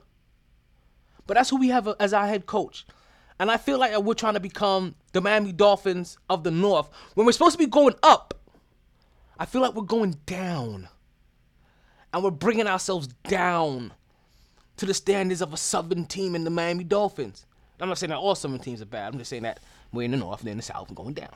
But 1.27 1.35
that's 1.35 1.51
who 1.51 1.57
we 1.57 1.69
have 1.69 1.89
as 2.01 2.13
our 2.13 2.27
head 2.27 2.47
coach. 2.47 2.87
And 3.39 3.51
I 3.51 3.57
feel 3.57 3.79
like 3.79 3.97
we're 3.99 4.15
trying 4.15 4.35
to 4.35 4.41
become 4.41 4.95
the 5.13 5.21
Miami 5.21 5.53
Dolphins 5.53 6.19
of 6.29 6.45
the 6.45 6.51
North 6.51 6.89
when 7.15 7.27
we're 7.27 7.33
supposed 7.33 7.55
to 7.55 7.59
be 7.59 7.67
going 7.67 7.95
up. 8.03 8.35
I 9.39 9.47
feel 9.47 9.61
like 9.61 9.75
we're 9.75 9.83
going 9.83 10.17
down. 10.27 10.89
And 12.13 12.23
we're 12.23 12.31
bringing 12.31 12.69
ourselves 12.69 13.09
down 13.29 13.93
to 14.77 14.87
the 14.87 14.95
standards 14.95 15.43
of 15.43 15.53
a 15.53 15.57
Southern 15.57 16.05
team 16.05 16.35
in 16.35 16.45
the 16.45 16.51
Miami 16.51 16.85
Dolphins. 16.85 17.47
I'm 17.81 17.89
not 17.89 17.99
saying 17.99 18.11
that 18.11 18.19
all 18.19 18.35
Southern 18.35 18.61
teams 18.61 18.81
are 18.81 18.87
bad. 18.87 19.13
I'm 19.13 19.19
just 19.19 19.31
saying 19.31 19.43
that 19.43 19.61
we're 19.93 20.05
in 20.05 20.13
the 20.13 20.17
North, 20.17 20.43
they're 20.43 20.53
in 20.53 20.59
the 20.59 20.63
South, 20.63 20.89
and 20.89 20.97
going 20.97 21.15
down. 21.15 21.31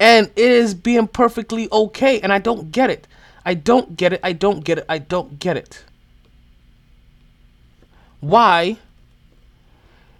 And 0.00 0.28
it 0.34 0.50
is 0.50 0.74
being 0.74 1.06
perfectly 1.06 1.68
okay. 1.70 2.20
And 2.20 2.32
I 2.32 2.38
don't 2.38 2.72
get 2.72 2.90
it. 2.90 3.06
I 3.44 3.54
don't 3.54 3.96
get 3.96 4.14
it. 4.14 4.20
I 4.22 4.32
don't 4.32 4.64
get 4.64 4.78
it. 4.78 4.86
I 4.88 4.98
don't 4.98 5.38
get 5.38 5.56
it. 5.56 5.84
Why 8.20 8.78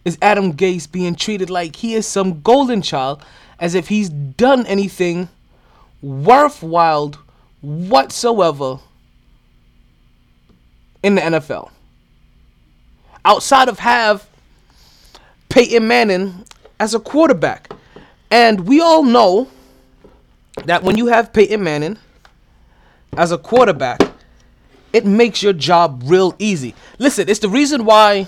is 0.04 0.18
Adam 0.22 0.54
Gase 0.54 0.90
being 0.90 1.14
treated 1.14 1.50
like 1.50 1.76
he 1.76 1.94
is 1.94 2.06
some 2.06 2.40
golden 2.42 2.82
child 2.82 3.24
as 3.58 3.74
if 3.74 3.88
he's 3.88 4.08
done 4.08 4.66
anything 4.66 5.28
worthwhile 6.02 7.14
whatsoever 7.60 8.78
in 11.02 11.14
the 11.14 11.20
NFL? 11.22 11.70
Outside 13.24 13.68
of 13.68 13.78
have 13.80 14.26
Peyton 15.50 15.86
Manning 15.86 16.44
as 16.78 16.94
a 16.94 17.00
quarterback. 17.00 17.70
And 18.30 18.66
we 18.66 18.80
all 18.80 19.02
know 19.02 19.48
that 20.64 20.82
when 20.82 20.96
you 20.98 21.06
have 21.06 21.32
Peyton 21.32 21.62
Manning 21.62 21.98
as 23.16 23.32
a 23.32 23.38
quarterback, 23.38 24.00
it 24.92 25.06
makes 25.06 25.42
your 25.42 25.52
job 25.52 26.02
real 26.06 26.34
easy. 26.38 26.74
Listen, 26.98 27.28
it's 27.28 27.40
the 27.40 27.48
reason 27.48 27.84
why 27.84 28.26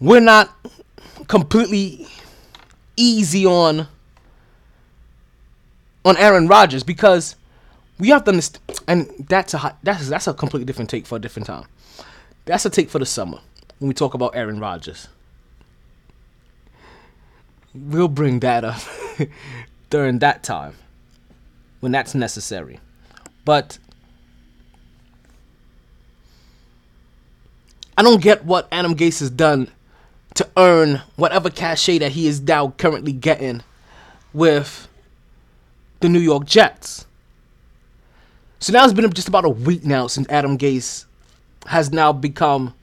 we're 0.00 0.20
not 0.20 0.50
completely 1.28 2.06
easy 2.96 3.46
on 3.46 3.88
on 6.04 6.16
Aaron 6.18 6.46
Rodgers 6.46 6.82
because 6.82 7.36
we 7.98 8.08
have 8.08 8.24
to 8.24 8.30
understand, 8.32 8.80
and 8.86 9.26
that's 9.28 9.54
a 9.54 9.58
hot, 9.58 9.78
that's 9.82 10.08
that's 10.08 10.26
a 10.26 10.34
completely 10.34 10.66
different 10.66 10.90
take 10.90 11.06
for 11.06 11.16
a 11.16 11.18
different 11.18 11.46
time. 11.46 11.66
That's 12.44 12.66
a 12.66 12.70
take 12.70 12.90
for 12.90 12.98
the 12.98 13.06
summer 13.06 13.40
when 13.78 13.88
we 13.88 13.94
talk 13.94 14.14
about 14.14 14.36
Aaron 14.36 14.60
Rodgers. 14.60 15.08
We'll 17.74 18.08
bring 18.08 18.40
that 18.40 18.64
up 18.64 18.80
during 19.94 20.18
that 20.18 20.42
time 20.42 20.74
when 21.78 21.92
that's 21.92 22.16
necessary. 22.16 22.80
But 23.44 23.78
I 27.96 28.02
don't 28.02 28.20
get 28.20 28.44
what 28.44 28.66
Adam 28.72 28.96
Gase 28.96 29.20
has 29.20 29.30
done 29.30 29.70
to 30.34 30.48
earn 30.56 31.00
whatever 31.14 31.48
cachet 31.48 31.98
that 31.98 32.10
he 32.10 32.26
is 32.26 32.40
now 32.40 32.70
currently 32.76 33.12
getting 33.12 33.62
with 34.32 34.88
the 36.00 36.08
New 36.08 36.18
York 36.18 36.44
Jets. 36.44 37.06
So 38.58 38.72
now 38.72 38.82
it's 38.82 38.94
been 38.94 39.08
just 39.12 39.28
about 39.28 39.44
a 39.44 39.48
week 39.48 39.84
now 39.84 40.08
since 40.08 40.28
Adam 40.28 40.58
Gase 40.58 41.04
has 41.66 41.92
now 41.92 42.12
become 42.12 42.74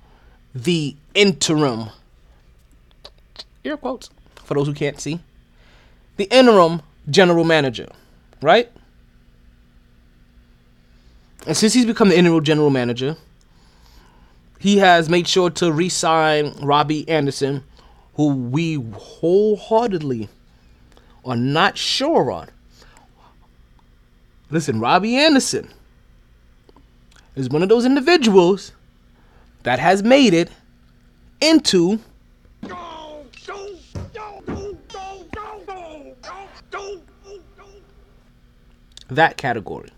the 0.55 0.95
interim 1.14 1.89
air 3.66 3.76
quotes 3.76 4.09
for 4.45 4.53
those 4.53 4.68
who 4.68 4.74
can't 4.74 5.01
see 5.01 5.20
the 6.16 6.24
interim 6.32 6.82
general 7.10 7.43
manager, 7.43 7.88
right? 8.41 8.72
And 11.47 11.58
since 11.58 11.74
he's 11.74 11.86
become 11.86 12.10
the 12.10 12.18
interim 12.18 12.43
general 12.43 12.70
manager, 12.70 13.18
he 14.60 14.78
has 14.78 15.10
made 15.10 15.28
sure 15.28 15.49
to 15.49 15.72
re-sign 15.72 16.54
Robbie 16.62 17.08
Anderson, 17.10 17.64
who 18.14 18.28
we 18.28 18.76
wholeheartedly 18.76 20.30
are 21.26 21.36
not 21.36 21.78
sure 21.78 22.32
on. 22.32 22.49
Listen, 24.52 24.80
Robbie 24.80 25.16
Anderson 25.16 25.72
is 27.36 27.49
one 27.49 27.64
of 27.64 27.70
those 27.70 27.86
individuals 27.86 28.74
that 29.64 29.80
has 29.80 30.04
made 30.04 30.34
it 30.34 30.49
into 31.39 31.99
that 39.12 39.38
category. 39.38 39.89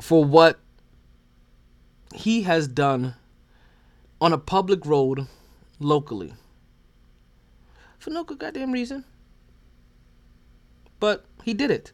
For 0.00 0.24
what 0.24 0.58
he 2.14 2.42
has 2.42 2.66
done 2.66 3.14
on 4.20 4.32
a 4.32 4.38
public 4.38 4.84
road 4.84 5.28
locally. 5.78 6.34
For 7.98 8.10
no 8.10 8.24
good 8.24 8.38
goddamn 8.38 8.72
reason. 8.72 9.04
But 10.98 11.24
he 11.44 11.54
did 11.54 11.70
it. 11.70 11.92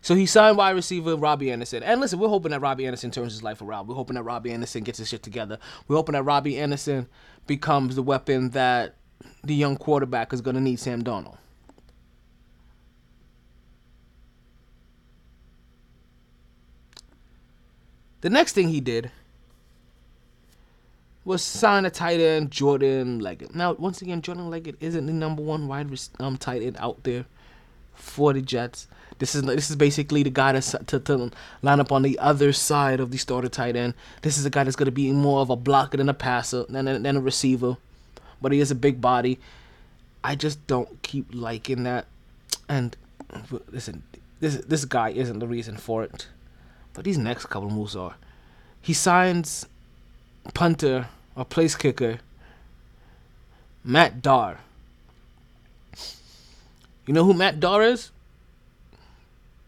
So 0.00 0.14
he 0.14 0.26
signed 0.26 0.56
wide 0.56 0.76
receiver 0.76 1.16
Robbie 1.16 1.50
Anderson. 1.50 1.82
And 1.82 2.00
listen, 2.00 2.20
we're 2.20 2.28
hoping 2.28 2.52
that 2.52 2.60
Robbie 2.60 2.86
Anderson 2.86 3.10
turns 3.10 3.32
his 3.32 3.42
life 3.42 3.60
around. 3.60 3.88
We're 3.88 3.96
hoping 3.96 4.14
that 4.14 4.22
Robbie 4.22 4.52
Anderson 4.52 4.84
gets 4.84 4.98
his 4.98 5.08
shit 5.08 5.24
together. 5.24 5.58
We're 5.88 5.96
hoping 5.96 6.12
that 6.12 6.22
Robbie 6.22 6.60
Anderson 6.60 7.08
becomes 7.48 7.96
the 7.96 8.02
weapon 8.04 8.50
that 8.50 8.94
the 9.44 9.54
young 9.54 9.76
quarterback 9.76 10.32
is 10.32 10.40
going 10.40 10.56
to 10.56 10.60
need 10.60 10.78
Sam 10.78 11.02
Darnold. 11.02 11.38
The 18.22 18.30
next 18.30 18.54
thing 18.54 18.68
he 18.68 18.80
did 18.80 19.10
was 21.24 21.42
sign 21.42 21.84
a 21.84 21.90
tight 21.90 22.20
end, 22.20 22.50
Jordan 22.50 23.18
Leggett. 23.18 23.54
Now, 23.54 23.74
once 23.74 24.00
again, 24.00 24.22
Jordan 24.22 24.48
Leggett 24.48 24.76
isn't 24.80 25.06
the 25.06 25.12
number 25.12 25.42
one 25.42 25.68
wide 25.68 25.88
um, 26.18 26.36
tight 26.36 26.62
end 26.62 26.76
out 26.78 27.02
there 27.04 27.26
for 27.94 28.32
the 28.32 28.40
Jets. 28.40 28.86
This 29.18 29.34
is 29.34 29.42
this 29.42 29.70
is 29.70 29.76
basically 29.76 30.22
the 30.22 30.30
guy 30.30 30.52
that's 30.52 30.74
to, 30.86 31.00
to 31.00 31.30
line 31.62 31.80
up 31.80 31.90
on 31.90 32.02
the 32.02 32.18
other 32.18 32.52
side 32.52 33.00
of 33.00 33.10
the 33.10 33.18
starter 33.18 33.48
tight 33.48 33.74
end. 33.74 33.94
This 34.22 34.38
is 34.38 34.44
a 34.44 34.50
guy 34.50 34.64
that's 34.64 34.76
going 34.76 34.86
to 34.86 34.92
be 34.92 35.10
more 35.10 35.40
of 35.40 35.50
a 35.50 35.56
blocker 35.56 35.96
than 35.96 36.08
a 36.08 36.14
passer 36.14 36.64
than 36.68 36.84
than 37.02 37.16
a 37.16 37.20
receiver, 37.20 37.76
but 38.40 38.52
he 38.52 38.58
has 38.58 38.70
a 38.70 38.74
big 38.74 39.00
body. 39.00 39.38
I 40.22 40.34
just 40.34 40.66
don't 40.66 41.02
keep 41.02 41.26
liking 41.32 41.84
that. 41.84 42.06
And 42.68 42.96
listen, 43.70 44.02
this 44.40 44.56
this 44.56 44.84
guy 44.84 45.10
isn't 45.10 45.38
the 45.38 45.46
reason 45.46 45.76
for 45.76 46.02
it, 46.02 46.28
but 46.92 47.04
these 47.04 47.18
next 47.18 47.46
couple 47.46 47.70
moves 47.70 47.96
are. 47.96 48.16
He 48.80 48.92
signs 48.92 49.66
punter 50.54 51.08
or 51.34 51.44
place 51.44 51.74
kicker 51.74 52.20
Matt 53.84 54.20
Darr. 54.20 54.58
You 57.06 57.14
know 57.14 57.24
who 57.24 57.34
Matt 57.34 57.60
Darr 57.60 57.82
is? 57.82 58.10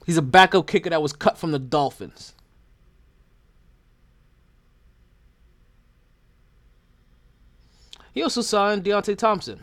He's 0.07 0.17
a 0.17 0.23
backup 0.23 0.67
kicker 0.67 0.91
that 0.91 1.03
was 1.03 1.13
cut 1.13 1.39
from 1.39 1.53
the 1.53 1.59
Dolphins. 1.59 2.33
He 8.13 8.23
also 8.23 8.43
signed 8.43 8.85
Deonte 8.85 9.17
Thompson. 9.17 9.63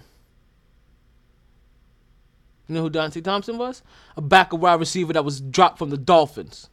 You 2.68 2.76
know 2.76 2.82
who 2.82 2.90
Deonte 2.90 3.24
Thompson 3.24 3.58
was? 3.58 3.84
A 4.18 4.22
backup 4.22 4.60
wide 4.60 4.80
receiver 4.80 5.14
that 5.14 5.26
was 5.26 5.42
dropped 5.42 5.78
from 5.78 5.90
the 5.90 5.98
Dolphins. 5.98 6.70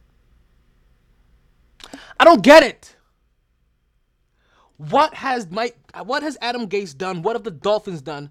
I 2.19 2.25
don't 2.25 2.43
get 2.43 2.63
it. 2.63 2.97
What 4.77 5.15
has 5.15 5.51
Mike? 5.51 5.77
What 6.05 6.23
has 6.23 6.39
Adam 6.41 6.69
Gase 6.69 6.97
done? 6.97 7.23
What 7.23 7.37
have 7.37 7.45
the 7.45 7.51
Dolphins 7.51 8.03
done 8.03 8.31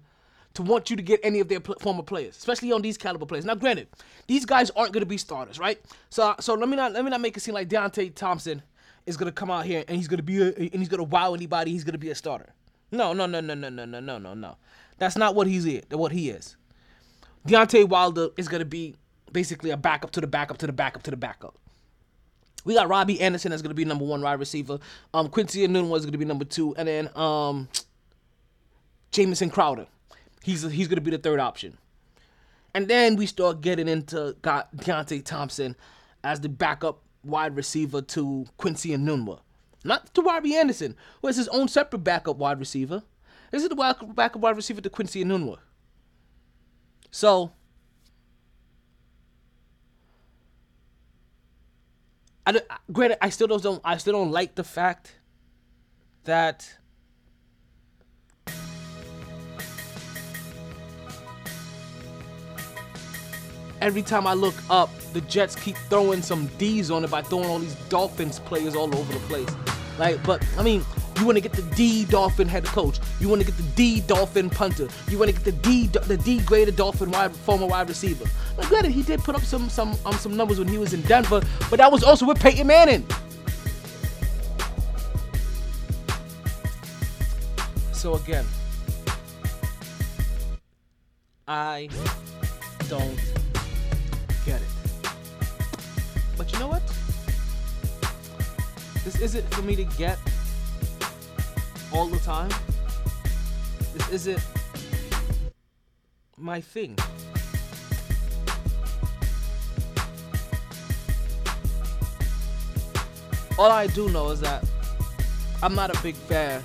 to 0.54 0.62
want 0.62 0.90
you 0.90 0.96
to 0.96 1.02
get 1.02 1.20
any 1.22 1.40
of 1.40 1.48
their 1.48 1.60
pl- 1.60 1.76
former 1.80 2.02
players, 2.02 2.36
especially 2.36 2.72
on 2.72 2.82
these 2.82 2.98
caliber 2.98 3.26
players? 3.26 3.44
Now, 3.44 3.54
granted, 3.54 3.88
these 4.26 4.44
guys 4.44 4.70
aren't 4.70 4.92
going 4.92 5.02
to 5.02 5.06
be 5.06 5.18
starters, 5.18 5.58
right? 5.58 5.80
So, 6.10 6.34
so 6.40 6.54
let 6.54 6.68
me 6.68 6.76
not 6.76 6.92
let 6.92 7.04
me 7.04 7.10
not 7.10 7.20
make 7.20 7.36
it 7.36 7.40
seem 7.40 7.54
like 7.54 7.68
Deonte 7.68 8.14
Thompson 8.14 8.62
is 9.06 9.16
going 9.16 9.26
to 9.26 9.32
come 9.32 9.50
out 9.50 9.64
here 9.64 9.84
and 9.88 9.96
he's 9.96 10.08
going 10.08 10.18
to 10.18 10.22
be 10.22 10.42
a, 10.42 10.48
and 10.48 10.74
he's 10.74 10.88
going 10.88 10.98
to 10.98 11.04
wow 11.04 11.34
anybody. 11.34 11.70
He's 11.70 11.84
going 11.84 11.92
to 11.92 11.98
be 11.98 12.10
a 12.10 12.14
starter. 12.14 12.52
No, 12.92 13.14
no, 13.14 13.26
no, 13.26 13.40
no, 13.40 13.54
no, 13.54 13.68
no, 13.70 13.84
no, 13.86 14.00
no, 14.00 14.18
no, 14.18 14.34
no. 14.34 14.56
That's 14.98 15.16
not 15.16 15.34
what 15.34 15.46
he's 15.46 15.66
what 15.90 16.12
he 16.12 16.28
is. 16.28 16.56
Deontay 17.46 17.88
Wilder 17.88 18.28
is 18.36 18.46
to 18.60 18.66
be 18.66 18.94
basically 19.32 19.70
a 19.70 19.76
backup 19.76 20.10
to 20.12 20.20
the 20.20 20.26
backup 20.26 20.58
to 20.58 20.66
the 20.66 20.72
backup 20.72 21.02
to 21.04 21.10
the 21.10 21.16
backup. 21.16 21.58
We 22.64 22.74
got 22.74 22.88
Robbie 22.88 23.20
Anderson 23.20 23.50
that's 23.50 23.62
to 23.70 23.74
be 23.74 23.84
number 23.84 24.04
one 24.04 24.22
wide 24.22 24.38
receiver. 24.38 24.78
Um, 25.12 25.28
Quincy 25.28 25.66
Enunwa 25.66 25.96
is 25.98 26.04
to 26.12 26.18
be 26.18 26.24
number 26.24 26.44
two, 26.44 26.76
and 26.76 26.86
then 26.86 27.10
um, 27.16 27.68
Jamison 29.10 29.50
Crowder. 29.50 29.86
He's 30.44 30.62
he's 30.62 30.86
to 30.96 31.02
be 31.02 31.10
the 31.10 31.18
third 31.18 31.40
option. 31.40 31.78
And 32.74 32.88
then 32.88 33.16
we 33.16 33.26
start 33.26 33.60
getting 33.60 33.88
into 33.88 34.36
got 34.42 34.74
Deonte 34.76 35.24
Thompson 35.24 35.76
as 36.22 36.40
the 36.40 36.48
backup 36.48 37.00
wide 37.24 37.56
receiver 37.56 38.02
to 38.02 38.46
Quincy 38.56 38.90
Enunwa. 38.90 39.40
Not 39.84 40.14
to 40.14 40.22
Robbie 40.22 40.56
Anderson, 40.56 40.96
who 41.20 41.26
has 41.26 41.36
his 41.36 41.48
own 41.48 41.68
separate 41.68 42.00
backup 42.00 42.36
wide 42.36 42.58
receiver. 42.58 43.02
This 43.50 43.62
is 43.62 43.68
the 43.68 43.76
back- 43.76 44.14
backup 44.14 44.40
wide 44.40 44.56
receiver 44.56 44.80
to 44.80 44.90
Quincy 44.90 45.24
Enunwa. 45.24 45.58
So, 47.10 47.52
I, 52.46 52.60
granted, 52.90 53.18
I 53.22 53.30
still 53.30 53.46
don't 53.46 53.80
I 53.84 53.96
still 53.98 54.14
don't 54.14 54.32
like 54.32 54.54
the 54.54 54.64
fact 54.64 55.16
that 56.24 56.78
every 63.82 64.02
time 64.02 64.28
I 64.28 64.32
look 64.32 64.54
up, 64.70 64.96
the 65.12 65.20
Jets 65.22 65.56
keep 65.56 65.76
throwing 65.90 66.22
some 66.22 66.46
D's 66.56 66.90
on 66.90 67.04
it 67.04 67.10
by 67.10 67.20
throwing 67.20 67.46
all 67.46 67.58
these 67.58 67.74
Dolphins 67.88 68.38
players 68.38 68.76
all 68.76 68.94
over 68.96 69.12
the 69.12 69.18
place. 69.20 69.48
Like, 69.98 70.22
but 70.22 70.46
I 70.56 70.62
mean, 70.62 70.84
you 71.18 71.26
want 71.26 71.36
to 71.36 71.42
get 71.42 71.52
the 71.52 71.62
D 71.74 72.04
Dolphin 72.04 72.48
head 72.48 72.64
coach. 72.64 73.00
You 73.20 73.28
want 73.28 73.42
to 73.42 73.46
get 73.46 73.56
the 73.56 73.64
D 73.74 74.00
Dolphin 74.00 74.48
punter. 74.48 74.88
You 75.08 75.18
want 75.18 75.30
to 75.30 75.36
get 75.36 75.44
the 75.44 75.52
D 75.52 75.88
the 75.88 76.16
D 76.16 76.38
graded 76.40 76.76
Dolphin 76.76 77.10
wide 77.10 77.34
former 77.34 77.66
wide 77.66 77.88
receiver. 77.88 78.24
Now, 78.56 78.68
granted, 78.68 78.92
he 78.92 79.02
did 79.02 79.20
put 79.20 79.34
up 79.34 79.42
some 79.42 79.68
some 79.68 79.96
um 80.06 80.14
some 80.14 80.36
numbers 80.36 80.58
when 80.60 80.68
he 80.68 80.78
was 80.78 80.94
in 80.94 81.02
Denver, 81.02 81.42
but 81.68 81.76
that 81.78 81.90
was 81.90 82.04
also 82.04 82.24
with 82.24 82.40
Peyton 82.40 82.66
Manning. 82.66 83.04
So 87.92 88.14
again, 88.14 88.46
I 91.46 91.88
don't 92.88 93.41
This 99.04 99.20
isn't 99.20 99.52
for 99.52 99.62
me 99.62 99.74
to 99.76 99.84
get 99.84 100.16
all 101.92 102.06
the 102.06 102.18
time. 102.20 102.50
This 103.94 104.10
isn't 104.10 104.40
my 106.38 106.60
thing. 106.60 106.96
All 113.58 113.70
I 113.70 113.88
do 113.88 114.08
know 114.08 114.30
is 114.30 114.40
that 114.40 114.64
I'm 115.62 115.74
not 115.74 115.96
a 115.96 116.00
big 116.02 116.14
fan 116.14 116.62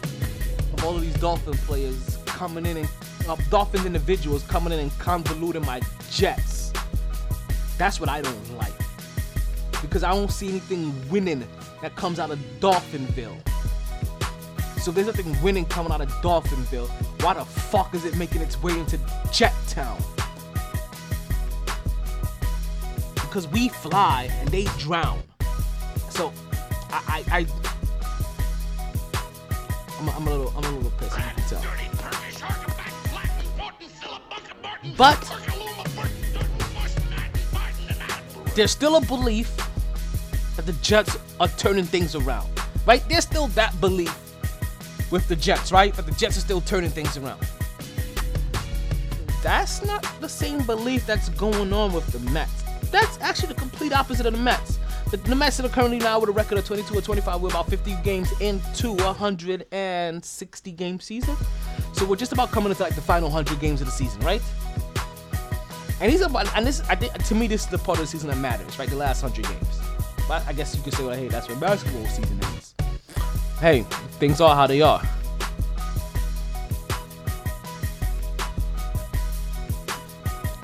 of 0.74 0.84
all 0.84 0.96
of 0.96 1.02
these 1.02 1.16
Dolphin 1.16 1.54
players 1.54 2.18
coming 2.26 2.66
in 2.66 2.78
and 2.78 2.90
uh, 3.28 3.36
Dolphins 3.50 3.86
individuals 3.86 4.44
coming 4.44 4.72
in 4.74 4.80
and 4.80 4.92
convoluting 4.94 5.66
my 5.66 5.82
Jets. 6.12 6.72
That's 7.78 8.00
what 8.00 8.10
I 8.10 8.22
don't 8.22 8.58
like. 8.58 8.74
Because 9.82 10.04
I 10.04 10.12
don't 10.12 10.32
see 10.32 10.50
anything 10.50 10.94
winning 11.10 11.48
that 11.82 11.96
comes 11.96 12.20
out 12.20 12.32
of 12.32 12.40
Dolphinville. 12.60 13.38
So 14.80 14.92
there's 14.92 15.08
nothing 15.08 15.36
winning 15.42 15.66
coming 15.66 15.92
out 15.92 16.02
of 16.02 16.10
Dolphinville. 16.22 16.88
Why 17.24 17.34
the 17.34 17.44
fuck 17.46 17.94
is 17.94 18.06
it 18.06 18.16
making 18.18 18.42
its 18.42 18.62
way 18.62 18.78
into 18.80 19.00
Jet 19.34 19.54
Town? 19.68 19.98
Because 23.16 23.48
we 23.50 23.70
fly 23.70 24.30
and 24.40 24.50
they 24.50 24.64
drown. 24.78 25.22
So 26.10 26.32
I 26.90 27.24
I, 27.32 27.40
I 27.40 27.46
I'm, 30.00 30.08
a- 30.08 30.12
I'm 30.12 30.28
a 30.28 30.30
little 30.30 30.54
I'm 30.58 30.64
a 30.64 30.72
little 30.78 30.92
pissed. 30.92 31.18
You 31.18 31.24
can 31.24 31.44
tell. 31.50 31.64
But 34.96 35.20
there's 38.56 38.72
still 38.72 38.96
a 38.96 39.02
belief 39.02 39.56
that 40.58 40.66
the 40.66 40.74
Jets 40.74 41.18
are 41.40 41.48
turning 41.48 41.86
things 41.86 42.16
around. 42.16 42.50
Right? 42.86 43.04
There's 43.08 43.24
still 43.24 43.48
that 43.50 43.80
belief 43.80 44.14
with 45.12 45.28
the 45.28 45.36
Jets, 45.36 45.72
right? 45.72 45.94
That 45.94 46.06
the 46.06 46.12
Jets 46.14 46.38
are 46.38 46.42
still 46.42 46.62
turning 46.62 46.90
things 46.90 47.16
around. 47.16 47.40
That's 49.42 49.86
not 49.86 50.04
the 50.20 50.28
same 50.28 50.66
belief 50.66 51.06
that's 51.06 51.30
going 51.30 51.72
on 51.72 51.94
with 51.94 52.08
the 52.08 52.20
Mets. 52.32 52.64
That's 52.92 53.20
actually 53.22 53.50
the 53.50 53.60
complete 53.60 53.94
opposite 53.94 54.26
of 54.26 54.34
the 54.34 54.40
Mets. 54.40 54.80
The, 55.12 55.18
the 55.18 55.36
Mets 55.36 55.60
are 55.60 55.70
currently 55.70 56.00
now 56.00 56.20
with 56.20 56.30
a 56.30 56.34
record 56.34 56.58
of 56.58 56.66
22 56.66 56.98
or 56.98 57.02
25. 57.02 57.42
We're 57.42 57.50
about 57.50 57.70
50 57.70 57.96
games 58.04 58.30
into 58.42 58.90
a 58.90 59.06
160 59.06 60.72
game 60.72 61.00
season. 61.00 61.38
So 61.94 62.06
we're 62.06 62.16
just 62.16 62.34
about 62.34 62.52
coming 62.52 62.72
into 62.72 62.84
like 62.84 62.96
the 62.96 63.02
final 63.02 63.30
100 63.30 63.60
games 63.60 63.80
of 63.80 63.88
the 63.88 63.92
season, 63.92 64.20
right? 64.22 64.42
And 66.02 66.12
he's 66.12 66.22
about, 66.22 66.54
and 66.56 66.66
this, 66.66 66.82
I 66.90 66.96
think, 66.96 67.14
to 67.14 67.36
me, 67.36 67.48
this 67.48 67.62
is 67.64 67.68
the 67.68 67.78
part 67.78 68.00
of 68.00 68.04
the 68.04 68.08
season 68.08 68.30
that 68.30 68.38
matters, 68.38 68.78
right? 68.78 68.90
The 68.90 68.96
last 68.96 69.24
100 69.24 69.48
games. 69.48 69.87
But 70.28 70.46
I 70.46 70.54
guess 70.54 70.76
you 70.76 70.84
could 70.84 70.94
say, 70.94 71.06
well, 71.06 71.16
hey, 71.16 71.30
that's 71.30 71.48
when 71.48 71.60
basketball 71.60 72.06
season 72.08 72.40
ends. 72.44 72.76
Hey, 73.60 73.84
things 74.20 74.42
are 74.42 74.56
how 74.56 74.68
they 74.68 74.82
are. 74.82 75.02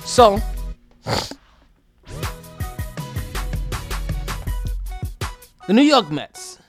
So, 0.06 0.40
the 5.66 5.74
New 5.74 5.82
York 5.82 6.12
Mets. 6.12 6.60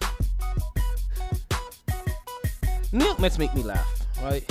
New 2.93 3.05
York 3.05 3.19
Mets 3.19 3.39
make 3.39 3.53
me 3.55 3.63
laugh, 3.65 4.07
right? 4.23 4.49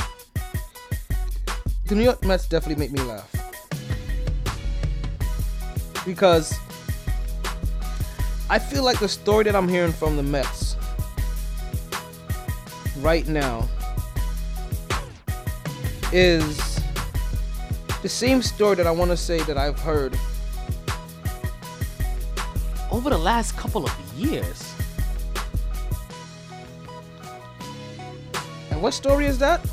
The 1.86 1.96
New 1.96 2.04
York 2.04 2.24
Mets 2.26 2.46
definitely 2.48 2.86
make 2.86 2.92
me 2.92 3.02
laugh. 3.02 3.32
Because 6.06 6.54
I 8.54 8.60
feel 8.60 8.84
like 8.84 9.00
the 9.00 9.10
story 9.10 9.46
that 9.46 9.56
I'm 9.56 9.68
hearing 9.68 9.92
from 9.92 10.16
the 10.16 10.22
Mets 10.22 10.76
right 13.00 13.28
now 13.28 13.68
is 16.12 16.80
the 18.04 18.10
same 18.10 18.44
story 18.44 18.76
that 18.76 18.86
I 18.86 18.92
want 18.92 19.10
to 19.10 19.18
say 19.18 19.42
that 19.46 19.58
I've 19.58 19.80
heard 19.80 20.16
over 22.92 23.10
the 23.10 23.18
last 23.18 23.58
couple 23.58 23.86
of 23.86 24.14
years. 24.16 24.72
And 28.70 28.84
what 28.84 28.94
story 28.94 29.26
is 29.26 29.40
that? 29.40 29.68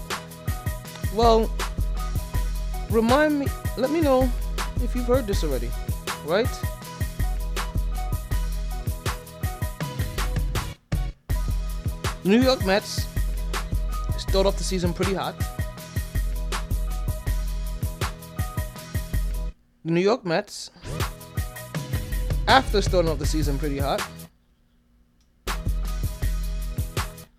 Well, 1.15 1.55
remind 2.89 3.41
me, 3.41 3.47
let 3.77 3.91
me 3.91 4.01
know 4.01 4.33
if 4.83 4.95
you've 4.95 5.05
heard 5.05 5.27
this 5.27 5.45
already, 5.45 5.69
right? 6.25 6.49
New 12.23 12.43
York 12.43 12.67
Mets 12.67 13.07
start 14.19 14.47
off 14.47 14.59
the 14.59 14.65
season 14.65 14.93
pretty 14.93 15.15
hot. 15.15 15.35
The 19.85 19.91
New 19.91 20.01
York 20.01 20.27
Mets, 20.27 20.71
after 22.47 22.83
starting 22.83 23.11
off 23.11 23.19
the 23.19 23.25
season 23.25 23.59
pretty 23.59 23.79
hot, 23.79 24.07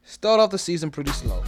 start 0.03 0.39
off 0.39 0.49
the 0.49 0.57
season 0.57 0.89
pretty 0.89 1.11
slow. 1.11 1.43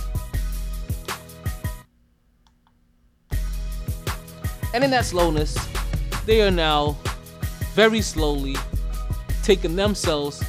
And 4.75 4.83
in 4.83 4.91
that 4.91 5.05
slowness, 5.05 5.57
they 6.27 6.43
are 6.43 6.51
now 6.51 6.95
very 7.73 8.01
slowly 8.01 8.55
taking 9.41 9.75
themselves 9.75 10.43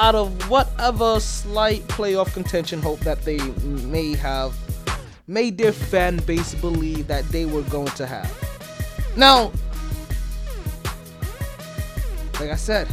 out 0.00 0.14
of 0.14 0.48
whatever 0.48 1.20
slight 1.20 1.82
playoff 1.82 2.32
contention 2.32 2.80
hope 2.80 3.00
that 3.00 3.20
they 3.20 3.36
may 3.84 4.14
have 4.16 4.56
made 5.26 5.58
their 5.58 5.72
fan 5.72 6.16
base 6.24 6.54
believe 6.54 7.06
that 7.06 7.22
they 7.28 7.44
were 7.44 7.60
going 7.64 7.86
to 7.88 8.06
have. 8.06 8.32
Now, 9.14 9.52
like 12.40 12.48
I 12.48 12.56
said, 12.56 12.88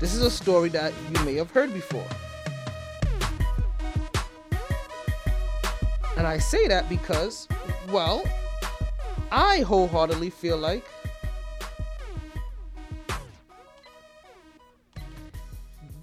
this 0.00 0.12
is 0.12 0.22
a 0.22 0.30
story 0.30 0.68
that 0.70 0.92
you 1.12 1.24
may 1.24 1.34
have 1.36 1.52
heard 1.52 1.72
before. 1.72 2.04
And 6.16 6.26
I 6.26 6.38
say 6.38 6.66
that 6.66 6.88
because, 6.88 7.46
well, 7.92 8.24
I 9.30 9.60
wholeheartedly 9.60 10.30
feel 10.30 10.58
like 10.58 10.84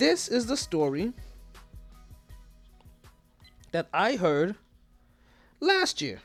this 0.01 0.27
is 0.27 0.47
the 0.47 0.57
story 0.57 1.13
that 3.71 3.87
I 3.93 4.15
heard 4.15 4.55
last 5.59 6.01
year. 6.01 6.19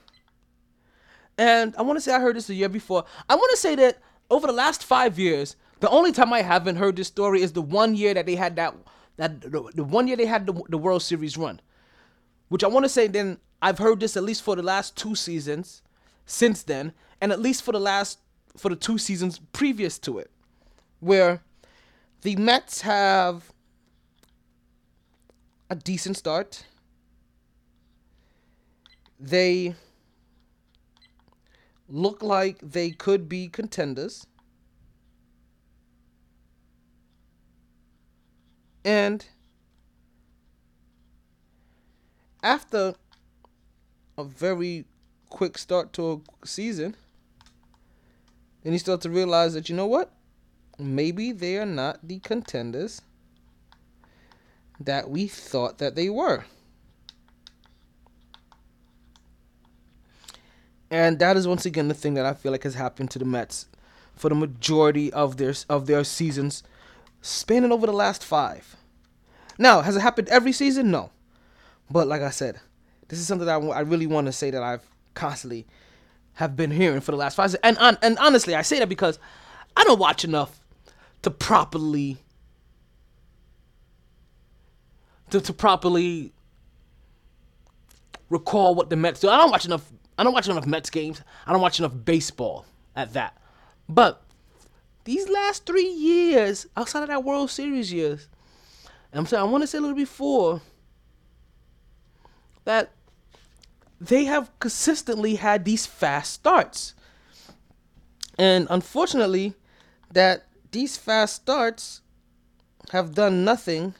And 1.37 1.75
I 1.77 1.83
want 1.83 1.99
to 1.99 2.01
say 2.01 2.15
I 2.15 2.19
heard 2.19 2.37
this 2.37 2.47
the 2.47 2.55
year 2.55 2.71
before. 2.71 3.05
I 3.29 3.35
want 3.35 3.51
to 3.51 3.59
say 3.59 3.75
that 3.75 3.99
over 4.31 4.47
the 4.47 4.55
last 4.55 4.83
five 4.83 5.19
years, 5.19 5.57
the 5.81 5.91
only 5.91 6.11
time 6.11 6.33
I 6.33 6.41
haven't 6.41 6.77
heard 6.77 6.97
this 6.97 7.09
story 7.09 7.43
is 7.43 7.53
the 7.53 7.61
one 7.61 7.95
year 7.95 8.15
that 8.15 8.25
they 8.25 8.35
had 8.35 8.57
that 8.57 8.75
that 9.19 9.43
the, 9.43 9.85
one 9.85 10.09
year 10.09 10.17
they 10.17 10.25
had 10.25 10.47
the, 10.47 10.55
the 10.71 10.79
World 10.79 11.03
Series 11.03 11.37
run, 11.37 11.61
which 12.49 12.65
I 12.65 12.69
want 12.69 12.87
to 12.87 12.89
say 12.89 13.09
then 13.09 13.37
I've 13.61 13.77
heard 13.77 14.01
this 14.01 14.17
at 14.17 14.23
least 14.23 14.43
for 14.43 14.57
the 14.57 14.63
last 14.63 14.97
two 14.97 15.15
seasons 15.15 15.83
since 16.25 16.63
then, 16.63 16.95
and 17.21 17.31
at 17.31 17.41
least 17.41 17.63
for 17.63 17.73
the 17.73 17.81
last 17.81 18.21
for 18.57 18.71
the 18.71 18.77
two 18.77 18.97
seasons 18.97 19.39
previous 19.53 19.99
to 19.99 20.19
it, 20.19 20.31
where 21.01 21.43
the 22.23 22.37
Mets 22.37 22.81
have 22.81 23.53
a 25.69 25.75
decent 25.75 26.17
start. 26.17 26.65
They 29.19 29.75
look 31.89 32.23
like 32.23 32.59
they 32.61 32.91
could 32.91 33.29
be 33.29 33.49
contenders. 33.49 34.27
And 38.85 39.27
after 42.43 42.95
a 44.17 44.25
very 44.25 44.85
quick 45.29 45.59
start 45.59 45.93
to 45.95 46.23
a 46.43 46.47
season, 46.47 46.95
then 48.63 48.73
you 48.73 48.79
start 48.79 49.01
to 49.01 49.11
realize 49.11 49.55
that 49.55 49.69
you 49.69 49.75
know 49.75 49.87
what? 49.87 50.13
Maybe 50.79 51.33
they 51.33 51.57
are 51.59 51.67
not 51.67 52.07
the 52.07 52.21
contenders 52.21 53.01
that 54.81 55.11
we 55.11 55.27
thought 55.27 55.79
that 55.79 55.95
they 55.95 56.09
were. 56.09 56.45
And 60.91 61.19
that 61.19 61.37
is 61.37 61.49
once 61.49 61.67
again 61.67 61.89
the 61.89 61.95
thing 61.95 62.15
that 62.15 62.27
I 62.27 62.35
feel 62.35 62.53
like 62.53 62.63
has 62.63 62.75
happened 62.75 63.11
to 63.13 63.19
the 63.19 63.25
Mets 63.25 63.67
for 64.15 64.29
the 64.29 64.35
majority 64.35 65.13
of 65.13 65.37
their 65.37 65.55
of 65.69 65.87
their 65.87 66.05
seasons, 66.05 66.63
spanning 67.21 67.73
over 67.73 67.87
the 67.87 67.93
last 67.93 68.25
five. 68.25 68.77
Now, 69.59 69.81
has 69.83 69.97
it 69.97 70.01
happened 70.01 70.29
every 70.29 70.53
season? 70.53 70.91
No, 70.91 71.11
but 71.91 72.07
like 72.07 72.23
I 72.23 72.31
said, 72.31 72.61
this 73.09 73.19
is 73.19 73.27
something 73.27 73.47
that 73.47 73.61
I, 73.61 73.67
I 73.67 73.81
really 73.81 74.07
want 74.07 74.27
to 74.27 74.33
say 74.33 74.51
that 74.51 74.63
I've 74.63 74.87
constantly 75.15 75.67
have 76.35 76.55
been 76.57 76.71
hearing 76.71 77.01
for 77.01 77.11
the 77.11 77.19
last 77.19 77.35
five. 77.37 77.55
And 77.63 77.77
and 77.81 77.99
and 78.03 78.19
honestly, 78.19 78.55
I 78.55 78.63
say 78.63 78.79
that 78.79 78.89
because 78.89 79.19
I 79.77 79.85
don't 79.85 79.99
watch 79.99 80.25
enough 80.25 80.61
to 81.23 81.31
properly 81.31 82.19
to, 85.31 85.41
to 85.41 85.53
properly 85.53 86.33
recall 88.31 88.75
what 88.75 88.91
the 88.91 88.97
Mets 88.97 89.21
do. 89.21 89.29
I 89.29 89.37
don't 89.37 89.51
watch 89.51 89.65
enough. 89.65 89.91
I 90.19 90.25
don't 90.25 90.33
watch 90.33 90.49
enough 90.49 90.67
Mets 90.67 90.91
games. 90.91 91.23
I 91.47 91.53
don't 91.53 91.61
watch 91.61 91.79
enough 91.79 91.93
baseball 92.05 92.65
at 92.95 93.13
that. 93.13 93.37
But 93.89 94.23
these 95.05 95.29
last 95.29 95.67
three 95.67 95.89
years, 95.89 96.67
outside 96.77 97.03
of 97.03 97.09
that 97.09 97.25
World 97.25 97.51
Series 97.51 97.93
years, 97.93 98.29
I'm 99.13 99.27
saying 99.27 99.41
I 99.41 99.45
want 99.45 99.63
to 99.63 99.67
say 99.67 99.79
a 99.79 99.81
little 99.81 99.97
before 99.97 100.61
that 102.65 102.91
they 104.01 104.25
have 104.25 104.51
consistently 104.59 105.37
had 105.37 105.65
these 105.65 105.87
fast 105.87 106.33
starts. 106.33 106.95
And 108.39 108.67
unfortunately, 108.69 109.55
that 110.13 110.45
these 110.73 110.97
fast 110.97 111.37
starts 111.37 112.03
have 112.91 113.15
done 113.15 113.45
nothing 113.45 113.95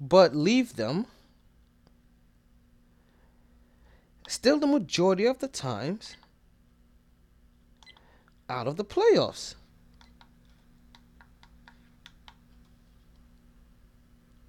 but 0.00 0.34
leave 0.34 0.76
them 0.76 1.06
still 4.26 4.58
the 4.58 4.66
majority 4.66 5.26
of 5.26 5.38
the 5.38 5.48
times 5.48 6.16
out 8.48 8.66
of 8.66 8.76
the 8.76 8.84
playoffs. 8.84 9.54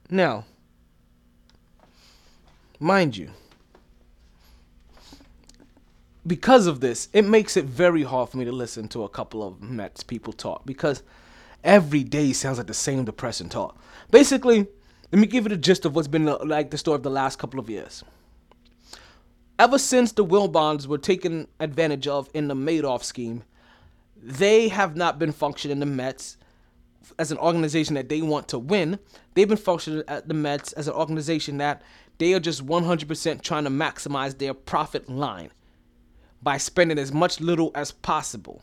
Now, 0.09 0.45
mind 2.79 3.17
you, 3.17 3.31
because 6.27 6.67
of 6.67 6.79
this, 6.79 7.09
it 7.13 7.23
makes 7.23 7.57
it 7.57 7.65
very 7.65 8.03
hard 8.03 8.29
for 8.29 8.37
me 8.37 8.45
to 8.45 8.51
listen 8.51 8.87
to 8.89 9.03
a 9.03 9.09
couple 9.09 9.45
of 9.45 9.61
Mets 9.61 10.03
people 10.03 10.33
talk 10.33 10.65
because 10.65 11.03
every 11.63 12.03
day 12.03 12.33
sounds 12.33 12.57
like 12.57 12.67
the 12.67 12.73
same 12.73 13.05
depressing 13.05 13.49
talk. 13.49 13.77
Basically, 14.11 14.67
let 15.11 15.19
me 15.19 15.27
give 15.27 15.45
you 15.45 15.49
the 15.49 15.57
gist 15.57 15.85
of 15.85 15.95
what's 15.95 16.07
been 16.07 16.27
uh, 16.27 16.37
like 16.43 16.71
the 16.71 16.77
story 16.77 16.95
of 16.95 17.03
the 17.03 17.09
last 17.09 17.37
couple 17.39 17.59
of 17.59 17.69
years. 17.69 18.03
Ever 19.57 19.77
since 19.77 20.11
the 20.11 20.25
Wilpons 20.25 20.87
were 20.87 20.97
taken 20.97 21.47
advantage 21.59 22.07
of 22.07 22.29
in 22.33 22.47
the 22.47 22.55
Madoff 22.55 23.03
scheme, 23.03 23.43
they 24.21 24.67
have 24.67 24.95
not 24.95 25.17
been 25.17 25.31
functioning 25.31 25.79
the 25.79 25.85
Mets 25.85 26.37
as 27.19 27.31
an 27.31 27.37
organization 27.37 27.95
that 27.95 28.09
they 28.09 28.21
want 28.21 28.47
to 28.49 28.59
win. 28.59 28.99
They've 29.33 29.47
been 29.47 29.57
functioning 29.57 30.03
at 30.07 30.27
the 30.27 30.33
Mets 30.33 30.73
as 30.73 30.87
an 30.87 30.95
organization 30.95 31.57
that 31.57 31.81
they 32.17 32.33
are 32.33 32.39
just 32.39 32.65
100% 32.65 33.41
trying 33.41 33.63
to 33.65 33.69
maximize 33.69 34.37
their 34.37 34.53
profit 34.53 35.09
line 35.09 35.51
by 36.41 36.57
spending 36.57 36.97
as 36.97 37.11
much 37.11 37.39
little 37.39 37.71
as 37.75 37.91
possible. 37.91 38.61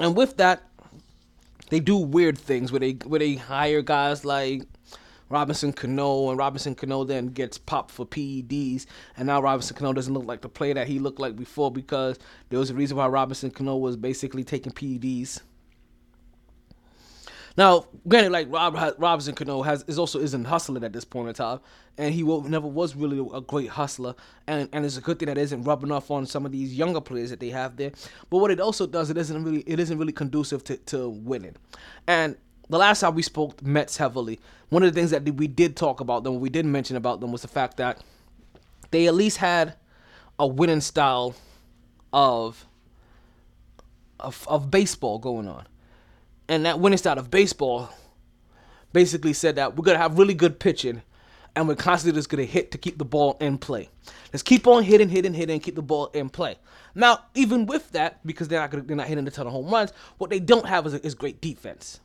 And 0.00 0.16
with 0.16 0.38
that, 0.38 0.62
they 1.68 1.78
do 1.78 1.96
weird 1.96 2.38
things 2.38 2.72
where 2.72 2.80
they 2.80 2.92
where 3.04 3.20
they 3.20 3.34
hire 3.34 3.82
guys 3.82 4.24
like 4.24 4.62
Robinson 5.28 5.72
Cano, 5.72 6.30
and 6.30 6.38
Robinson 6.38 6.74
Cano 6.74 7.04
then 7.04 7.28
gets 7.28 7.58
popped 7.58 7.92
for 7.92 8.04
PEDs, 8.04 8.86
and 9.16 9.26
now 9.26 9.40
Robinson 9.40 9.76
Cano 9.76 9.92
doesn't 9.92 10.12
look 10.12 10.24
like 10.24 10.40
the 10.40 10.48
player 10.48 10.74
that 10.74 10.88
he 10.88 10.98
looked 10.98 11.20
like 11.20 11.36
before 11.36 11.70
because 11.70 12.18
there 12.48 12.58
was 12.58 12.70
a 12.70 12.74
reason 12.74 12.96
why 12.96 13.06
Robinson 13.06 13.50
Cano 13.50 13.76
was 13.76 13.96
basically 13.96 14.42
taking 14.42 14.72
PEDs. 14.72 15.40
Now, 17.56 17.86
granted, 18.06 18.32
like 18.32 18.46
Rob 18.50 18.76
Robinson 18.98 19.34
Cano 19.34 19.62
has 19.62 19.84
is 19.86 19.98
also 19.98 20.20
isn't 20.20 20.44
hustling 20.44 20.84
at 20.84 20.92
this 20.92 21.04
point 21.04 21.28
in 21.28 21.34
time, 21.34 21.60
and 21.98 22.14
he 22.14 22.22
will, 22.22 22.42
never 22.42 22.66
was 22.66 22.94
really 22.94 23.18
a 23.34 23.40
great 23.40 23.68
hustler, 23.68 24.14
and 24.46 24.68
and 24.72 24.84
it's 24.84 24.96
a 24.96 25.00
good 25.00 25.18
thing 25.18 25.26
that 25.26 25.38
isn't 25.38 25.64
rubbing 25.64 25.90
off 25.90 26.10
on 26.10 26.26
some 26.26 26.46
of 26.46 26.52
these 26.52 26.74
younger 26.74 27.00
players 27.00 27.30
that 27.30 27.40
they 27.40 27.50
have 27.50 27.76
there. 27.76 27.92
But 28.28 28.38
what 28.38 28.50
it 28.50 28.60
also 28.60 28.86
does, 28.86 29.10
it 29.10 29.16
isn't 29.18 29.44
really 29.44 29.60
it 29.66 29.80
isn't 29.80 29.98
really 29.98 30.12
conducive 30.12 30.62
to, 30.64 30.76
to 30.76 31.08
winning. 31.08 31.56
And 32.06 32.36
the 32.68 32.78
last 32.78 33.00
time 33.00 33.14
we 33.14 33.22
spoke 33.22 33.60
Mets 33.62 33.96
heavily, 33.96 34.38
one 34.68 34.82
of 34.84 34.94
the 34.94 34.98
things 34.98 35.10
that 35.10 35.24
we 35.34 35.48
did 35.48 35.76
talk 35.76 36.00
about 36.00 36.22
them, 36.22 36.38
we 36.38 36.50
did 36.50 36.64
mention 36.64 36.96
about 36.96 37.20
them 37.20 37.32
was 37.32 37.42
the 37.42 37.48
fact 37.48 37.78
that 37.78 38.02
they 38.92 39.08
at 39.08 39.14
least 39.14 39.38
had 39.38 39.74
a 40.38 40.46
winning 40.46 40.80
style 40.80 41.34
of 42.12 42.64
of, 44.20 44.46
of 44.48 44.70
baseball 44.70 45.18
going 45.18 45.48
on 45.48 45.66
and 46.50 46.66
that 46.66 46.80
winning 46.80 46.98
style 46.98 47.18
of 47.18 47.30
baseball 47.30 47.88
basically 48.92 49.32
said 49.32 49.54
that 49.54 49.76
we're 49.76 49.84
gonna 49.84 49.98
have 49.98 50.18
really 50.18 50.34
good 50.34 50.58
pitching, 50.58 51.00
and 51.54 51.68
we're 51.68 51.76
constantly 51.76 52.18
just 52.18 52.28
gonna 52.28 52.44
hit 52.44 52.72
to 52.72 52.78
keep 52.78 52.98
the 52.98 53.04
ball 53.04 53.38
in 53.40 53.56
play. 53.56 53.88
Let's 54.32 54.42
keep 54.42 54.66
on 54.66 54.82
hitting, 54.82 55.08
hitting, 55.08 55.32
hitting, 55.32 55.60
keep 55.60 55.76
the 55.76 55.82
ball 55.82 56.06
in 56.08 56.28
play. 56.28 56.56
Now, 56.94 57.20
even 57.36 57.66
with 57.66 57.92
that, 57.92 58.26
because 58.26 58.48
they're 58.48 58.60
not 58.60 58.72
gonna, 58.72 58.82
they're 58.82 58.96
not 58.96 59.06
hitting 59.06 59.26
a 59.26 59.30
ton 59.30 59.46
of 59.46 59.52
home 59.52 59.70
runs, 59.70 59.92
what 60.18 60.28
they 60.28 60.40
don't 60.40 60.66
have 60.66 60.86
is, 60.86 60.94
is 60.94 61.14
great 61.14 61.40
defense 61.40 62.00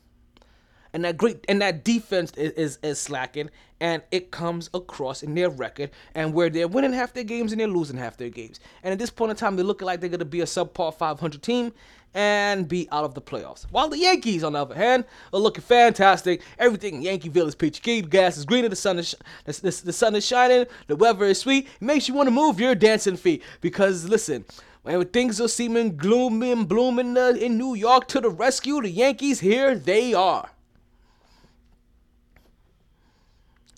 and 0.95 1.03
that 1.03 1.17
great 1.17 1.43
and 1.49 1.61
that 1.61 1.83
defense 1.83 2.31
is, 2.37 2.53
is, 2.53 2.79
is 2.81 2.97
slacking 2.97 3.49
and 3.81 4.01
it 4.11 4.31
comes 4.31 4.69
across 4.73 5.23
in 5.23 5.35
their 5.35 5.49
record 5.49 5.91
and 6.15 6.33
where 6.33 6.49
they're 6.49 6.69
winning 6.69 6.93
half 6.93 7.11
their 7.11 7.25
games 7.25 7.51
and 7.51 7.59
they're 7.59 7.67
losing 7.67 7.97
half 7.97 8.15
their 8.15 8.29
games 8.29 8.61
and 8.81 8.93
at 8.93 8.97
this 8.97 9.09
point 9.09 9.29
in 9.29 9.35
time 9.35 9.57
they're 9.57 9.65
looking 9.65 9.85
like 9.85 9.99
they're 9.99 10.09
to 10.09 10.23
be 10.23 10.39
a 10.39 10.45
subpar 10.45 10.93
500 10.93 11.43
team 11.43 11.73
and 12.15 12.67
be 12.67 12.87
out 12.91 13.03
of 13.03 13.13
the 13.13 13.21
playoffs 13.21 13.65
while 13.69 13.89
the 13.89 13.99
yankees 13.99 14.43
on 14.43 14.53
the 14.53 14.59
other 14.59 14.73
hand 14.73 15.05
are 15.33 15.39
looking 15.39 15.61
fantastic 15.61 16.41
everything 16.57 17.03
in 17.03 17.19
yankeeville 17.19 17.47
is 17.47 17.53
peachy 17.55 17.81
keen 17.81 18.05
gas 18.05 18.37
is 18.37 18.45
greener 18.45 18.69
the 18.69 18.75
sun 18.75 18.97
is 18.97 19.09
sh- 19.09 19.15
the, 19.43 19.51
the, 19.51 19.81
the 19.85 19.93
sun 19.93 20.15
is 20.15 20.25
shining 20.25 20.65
the 20.87 20.95
weather 20.95 21.25
is 21.25 21.39
sweet 21.39 21.67
it 21.67 21.81
makes 21.81 22.07
you 22.07 22.13
want 22.13 22.25
to 22.25 22.31
move 22.31 22.59
your 22.59 22.73
dancing 22.73 23.17
feet 23.17 23.43
because 23.61 24.05
listen 24.09 24.43
when 24.85 25.03
things 25.07 25.41
are 25.41 25.47
seeming 25.47 25.97
gloomy 25.97 26.51
and 26.51 26.67
blooming 26.67 27.17
uh, 27.17 27.29
in 27.29 27.57
New 27.57 27.73
York 27.73 28.07
to 28.09 28.21
the 28.21 28.29
rescue, 28.29 28.79
the 28.83 28.89
Yankees 28.89 29.39
here 29.39 29.73
they 29.73 30.13
are. 30.13 30.51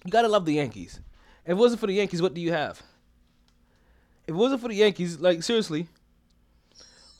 You 0.03 0.11
gotta 0.11 0.27
love 0.27 0.43
the 0.45 0.55
Yankees. 0.55 0.99
If 1.45 1.51
it 1.51 1.53
wasn't 1.53 1.79
for 1.79 1.87
the 1.87 1.93
Yankees, 1.93 2.21
what 2.21 2.33
do 2.33 2.41
you 2.41 2.51
have? 2.51 2.83
If 4.23 4.29
it 4.29 4.37
wasn't 4.37 4.59
for 4.59 4.67
the 4.67 4.75
Yankees, 4.75 5.17
like 5.21 5.43
seriously, 5.43 5.87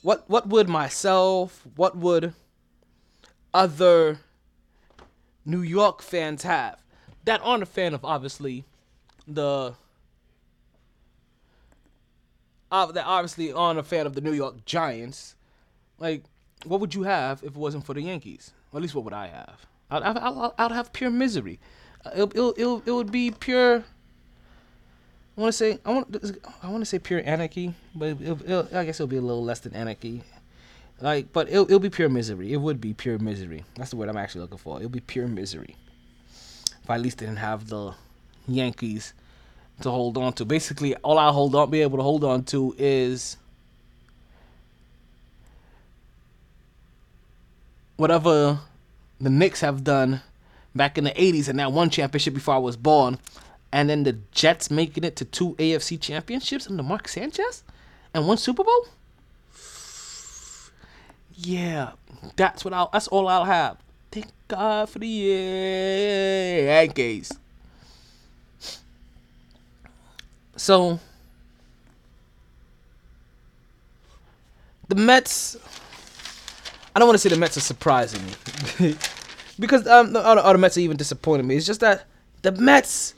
what 0.08 0.24
what 0.30 0.48
would 0.48 0.70
myself, 0.70 1.68
what 1.76 1.98
would 1.98 2.34
other 3.54 4.20
New 5.46 5.62
York 5.62 6.02
fans 6.02 6.44
have 6.44 6.82
that 7.26 7.42
aren't 7.44 7.62
a 7.62 7.66
fan 7.66 7.94
of 7.94 8.06
obviously 8.06 8.64
the 9.28 9.74
uh, 12.72 12.86
that 12.86 13.06
obviously 13.06 13.52
aren't 13.52 13.80
a 13.80 13.84
fan 13.84 14.06
of 14.06 14.14
the 14.14 14.22
New 14.22 14.32
York 14.32 14.64
Giants? 14.64 15.36
Like, 16.00 16.24
what 16.64 16.80
would 16.80 16.96
you 16.96 17.04
have 17.04 17.44
if 17.44 17.50
it 17.50 17.58
wasn't 17.58 17.86
for 17.86 17.94
the 17.94 18.02
Yankees? 18.02 18.54
At 18.74 18.82
least 18.82 18.96
what 18.96 19.04
would 19.04 19.14
I 19.14 19.28
have? 19.28 19.66
I'd, 19.92 20.04
I'd, 20.04 20.18
I'd, 20.18 20.52
I'd 20.58 20.72
have 20.72 20.94
pure 20.94 21.10
misery. 21.10 21.60
Uh, 22.06 22.12
It, 22.16 22.34
it, 22.34 22.58
it, 22.60 22.84
it 22.86 22.92
would 22.92 23.12
be 23.12 23.32
pure. 23.32 23.84
I 25.38 25.42
want 25.42 25.54
to 25.54 25.58
say 25.58 25.80
I 25.86 25.92
want 25.92 26.34
I 26.64 26.70
want 26.70 26.82
to 26.82 26.86
say 26.86 26.98
pure 26.98 27.22
anarchy, 27.24 27.76
but 27.94 28.10
it, 28.10 28.22
it, 28.22 28.42
it, 28.50 28.74
I 28.74 28.86
guess 28.86 28.96
it'll 29.00 29.08
be 29.08 29.18
a 29.18 29.22
little 29.22 29.44
less 29.44 29.60
than 29.60 29.74
anarchy. 29.76 30.24
Like, 31.00 31.32
but 31.32 31.48
it'll, 31.48 31.66
it'll 31.66 31.80
be 31.80 31.92
pure 31.92 32.10
misery. 32.10 32.54
It 32.54 32.58
would 32.58 32.82
be 32.82 32.94
pure 32.94 33.20
misery. 33.20 33.64
That's 33.76 33.92
the 33.92 33.98
word 33.98 34.10
I'm 34.10 34.18
actually 34.18 34.42
looking 34.42 34.58
for. 34.58 34.78
It'll 34.78 34.90
be 34.90 35.00
pure 35.00 35.28
misery. 35.28 35.76
If 36.84 36.90
I 36.90 36.96
at 36.96 37.02
least 37.02 37.20
didn't 37.20 37.38
have 37.38 37.70
the 37.70 37.94
Yankees 38.48 39.14
to 39.82 39.92
hold 39.92 40.18
on 40.18 40.34
to. 40.34 40.46
Basically, 40.46 40.96
all 40.96 41.20
I 41.20 41.32
hold 41.32 41.54
on, 41.54 41.70
be 41.70 41.84
able 41.84 41.98
to 41.98 42.04
hold 42.04 42.24
on 42.24 42.44
to 42.46 42.74
is 42.80 43.38
whatever 47.98 48.60
the 49.22 49.30
Knicks 49.30 49.62
have 49.62 49.84
done 49.84 50.22
back 50.76 50.98
in 50.98 51.04
the 51.04 51.12
80s 51.12 51.48
and 51.48 51.60
that 51.60 51.72
one 51.72 51.92
championship 51.92 52.34
before 52.34 52.56
I 52.56 52.60
was 52.60 52.76
born. 52.76 53.20
And 53.72 53.90
then 53.90 54.04
the 54.04 54.20
Jets 54.32 54.72
making 54.72 55.04
it 55.04 55.16
to 55.18 55.26
two 55.26 55.56
AFC 55.56 56.00
championships 56.00 56.70
under 56.70 56.84
Mark 56.84 57.08
Sanchez 57.08 57.64
and 58.14 58.28
one 58.28 58.38
Super 58.38 58.64
Bowl. 58.64 58.88
Yeah, 61.34 61.92
that's 62.36 62.66
what 62.66 62.74
I'll. 62.74 62.90
That's 62.92 63.08
all 63.10 63.28
I'll 63.28 63.46
have. 63.46 63.78
Thank 64.12 64.28
God 64.48 64.90
for 64.90 64.98
the 64.98 65.08
Yankees. 66.66 67.32
So 70.56 71.00
the 74.88 74.96
Mets. 74.96 75.58
I 76.96 77.00
don't 77.00 77.08
want 77.08 77.16
to 77.16 77.20
say 77.20 77.30
the 77.30 77.38
Mets 77.40 77.58
are 77.58 77.62
surprising 77.62 78.26
me 78.26 78.96
because 79.60 79.86
um, 79.86 80.14
the, 80.14 80.20
other, 80.20 80.42
other 80.42 80.58
Mets 80.58 80.78
are 80.78 80.82
even 80.82 80.98
disappointing 80.98 81.46
me. 81.46 81.56
It's 81.56 81.68
just 81.68 81.82
that 81.82 82.06
the 82.42 82.52
Mets. 82.52 83.14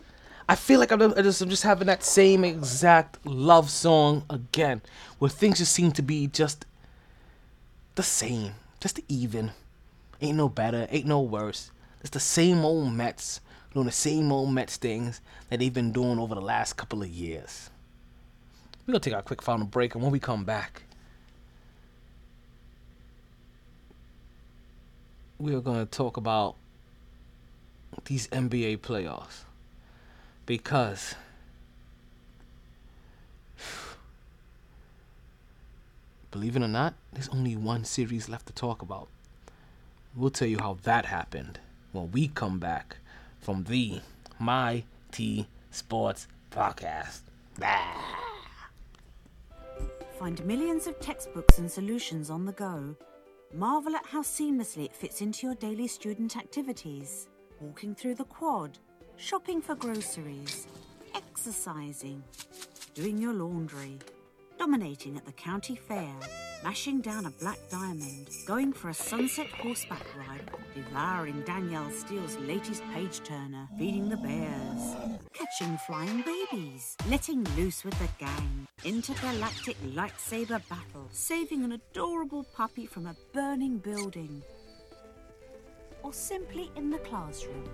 I 0.50 0.56
feel 0.56 0.80
like 0.80 0.92
I'm 0.92 1.14
just, 1.14 1.44
I'm 1.44 1.50
just 1.50 1.62
having 1.62 1.86
that 1.86 2.04
same 2.04 2.44
exact 2.44 3.24
love 3.24 3.70
song 3.70 4.26
again, 4.32 4.82
where 5.20 5.30
things 5.30 5.60
just 5.60 5.72
seem 5.72 5.92
to 5.92 6.02
be 6.02 6.26
just 6.26 6.66
the 7.94 8.02
same, 8.02 8.54
just 8.80 9.00
even. 9.08 9.52
Ain't 10.20 10.38
no 10.38 10.50
better, 10.50 10.88
ain't 10.90 11.06
no 11.06 11.22
worse. 11.22 11.70
It's 12.02 12.10
the 12.10 12.20
same 12.20 12.66
old 12.66 12.92
Mets 12.92 13.42
doing 13.76 13.86
the 13.86 13.92
same 13.92 14.32
old 14.32 14.52
Mets 14.52 14.78
things 14.78 15.22
that 15.52 15.60
they've 15.60 15.72
been 15.72 15.92
doing 15.92 16.18
over 16.18 16.34
the 16.34 16.42
last 16.42 16.78
couple 16.78 17.04
of 17.04 17.10
years. 17.10 17.70
We're 18.88 18.94
gonna 18.94 19.02
take 19.02 19.14
our 19.14 19.22
quick 19.22 19.44
final 19.44 19.68
break, 19.68 19.94
and 19.94 20.02
when 20.02 20.12
we 20.12 20.20
come 20.20 20.46
back, 20.46 20.82
we 25.38 25.54
are 25.54 25.62
gonna 25.62 25.86
talk 25.86 26.18
about 26.18 26.56
these 28.06 28.28
NBA 28.30 28.80
playoffs 28.80 29.44
because 30.50 31.14
believe 36.32 36.56
it 36.56 36.64
or 36.64 36.68
not, 36.68 36.96
there's 37.14 37.30
only 37.30 37.56
one 37.56 37.86
series 37.86 38.28
left 38.28 38.48
to 38.48 38.54
talk 38.54 38.82
about. 38.82 39.10
We'll 40.16 40.32
tell 40.32 40.48
you 40.48 40.58
how 40.58 40.80
that 40.82 41.06
happened 41.06 41.60
when 41.92 42.12
we 42.12 42.30
come 42.30 42.58
back 42.58 42.98
from 43.40 43.66
the 43.66 44.02
My 44.40 44.86
T 45.12 45.46
Sports 45.70 46.28
Podcast. 46.52 47.20
Find 50.18 50.44
millions 50.48 50.88
of 50.88 51.00
textbooks 51.00 51.60
and 51.60 51.70
solutions 51.70 52.32
on 52.32 52.46
the 52.46 52.54
go. 52.54 52.96
Marvel 53.54 53.96
at 53.96 54.06
how 54.08 54.24
seamlessly 54.24 54.86
it 54.86 54.96
fits 54.96 55.22
into 55.22 55.46
your 55.46 55.56
daily 55.58 55.88
student 55.88 56.36
activities. 56.36 57.28
Walking 57.62 57.94
through 57.94 58.16
the 58.16 58.24
quad, 58.24 58.80
shopping 59.20 59.62
for 59.62 59.76
groceries, 59.76 60.66
exercising, 61.14 62.24
doing 62.94 63.18
your 63.18 63.34
laundry, 63.34 64.00
dominating 64.58 65.18
at 65.18 65.26
the 65.26 65.32
county 65.34 65.76
fair, 65.76 66.14
mashing 66.64 67.02
down 67.02 67.26
a 67.26 67.32
black 67.32 67.60
diamond, 67.70 68.30
going 68.48 68.72
for 68.72 68.88
a 68.90 68.94
sunset 68.94 69.48
horseback 69.48 70.06
ride, 70.18 70.50
devouring 70.74 71.42
Danielle 71.42 71.92
Steel's 71.92 72.38
latest 72.38 72.82
page 72.94 73.22
turner, 73.22 73.68
feeding 73.78 74.08
the 74.08 74.16
bears, 74.18 75.20
catching 75.34 75.78
flying 75.86 76.24
babies, 76.24 76.96
letting 77.10 77.44
loose 77.58 77.84
with 77.84 78.00
the 78.00 78.10
gang, 78.20 78.68
intergalactic 78.86 79.76
lightsaber 79.94 80.62
battle, 80.70 81.10
saving 81.12 81.66
an 81.66 81.74
adorable 81.74 82.46
puppy 82.56 82.86
from 82.86 83.06
a 83.06 83.16
burning 83.34 83.80
building, 83.80 84.42
or 86.04 86.14
simply 86.14 86.72
in 86.78 86.90
the 86.90 87.00
classroom. 87.00 87.70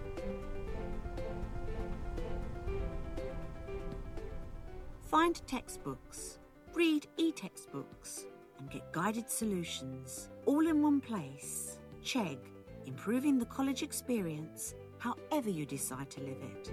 Find 5.06 5.42
textbooks, 5.46 6.40
read 6.74 7.06
e 7.18 7.32
textbooks, 7.32 8.26
and 8.58 8.72
get 8.72 8.92
guided 8.92 9.30
solutions 9.30 10.30
all 10.48 10.68
in 10.68 10.82
one 10.82 11.00
place. 11.00 11.78
Chegg, 12.04 12.40
improving 12.88 13.38
the 13.38 13.46
college 13.46 13.84
experience 13.84 14.74
however 14.98 15.52
you 15.52 15.68
decide 15.68 16.10
to 16.10 16.22
live 16.22 16.42
it. 16.42 16.72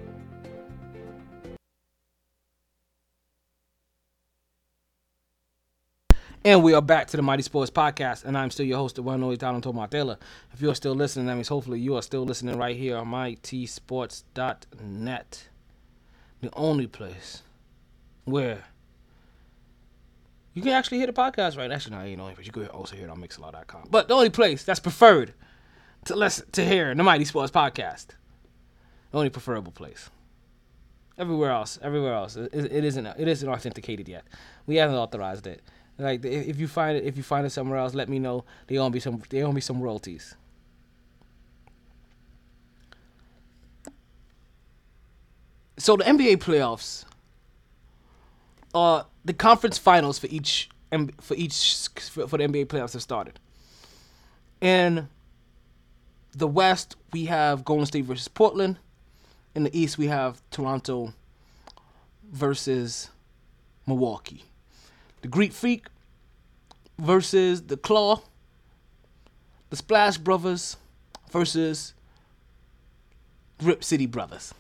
And 6.43 6.63
we 6.63 6.73
are 6.73 6.83
back 6.83 7.09
to 7.09 7.19
the 7.19 7.23
MyT 7.23 7.45
Sports 7.45 7.71
Podcast, 7.71 8.25
and 8.25 8.37
I'm 8.37 8.51
still 8.51 8.67
your 8.67 8.79
host, 8.79 8.97
the 8.97 9.03
one 9.03 9.23
only 9.23 9.37
Tyler 9.37 9.61
Tomas 9.61 10.17
If 10.53 10.63
you're 10.63 10.75
still 10.75 10.95
listening, 10.95 11.27
that 11.27 11.35
means 11.35 11.49
hopefully 11.49 11.81
you 11.81 11.97
are 11.97 12.03
still 12.03 12.25
listening 12.25 12.57
right 12.57 12.77
here 12.77 12.97
on 12.97 13.09
mytsports.net, 13.09 15.49
the 16.41 16.51
only 16.55 16.87
place 16.87 17.43
where 18.25 18.65
you 20.55 20.63
can 20.63 20.73
actually 20.73 20.99
hear 20.99 21.07
the 21.07 21.13
podcast 21.13 21.57
right. 21.57 21.71
Actually, 21.71 21.97
no, 21.97 22.05
you 22.05 22.17
know, 22.17 22.31
but 22.35 22.45
you 22.45 22.53
can 22.53 22.67
also 22.69 22.95
hear 22.95 23.07
it 23.07 23.11
on 23.11 23.21
Mixlr.com. 23.21 23.89
But 23.91 24.09
the 24.09 24.15
only 24.15 24.31
place 24.31 24.65
that's 24.65 24.81
preferred 24.81 25.33
to 26.05 26.17
listen 26.17 26.47
to 26.53 26.65
hear 26.65 26.95
the 26.95 27.03
MyT 27.03 27.27
Sports 27.27 27.51
Podcast, 27.51 28.09
the 29.11 29.19
only 29.19 29.31
preferable 29.31 29.73
place. 29.73 30.11
Everywhere 31.19 31.51
else, 31.51 31.79
everywhere 31.83 32.15
else, 32.15 32.37
it, 32.37 32.53
it 32.53 32.85
isn't 32.85 33.07
it 33.07 33.29
isn't 33.29 33.49
authenticated 33.49 34.09
yet. 34.09 34.25
We 34.67 34.77
haven't 34.77 34.97
authorized 34.97 35.47
it. 35.47 35.63
Like 35.99 36.25
if 36.25 36.59
you 36.59 36.69
find 36.69 36.97
it 36.97 37.05
if 37.05 37.17
you 37.17 37.23
find 37.23 37.47
it 37.47 37.51
somewhere 37.51 37.79
else, 37.79 37.95
let 37.95 38.09
me 38.09 38.19
know. 38.19 38.45
They 38.67 38.79
owe 38.79 38.89
me 38.89 38.99
some 38.99 39.23
they 39.29 39.43
owe 39.43 39.53
me 39.53 39.61
some 39.61 39.81
royalties. 39.81 40.35
So 45.79 45.97
the 45.97 46.05
NBA 46.05 46.37
playoffs 46.39 47.05
uh 48.75 49.03
the 49.25 49.33
conference 49.33 49.79
finals 49.79 50.19
for 50.19 50.27
each 50.29 50.69
for 51.21 51.35
each 51.35 51.89
for, 52.11 52.29
for 52.29 52.39
the 52.39 52.45
NBA 52.45 52.67
playoffs 52.67 52.93
have 52.93 53.03
started. 53.03 53.39
In 54.61 55.09
the 56.35 56.47
West, 56.47 56.97
we 57.13 57.27
have 57.27 57.65
Golden 57.65 57.87
State 57.87 58.05
versus 58.05 58.29
Portland. 58.29 58.79
In 59.55 59.65
the 59.65 59.79
East, 59.79 59.99
we 59.99 60.07
have 60.07 60.41
Toronto 60.51 61.13
versus 62.31 63.11
Milwaukee. 63.87 64.45
The 65.21 65.29
Greek 65.29 65.53
Freak 65.53 65.89
versus 66.99 67.63
the 67.63 67.77
Klaw. 67.77 68.23
The 69.71 69.77
Splash 69.77 70.19
Brothers 70.19 70.77
versus 71.31 71.95
Rip 73.63 73.83
City 73.83 74.07
Brothers. 74.07 74.55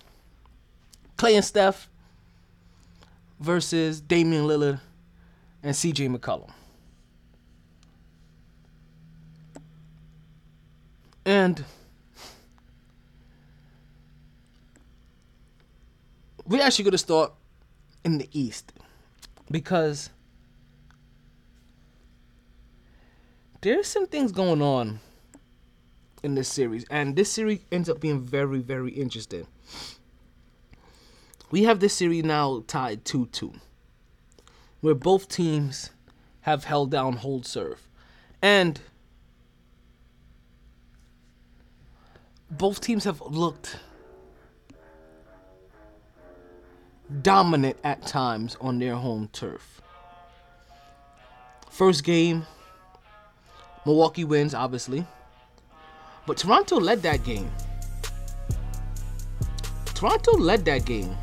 Klay 1.16 1.34
and 1.34 1.44
Steph 1.44 1.88
versus 3.43 4.01
Damian 4.01 4.45
Lillard 4.45 4.80
and 5.62 5.74
CJ 5.74 6.14
McCollum. 6.16 6.51
And 11.24 11.64
we're 16.47 16.62
actually 16.62 16.84
going 16.84 16.93
to 16.93 16.99
start 16.99 17.32
in 18.05 18.18
the 18.18 18.28
East 18.32 18.72
because 19.51 20.11
there's 23.61 23.86
some 23.86 24.07
things 24.07 24.32
going 24.32 24.61
on 24.61 24.99
in 26.22 26.34
this 26.34 26.49
series, 26.49 26.84
and 26.90 27.16
this 27.16 27.30
series 27.30 27.61
ends 27.70 27.88
up 27.88 28.01
being 28.01 28.20
very, 28.20 28.61
very 28.61 28.93
interesting. 28.93 29.47
We 31.53 31.64
have 31.64 31.80
this 31.80 31.92
series 31.92 32.24
now 32.24 32.64
tied 32.66 33.05
2 33.05 33.26
2, 33.26 33.53
where 34.80 34.94
both 34.94 35.28
teams 35.28 35.90
have 36.40 36.64
held 36.64 36.90
down 36.90 37.12
hold 37.12 37.44
serve. 37.44 37.86
And 38.40 38.80
both 42.50 42.80
teams 42.80 43.05
have 43.05 43.20
looked 43.20 43.76
dominant 47.20 47.76
at 47.84 48.00
times 48.07 48.57
on 48.59 48.78
their 48.78 48.94
home 48.94 49.28
turf. 49.30 49.82
First 51.70 52.03
game, 52.03 52.46
Milwaukee 53.84 54.24
wins, 54.24 54.55
obviously. 54.55 55.05
But 56.26 56.38
Toronto 56.38 56.80
led 56.80 57.03
that 57.03 57.24
game. 57.24 57.50
Toronto 59.94 60.38
led 60.38 60.64
that 60.64 60.86
game. 60.86 61.14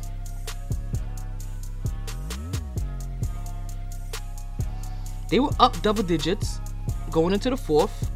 They 5.30 5.38
were 5.38 5.50
up 5.60 5.80
double 5.80 6.02
digits 6.02 6.60
going 7.10 7.32
into 7.32 7.50
the 7.50 7.56
fourth. 7.56 8.10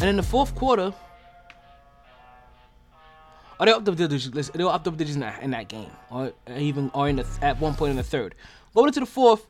And 0.00 0.08
in 0.08 0.16
the 0.16 0.22
fourth 0.22 0.54
quarter, 0.54 0.92
or 3.60 3.66
they 3.66 3.72
were 3.72 3.76
up 3.78 3.84
double 3.84 4.08
digits. 4.08 4.48
They 4.50 4.64
were 4.64 4.70
up 4.70 4.82
double 4.82 4.96
digits 4.96 5.14
in 5.14 5.20
that, 5.20 5.42
in 5.42 5.50
that 5.52 5.68
game, 5.68 5.90
or 6.10 6.32
even 6.50 6.90
or 6.94 7.08
in 7.08 7.16
the 7.16 7.26
at 7.42 7.60
one 7.60 7.74
point 7.74 7.90
in 7.90 7.96
the 7.96 8.02
third. 8.02 8.34
Going 8.74 8.88
into 8.88 9.00
the 9.00 9.06
fourth, 9.06 9.46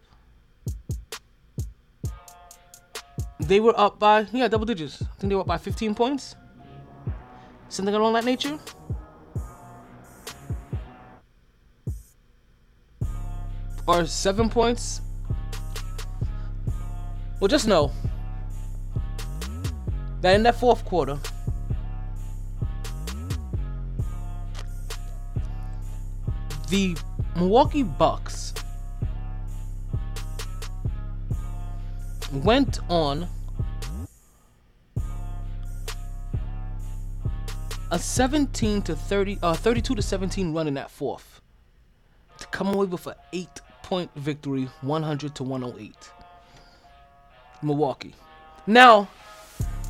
they 3.40 3.60
were 3.60 3.78
up 3.78 3.98
by 3.98 4.26
yeah 4.32 4.48
double 4.48 4.66
digits. 4.66 5.00
I 5.00 5.06
think 5.18 5.30
they 5.30 5.34
were 5.34 5.40
up 5.40 5.46
by 5.46 5.58
15 5.58 5.94
points, 5.94 6.36
something 7.68 7.94
along 7.94 8.12
that 8.14 8.24
nature. 8.24 8.58
Or 13.86 14.06
seven 14.06 14.48
points. 14.48 15.00
Well, 17.44 17.50
just 17.50 17.68
know 17.68 17.92
that 20.22 20.34
in 20.34 20.44
that 20.44 20.54
fourth 20.54 20.82
quarter, 20.86 21.18
the 26.70 26.96
Milwaukee 27.36 27.82
Bucks 27.82 28.54
went 32.32 32.80
on 32.88 33.28
a 37.90 37.98
17 37.98 38.80
to 38.80 38.96
30 38.96 39.38
uh 39.42 39.52
32 39.52 39.94
to 39.96 40.00
17 40.00 40.54
run 40.54 40.66
in 40.66 40.72
that 40.72 40.90
fourth 40.90 41.42
to 42.38 42.46
come 42.46 42.68
away 42.68 42.86
with 42.86 43.06
an 43.06 43.16
8 43.34 43.60
point 43.82 44.10
victory 44.16 44.70
100 44.80 45.34
to 45.34 45.42
108 45.42 46.10
Milwaukee 47.64 48.14
now 48.66 49.08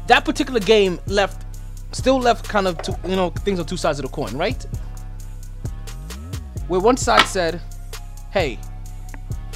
that 0.07 0.25
particular 0.25 0.61
game 0.61 0.99
left 1.07 1.45
still 1.93 2.18
left 2.18 2.49
kind 2.49 2.66
of 2.66 2.81
two, 2.83 2.95
you 3.07 3.16
know 3.16 3.31
things 3.31 3.59
on 3.59 3.66
two 3.66 3.77
sides 3.77 3.99
of 3.99 4.05
the 4.05 4.11
coin 4.11 4.37
right 4.37 4.66
where 6.68 6.81
one 6.81 6.97
side 6.97 7.27
said, 7.27 7.61
hey, 8.31 8.59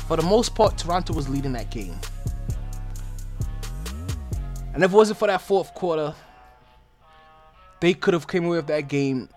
for 0.07 0.17
the 0.17 0.23
most 0.23 0.55
part, 0.55 0.77
Toronto 0.77 1.15
was 1.15 1.29
leading 1.29 1.53
that 1.53 1.71
game. 1.71 1.99
And 4.75 4.85
if 4.85 4.93
it 4.93 4.97
wasn't 4.97 5.19
for 5.19 5.27
that 5.27 5.41
fourth 5.41 5.75
quarter, 5.75 6.15
they 7.81 7.95
could 7.95 8.15
have 8.15 8.29
came 8.29 8.45
away 8.45 8.59
with 8.59 8.67
that 8.69 8.89
game 8.89 9.29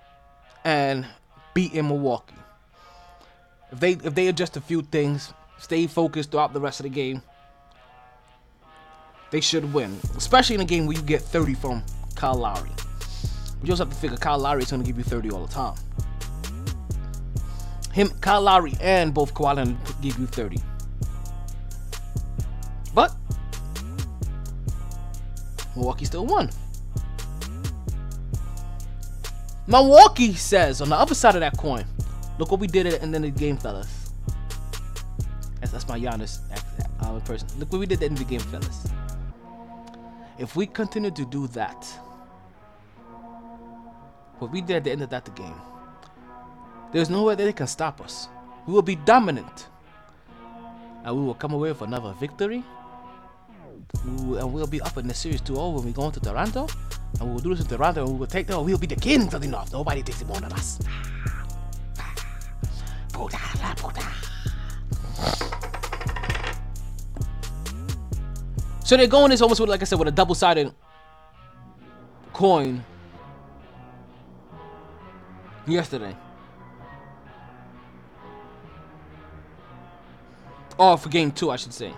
and 0.64 1.06
beaten 1.54 1.88
Milwaukee. 1.88 2.36
If 3.72 3.80
they 3.80 3.92
if 3.92 4.14
they 4.14 4.28
adjust 4.28 4.58
a 4.58 4.62
few 4.62 4.82
things, 4.82 5.34
stay 5.58 5.88
focused 5.88 6.32
throughout 6.32 6.54
the 6.54 6.60
rest 6.60 6.82
of 6.82 6.84
the 6.84 6.90
game, 6.90 7.22
they 9.32 9.42
should 9.42 9.74
win. 9.74 9.98
Especially 10.16 10.56
in 10.56 10.62
a 10.62 10.66
game 10.66 10.86
where 10.86 10.96
you 10.96 11.04
get 11.04 11.22
30 11.22 11.54
from 11.56 11.84
Kyle 12.16 12.36
Lowry. 12.36 12.70
You 13.62 13.68
just 13.68 13.80
have 13.80 13.90
to 13.90 13.96
figure 13.96 14.18
Kyle 14.18 14.40
Lowry 14.40 14.64
is 14.64 14.72
going 14.72 14.84
to 14.84 14.88
give 14.88 14.98
you 14.98 15.04
30 15.04 15.32
all 15.32 15.46
the 15.46 15.54
time 15.54 15.76
him, 17.94 18.10
Kyle 18.22 18.42
Lowry, 18.42 18.74
and 18.82 19.14
both 19.14 19.34
Kawhi 19.34 19.56
Leonard 19.56 19.78
give 20.02 20.18
you 20.18 20.26
30. 20.26 20.58
But 22.94 23.16
Milwaukee 25.76 26.06
still 26.06 26.26
won. 26.26 26.50
Milwaukee 29.68 30.34
says 30.34 30.82
on 30.82 30.90
the 30.90 30.96
other 30.96 31.16
side 31.16 31.36
of 31.36 31.42
that 31.42 31.58
coin, 31.58 31.86
look 32.40 32.52
what 32.52 32.60
we 32.60 32.68
did 32.68 32.88
at 32.88 32.94
the 32.94 33.02
end 33.02 33.16
of 33.16 33.22
the 33.22 33.30
game, 33.30 33.58
fellas. 33.58 34.12
That's, 35.60 35.72
that's 35.72 35.88
my 35.88 36.00
Giannis 36.00 36.40
uh, 37.02 37.20
person. 37.20 37.48
Look 37.60 37.72
what 37.72 37.80
we 37.80 37.86
did 37.86 37.96
at 37.96 38.00
the 38.00 38.06
end 38.08 38.20
of 38.20 38.28
the 38.28 38.38
game, 38.38 38.40
fellas. 38.40 38.88
If 40.42 40.56
we 40.56 40.66
continue 40.66 41.12
to 41.12 41.24
do 41.24 41.46
that, 41.50 41.86
what 44.40 44.52
we 44.52 44.62
did 44.62 44.78
at 44.78 44.84
the 44.86 44.92
end 44.92 45.04
of 45.04 45.12
that 45.12 45.36
game, 45.36 45.54
there's 46.92 47.12
no 47.12 47.22
way 47.22 47.36
that 47.36 47.44
they 47.44 47.54
can 47.54 47.68
stop 47.68 48.02
us. 48.02 48.28
We 48.66 48.74
will 48.74 48.82
be 48.82 48.96
dominant. 48.96 49.68
And 51.04 51.16
we 51.16 51.24
will 51.24 51.36
come 51.36 51.54
away 51.54 51.70
with 51.70 51.84
another 51.84 52.14
victory. 52.20 52.64
We 54.04 54.40
and 54.40 54.52
we'll 54.52 54.66
be 54.66 54.82
up 54.82 54.98
in 54.98 55.08
the 55.08 55.14
series 55.14 55.42
2 55.42 55.54
0 55.54 55.70
when 55.70 55.86
we 55.86 55.92
go 55.92 56.08
into 56.08 56.20
Toronto. 56.20 56.68
And 57.20 57.30
we 57.30 57.34
will 57.36 57.42
do 57.42 57.54
this 57.54 57.64
in 57.64 57.78
Toronto 57.78 58.02
and 58.02 58.14
we 58.14 58.18
will 58.22 58.26
take 58.26 58.48
them. 58.48 58.66
We'll 58.66 58.80
be 58.80 58.88
the 58.88 58.96
kings 58.96 59.36
of 59.36 59.42
the 59.42 59.48
North. 59.48 59.72
Nobody 59.72 60.02
takes 60.02 60.24
it 60.24 60.28
more 60.28 60.40
than 60.40 60.54
us. 60.54 60.80
So 68.92 68.98
they're 68.98 69.08
going 69.08 69.30
this 69.30 69.42
almost 69.42 69.62
with, 69.62 69.70
like 69.70 69.82
I 69.82 69.86
said, 69.86 70.00
with 70.00 70.10
a 70.10 70.12
double 70.12 70.36
sided 70.36 70.70
coin 72.34 72.84
yesterday. 75.66 76.14
Oh, 80.78 80.98
for 80.98 81.08
game 81.08 81.32
two, 81.32 81.52
I 81.52 81.56
should 81.56 81.72
say. 81.72 81.94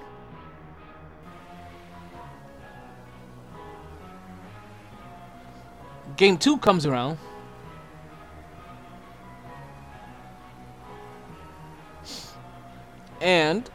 Game 6.16 6.38
two 6.38 6.60
comes 6.60 6.86
around. 6.86 7.18
And 13.20 13.68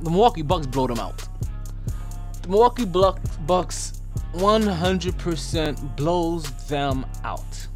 the 0.00 0.10
Milwaukee 0.10 0.42
Bucks 0.42 0.66
blow 0.66 0.86
them 0.86 0.98
out. 0.98 1.28
The 2.42 2.48
Milwaukee 2.48 2.84
Bucks, 2.84 3.36
Bucks 3.46 4.02
100% 4.34 5.96
blows 5.96 6.50
them 6.68 7.06
out. 7.24 7.66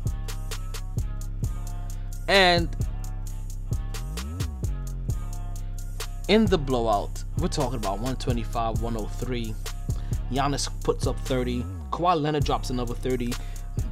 And 2.29 2.75
in 6.29 6.47
the 6.47 6.59
blowout, 6.59 7.25
we're 7.39 7.49
talking 7.49 7.79
about 7.79 7.95
125, 7.95 8.81
103. 8.81 9.55
Giannis 10.31 10.69
puts 10.83 11.07
up 11.07 11.19
30. 11.21 11.65
Kawhi 11.91 12.21
Leonard 12.21 12.45
drops 12.45 12.71
another 12.71 12.95
30. 12.95 13.35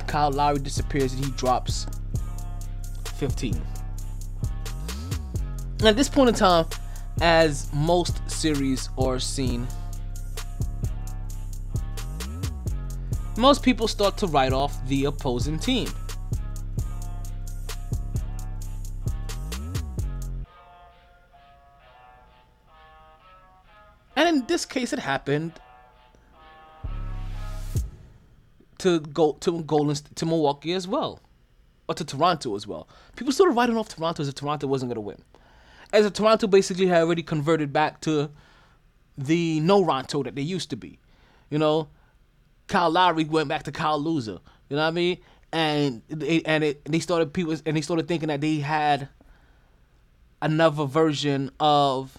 Kyle 0.06 0.30
Lowry 0.30 0.58
disappears 0.58 1.12
and 1.12 1.24
he 1.24 1.30
drops 1.32 1.86
15. 3.16 3.60
At 5.84 5.96
this 5.96 6.08
point 6.08 6.28
in 6.28 6.34
time, 6.34 6.66
as 7.20 7.68
most 7.72 8.28
series 8.30 8.88
are 8.96 9.18
seen, 9.18 9.66
most 13.36 13.62
people 13.62 13.88
start 13.88 14.16
to 14.18 14.26
write 14.26 14.52
off 14.52 14.86
the 14.86 15.04
opposing 15.06 15.58
team. 15.58 15.88
And 24.16 24.28
in 24.28 24.46
this 24.46 24.66
case, 24.66 24.92
it 24.92 24.98
happened 24.98 25.52
to 28.78 29.00
go 29.00 29.32
to 29.40 29.62
Golden 29.62 29.94
to 29.94 30.26
Milwaukee 30.26 30.72
as 30.72 30.86
well, 30.86 31.20
or 31.88 31.94
to 31.94 32.04
Toronto 32.04 32.54
as 32.54 32.66
well. 32.66 32.88
People 33.16 33.32
started 33.32 33.54
writing 33.54 33.76
off 33.76 33.88
Toronto 33.88 34.22
as 34.22 34.28
if 34.28 34.34
Toronto 34.34 34.66
wasn't 34.66 34.90
going 34.90 34.96
to 34.96 35.00
win, 35.00 35.22
as 35.92 36.06
if 36.06 36.12
Toronto 36.12 36.46
basically 36.46 36.86
had 36.86 37.02
already 37.02 37.22
converted 37.22 37.72
back 37.72 38.00
to 38.02 38.30
the 39.18 39.60
no 39.60 39.84
Ronto 39.84 40.24
that 40.24 40.34
they 40.34 40.42
used 40.42 40.70
to 40.70 40.76
be. 40.76 40.98
You 41.50 41.58
know, 41.58 41.88
Kyle 42.68 42.90
Lowry 42.90 43.24
went 43.24 43.48
back 43.48 43.64
to 43.64 43.72
Kyle 43.72 43.98
Loser. 43.98 44.38
You 44.68 44.76
know 44.76 44.82
what 44.82 44.88
I 44.88 44.92
mean? 44.92 45.18
And 45.52 46.02
they, 46.08 46.42
and 46.42 46.62
it, 46.62 46.84
they 46.84 47.00
started 47.00 47.32
people 47.32 47.56
and 47.66 47.76
they 47.76 47.80
started 47.80 48.06
thinking 48.06 48.28
that 48.28 48.40
they 48.40 48.58
had 48.58 49.08
another 50.40 50.84
version 50.86 51.50
of 51.58 52.16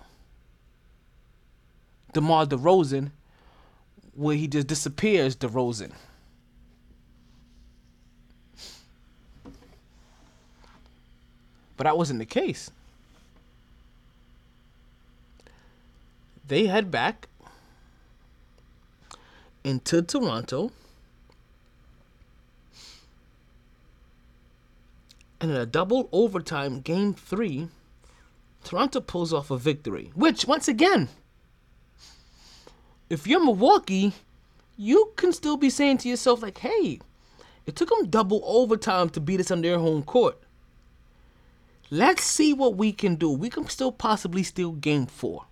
DeMar 2.14 2.46
DeRozan 2.46 3.12
where 4.14 4.36
he 4.36 4.48
just 4.48 4.68
disappears 4.68 5.36
DeRozan. 5.38 5.94
But 11.78 11.86
that 11.86 11.98
wasn't 11.98 12.20
the 12.20 12.26
case. 12.26 12.70
They 16.52 16.68
head 16.68 16.92
back 16.92 17.30
into 19.64 20.02
Toronto. 20.02 20.74
And 25.40 25.52
in 25.52 25.56
a 25.56 25.66
double 25.66 26.10
overtime 26.12 26.82
game 26.82 27.14
three, 27.14 27.70
Toronto 28.66 29.00
pulls 29.00 29.32
off 29.32 29.50
a 29.50 29.58
victory. 29.58 30.12
Which, 30.14 30.46
once 30.46 30.68
again, 30.68 31.08
if 33.10 33.26
you're 33.26 33.42
Milwaukee, 33.42 34.12
you 34.76 35.14
can 35.16 35.32
still 35.32 35.56
be 35.56 35.70
saying 35.70 36.00
to 36.00 36.10
yourself, 36.10 36.42
like, 36.42 36.58
hey, 36.58 37.00
it 37.66 37.78
took 37.78 37.88
them 37.88 38.10
double 38.10 38.42
overtime 38.44 39.08
to 39.12 39.22
beat 39.22 39.40
us 39.40 39.52
on 39.52 39.62
their 39.62 39.80
home 39.80 40.04
court. 40.04 40.38
Let's 41.90 42.26
see 42.26 42.52
what 42.52 42.76
we 42.76 42.92
can 42.92 43.16
do. 43.16 43.32
We 43.32 43.50
can 43.50 43.70
still 43.70 43.94
possibly 43.94 44.44
steal 44.44 44.74
game 44.74 45.06
four. 45.06 45.46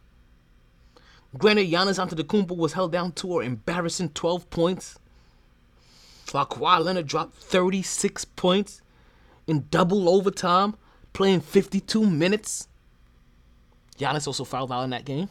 Granted, 1.37 1.69
Giannis 1.69 1.99
Antetokounmpo 1.99 2.57
was 2.57 2.73
held 2.73 2.91
down 2.91 3.11
to 3.13 3.39
an 3.39 3.45
embarrassing 3.45 4.09
12 4.09 4.49
points, 4.49 4.97
while 6.31 6.45
Kawhi 6.45 6.83
Leonard 6.83 7.05
dropped 7.05 7.35
36 7.35 8.25
points 8.25 8.81
in 9.45 9.67
double 9.69 10.09
overtime, 10.09 10.75
playing 11.13 11.41
52 11.41 12.09
minutes. 12.09 12.67
Giannis 13.99 14.25
also 14.25 14.43
fouled 14.43 14.71
out 14.71 14.83
in 14.83 14.89
that 14.89 15.05
game. 15.05 15.29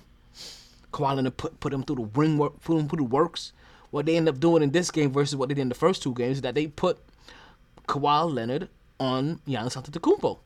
Kawhi 0.93 1.17
Leonard 1.17 1.37
put, 1.37 1.59
put 1.59 1.73
him 1.73 1.83
through 1.83 1.97
the 1.97 2.19
ring 2.21 2.39
work, 2.39 2.61
put 2.63 2.79
him 2.79 2.89
through 2.89 2.99
the 2.99 3.05
works. 3.05 3.53
What 3.91 4.07
they 4.07 4.17
end 4.17 4.29
up 4.29 4.39
doing 4.39 4.63
in 4.63 4.71
this 4.71 4.91
game 4.91 5.11
versus 5.11 5.35
what 5.35 5.49
they 5.49 5.55
did 5.55 5.63
in 5.63 5.69
the 5.69 5.75
first 5.75 6.03
two 6.03 6.15
games 6.15 6.39
is 6.39 6.43
that 6.43 6.55
they 6.55 6.69
put 6.69 6.99
Kawhi 7.89 8.33
Leonard 8.33 8.69
on 9.01 9.41
Giannis 9.49 9.77
Antetokounmpo. 9.77 10.39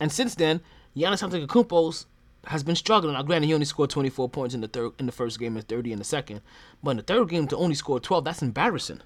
And 0.00 0.10
since 0.12 0.34
then, 0.34 0.60
Giannis 0.96 1.22
Antetokounmpo's 1.22 2.06
has 2.46 2.62
been 2.62 2.76
struggling. 2.76 3.14
Now, 3.14 3.22
granted, 3.22 3.46
he 3.46 3.54
only 3.54 3.66
scored 3.66 3.90
24 3.90 4.28
points 4.28 4.54
in 4.54 4.60
the 4.60 4.68
third 4.68 4.92
in 4.98 5.06
the 5.06 5.12
first 5.12 5.38
game 5.38 5.56
and 5.56 5.66
30 5.66 5.92
in 5.92 5.98
the 5.98 6.04
second, 6.04 6.40
but 6.82 6.92
in 6.92 6.96
the 6.98 7.02
third 7.02 7.28
game 7.28 7.46
to 7.48 7.56
only 7.56 7.74
score 7.74 8.00
12, 8.00 8.24
that's 8.24 8.42
embarrassing. 8.42 9.02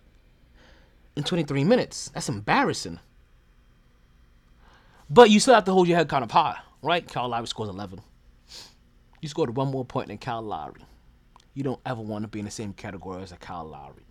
In 1.16 1.24
23 1.24 1.64
minutes, 1.64 2.10
that's 2.14 2.28
embarrassing. 2.28 3.00
But 5.10 5.30
you 5.30 5.40
still 5.40 5.54
have 5.54 5.64
to 5.64 5.72
hold 5.72 5.86
your 5.86 5.98
head 5.98 6.08
kind 6.08 6.24
of 6.24 6.30
high, 6.30 6.58
right? 6.82 7.06
Kyle 7.06 7.28
Lowry 7.28 7.46
scores 7.46 7.68
11. 7.68 8.00
You 9.20 9.28
scored 9.28 9.56
one 9.56 9.70
more 9.70 9.84
point 9.84 10.08
than 10.08 10.18
Kyle 10.18 10.42
Lowry. 10.42 10.82
You 11.54 11.62
don't 11.62 11.80
ever 11.86 12.00
want 12.00 12.22
to 12.24 12.28
be 12.28 12.40
in 12.40 12.44
the 12.44 12.50
same 12.50 12.72
category 12.72 13.22
as 13.22 13.32
a 13.32 13.36
Kyle 13.36 13.64
Lowry. 13.64 14.04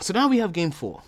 So 0.00 0.14
now 0.14 0.28
we 0.28 0.38
have 0.38 0.52
game 0.52 0.70
four. 0.70 1.02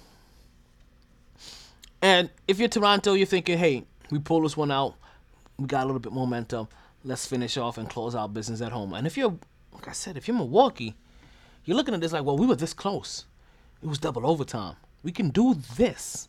And 2.13 2.29
if 2.47 2.59
you're 2.59 2.69
Toronto, 2.69 3.15
you're 3.15 3.27
thinking, 3.27 3.57
hey, 3.57 3.85
we 4.11 4.19
pull 4.19 4.43
this 4.43 4.55
one 4.55 4.71
out. 4.71 4.97
We 5.57 5.67
got 5.67 5.85
a 5.85 5.87
little 5.87 5.99
bit 5.99 6.13
momentum. 6.13 6.69
Let's 7.05 7.27
finish 7.27 7.57
off 7.57 7.79
and 7.79 7.89
close 7.89 8.15
our 8.15 8.29
business 8.29 8.61
at 8.61 8.71
home. 8.71 8.93
And 8.93 9.07
if 9.07 9.17
you're, 9.17 9.35
like 9.73 9.89
I 9.89 9.93
said, 9.93 10.19
if 10.19 10.29
you're 10.29 10.37
Milwaukee, 10.37 10.95
you're 11.65 11.75
looking 11.75 11.95
at 11.95 12.03
this 12.03 12.13
like, 12.13 12.23
well, 12.23 12.37
we 12.37 12.47
were 12.47 12.55
this 12.55 12.75
close. 12.75 13.25
It 13.83 13.87
was 13.87 13.99
double 13.99 14.27
overtime. 14.27 14.77
We 15.03 15.11
can 15.11 15.31
do 15.31 15.55
this. 15.77 16.29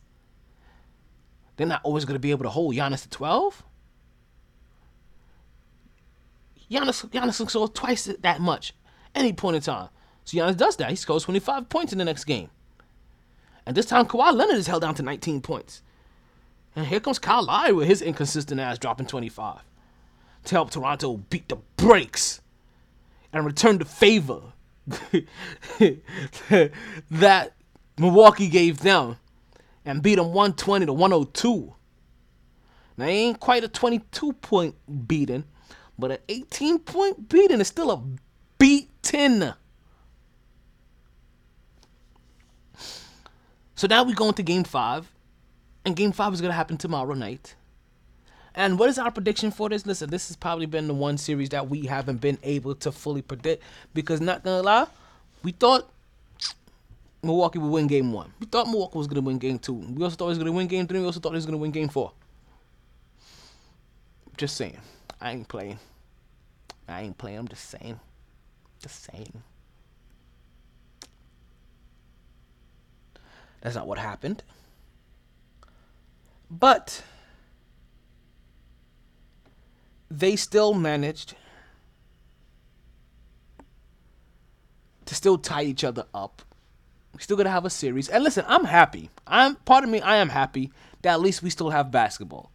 They're 1.57 1.67
not 1.67 1.81
always 1.83 2.05
going 2.05 2.15
to 2.15 2.19
be 2.19 2.31
able 2.31 2.43
to 2.43 2.49
hold 2.49 2.75
Giannis 2.75 3.01
to 3.01 3.09
12. 3.09 3.61
Giannis, 6.71 7.09
Giannis 7.09 7.37
can 7.37 7.49
score 7.49 7.67
twice 7.67 8.05
that 8.05 8.39
much 8.39 8.73
any 9.13 9.33
point 9.33 9.57
in 9.57 9.61
time. 9.61 9.89
So 10.23 10.37
Giannis 10.37 10.55
does 10.55 10.77
that. 10.77 10.89
He 10.89 10.95
scores 10.95 11.23
25 11.23 11.67
points 11.67 11.91
in 11.91 11.99
the 11.99 12.05
next 12.05 12.23
game. 12.23 12.49
And 13.65 13.75
this 13.77 13.85
time, 13.85 14.05
Kawhi 14.05 14.33
Leonard 14.33 14.57
is 14.57 14.67
held 14.67 14.81
down 14.81 14.95
to 14.95 15.03
19 15.03 15.41
points. 15.41 15.81
And 16.75 16.87
here 16.87 16.99
comes 16.99 17.19
Kyle 17.19 17.43
Lowry 17.43 17.73
with 17.73 17.87
his 17.87 18.01
inconsistent 18.01 18.59
ass 18.59 18.77
dropping 18.77 19.05
25 19.05 19.61
to 20.45 20.55
help 20.55 20.71
Toronto 20.71 21.17
beat 21.17 21.47
the 21.47 21.57
brakes 21.77 22.41
and 23.31 23.45
return 23.45 23.77
the 23.77 23.85
favor 23.85 24.41
that 27.11 27.53
Milwaukee 27.97 28.49
gave 28.49 28.79
them 28.79 29.17
and 29.85 30.01
beat 30.01 30.15
them 30.15 30.27
120 30.27 30.87
to 30.87 30.93
102. 30.93 31.73
Now, 32.97 33.05
it 33.05 33.09
ain't 33.09 33.39
quite 33.39 33.63
a 33.63 33.67
22 33.67 34.33
point 34.33 34.75
beating, 35.07 35.45
but 35.97 36.11
an 36.11 36.17
18 36.27 36.79
point 36.79 37.29
beating 37.29 37.61
is 37.61 37.67
still 37.67 37.91
a 37.91 38.03
beating. 38.57 39.53
So 43.83 43.87
now 43.87 44.03
we 44.03 44.13
go 44.13 44.29
into 44.29 44.43
game 44.43 44.63
five, 44.63 45.11
and 45.83 45.93
game 45.93 46.13
five 46.13 46.31
is 46.31 46.39
going 46.39 46.51
to 46.51 46.55
happen 46.55 46.77
tomorrow 46.77 47.15
night. 47.15 47.55
And 48.55 48.79
what 48.79 48.87
is 48.87 48.97
our 48.97 49.11
prediction 49.11 49.51
for 49.51 49.67
this? 49.67 49.85
Listen, 49.85 50.09
this 50.09 50.29
has 50.29 50.37
probably 50.37 50.67
been 50.67 50.87
the 50.87 50.93
one 50.93 51.17
series 51.17 51.49
that 51.49 51.67
we 51.67 51.85
haven't 51.87 52.21
been 52.21 52.37
able 52.43 52.75
to 52.75 52.93
fully 52.93 53.21
predict 53.21 53.61
because, 53.93 54.21
not 54.21 54.41
gonna 54.41 54.61
lie, 54.61 54.87
we 55.43 55.51
thought 55.51 55.91
Milwaukee 57.23 57.59
would 57.59 57.71
win 57.71 57.87
game 57.87 58.13
one. 58.13 58.31
We 58.39 58.45
thought 58.45 58.67
Milwaukee 58.67 58.99
was 58.99 59.07
gonna 59.07 59.19
win 59.19 59.37
game 59.37 59.59
two. 59.59 59.73
We 59.73 60.01
also 60.01 60.15
thought 60.15 60.27
he 60.27 60.29
was 60.29 60.37
gonna 60.37 60.53
win 60.53 60.67
game 60.67 60.87
three. 60.87 60.99
We 60.99 61.05
also 61.05 61.19
thought 61.19 61.33
he 61.33 61.35
was 61.35 61.45
gonna 61.45 61.57
win 61.57 61.71
game 61.71 61.89
four. 61.89 62.13
Just 64.37 64.55
saying. 64.55 64.79
I 65.19 65.33
ain't 65.33 65.49
playing. 65.49 65.79
I 66.87 67.01
ain't 67.01 67.17
playing. 67.17 67.37
I'm 67.37 67.49
just 67.49 67.69
saying. 67.69 67.99
Just 68.81 69.11
saying. 69.11 69.43
That's 73.63 73.75
not 73.75 73.87
what 73.87 73.97
happened. 73.97 74.43
But 76.51 77.01
they 80.11 80.35
still 80.35 80.73
managed 80.73 81.35
to 85.05 85.15
still 85.15 85.37
tie 85.37 85.63
each 85.63 85.85
other 85.85 86.05
up. 86.13 86.41
We're 87.13 87.21
still 87.21 87.37
gonna 87.37 87.49
have 87.49 87.65
a 87.65 87.69
series. 87.69 88.09
And 88.09 88.21
listen, 88.21 88.43
I'm 88.49 88.65
happy. 88.65 89.09
I'm 89.25 89.55
part 89.55 89.85
of 89.85 89.89
me, 89.89 90.01
I 90.01 90.17
am 90.17 90.29
happy 90.29 90.71
that 91.01 91.13
at 91.13 91.21
least 91.21 91.41
we 91.41 91.49
still 91.49 91.69
have 91.69 91.89
basketball. 91.89 92.51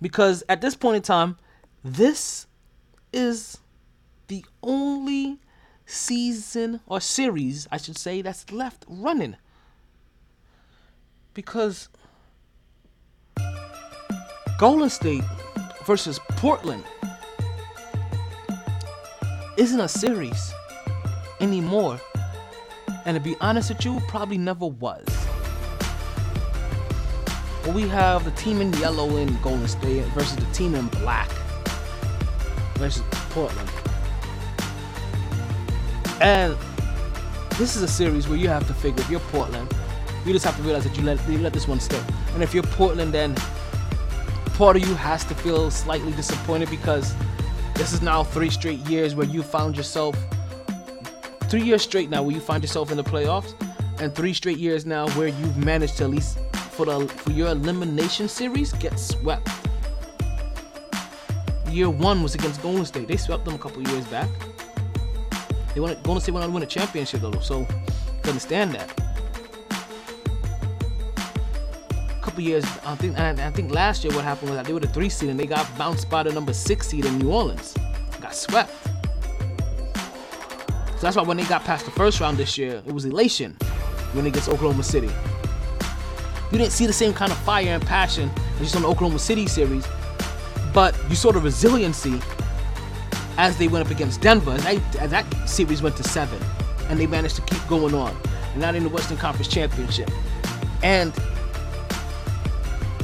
Because 0.00 0.42
at 0.48 0.62
this 0.62 0.74
point 0.74 0.96
in 0.96 1.02
time, 1.02 1.36
this 1.84 2.46
is 3.12 3.58
the 4.28 4.46
only 4.62 5.40
season 5.84 6.80
or 6.86 7.00
series, 7.00 7.68
I 7.70 7.76
should 7.76 7.98
say, 7.98 8.22
that's 8.22 8.50
left 8.50 8.86
running. 8.88 9.36
Because 11.38 11.88
Golden 14.58 14.90
State 14.90 15.22
versus 15.86 16.18
Portland 16.30 16.82
isn't 19.56 19.78
a 19.78 19.86
series 19.86 20.52
anymore. 21.38 22.00
And 23.04 23.14
to 23.14 23.20
be 23.20 23.36
honest 23.40 23.68
with 23.68 23.84
you, 23.84 24.00
probably 24.08 24.36
never 24.36 24.66
was. 24.66 25.06
But 27.62 27.72
we 27.72 27.86
have 27.86 28.24
the 28.24 28.32
team 28.32 28.60
in 28.60 28.72
yellow 28.72 29.16
in 29.18 29.40
Golden 29.40 29.68
State 29.68 30.06
versus 30.06 30.34
the 30.34 30.52
team 30.52 30.74
in 30.74 30.88
black 30.88 31.30
versus 32.78 33.04
Portland. 33.30 33.70
And 36.20 36.56
this 37.50 37.76
is 37.76 37.82
a 37.82 37.86
series 37.88 38.26
where 38.26 38.38
you 38.38 38.48
have 38.48 38.66
to 38.66 38.74
figure 38.74 39.00
if 39.02 39.08
you're 39.08 39.20
Portland, 39.20 39.72
you 40.28 40.34
just 40.34 40.44
have 40.44 40.56
to 40.56 40.62
realize 40.62 40.84
that 40.84 40.96
you 40.96 41.02
let 41.02 41.18
you 41.28 41.38
let 41.38 41.52
this 41.52 41.66
one 41.66 41.80
stay. 41.80 42.00
And 42.34 42.42
if 42.42 42.54
you're 42.54 42.62
Portland, 42.62 43.12
then 43.12 43.34
part 44.54 44.76
of 44.76 44.86
you 44.86 44.94
has 44.94 45.24
to 45.24 45.34
feel 45.34 45.70
slightly 45.70 46.12
disappointed 46.12 46.70
because 46.70 47.14
This 47.78 47.92
is 47.92 48.02
now 48.02 48.24
three 48.24 48.50
straight 48.50 48.80
years 48.88 49.14
where 49.14 49.24
you 49.24 49.40
found 49.40 49.76
yourself 49.76 50.16
three 51.42 51.62
years 51.62 51.80
straight 51.80 52.10
now 52.10 52.24
where 52.24 52.34
you 52.34 52.40
find 52.40 52.60
yourself 52.60 52.90
in 52.90 52.96
the 52.96 53.04
playoffs, 53.04 53.54
and 54.00 54.12
three 54.12 54.34
straight 54.34 54.58
years 54.58 54.84
now 54.84 55.08
where 55.10 55.28
you've 55.28 55.56
managed 55.56 55.96
to 55.98 56.04
at 56.04 56.10
least 56.10 56.40
for 56.72 56.86
the 56.86 57.06
for 57.06 57.30
your 57.30 57.50
elimination 57.50 58.28
series 58.28 58.72
get 58.72 58.98
swept. 58.98 59.48
Year 61.70 61.88
one 61.88 62.20
was 62.20 62.34
against 62.34 62.60
Golden 62.62 62.84
State. 62.84 63.06
They 63.06 63.16
swept 63.16 63.44
them 63.44 63.54
a 63.54 63.58
couple 63.58 63.80
years 63.88 64.04
back. 64.06 64.28
They 65.72 65.80
went 65.80 66.02
Golden 66.02 66.20
State 66.20 66.32
went 66.32 66.42
on 66.42 66.50
to 66.50 66.54
win 66.54 66.64
a 66.64 66.66
championship 66.66 67.20
though, 67.20 67.38
so 67.38 67.64
understand 68.24 68.74
that. 68.74 69.07
Couple 72.28 72.44
years, 72.44 72.64
I 72.84 72.94
think, 72.96 73.18
I 73.18 73.50
think 73.52 73.72
last 73.72 74.04
year 74.04 74.14
what 74.14 74.22
happened 74.22 74.50
was 74.50 74.58
that 74.58 74.66
they 74.66 74.74
were 74.74 74.80
the 74.80 74.88
three 74.88 75.08
seed 75.08 75.30
and 75.30 75.40
they 75.40 75.46
got 75.46 75.66
bounced 75.78 76.10
by 76.10 76.22
the 76.22 76.30
number 76.30 76.52
six 76.52 76.88
seed 76.88 77.06
in 77.06 77.18
New 77.18 77.32
Orleans. 77.32 77.74
Got 78.20 78.34
swept. 78.34 78.70
So 80.96 81.00
that's 81.00 81.16
why 81.16 81.22
when 81.22 81.38
they 81.38 81.44
got 81.44 81.64
past 81.64 81.86
the 81.86 81.90
first 81.92 82.20
round 82.20 82.36
this 82.36 82.58
year, 82.58 82.82
it 82.86 82.92
was 82.92 83.06
elation 83.06 83.56
when 84.12 84.24
they 84.24 84.30
gets 84.30 84.46
Oklahoma 84.46 84.82
City. 84.82 85.10
You 86.52 86.58
didn't 86.58 86.72
see 86.72 86.84
the 86.84 86.92
same 86.92 87.14
kind 87.14 87.32
of 87.32 87.38
fire 87.38 87.68
and 87.68 87.82
passion 87.82 88.30
as 88.56 88.60
you 88.60 88.66
saw 88.66 88.80
the 88.80 88.88
Oklahoma 88.88 89.18
City 89.18 89.46
series, 89.46 89.88
but 90.74 90.94
you 91.08 91.14
saw 91.14 91.32
the 91.32 91.40
resiliency 91.40 92.20
as 93.38 93.56
they 93.56 93.68
went 93.68 93.86
up 93.86 93.90
against 93.90 94.20
Denver. 94.20 94.50
And 94.50 94.60
they, 94.64 94.76
as 94.98 95.12
that 95.12 95.24
series 95.48 95.80
went 95.80 95.96
to 95.96 96.04
seven, 96.04 96.38
and 96.90 97.00
they 97.00 97.06
managed 97.06 97.36
to 97.36 97.42
keep 97.42 97.66
going 97.68 97.94
on. 97.94 98.14
And 98.52 98.60
now 98.60 98.70
they're 98.70 98.76
in 98.76 98.82
the 98.82 98.90
Western 98.90 99.16
Conference 99.16 99.48
Championship. 99.48 100.10
And 100.82 101.14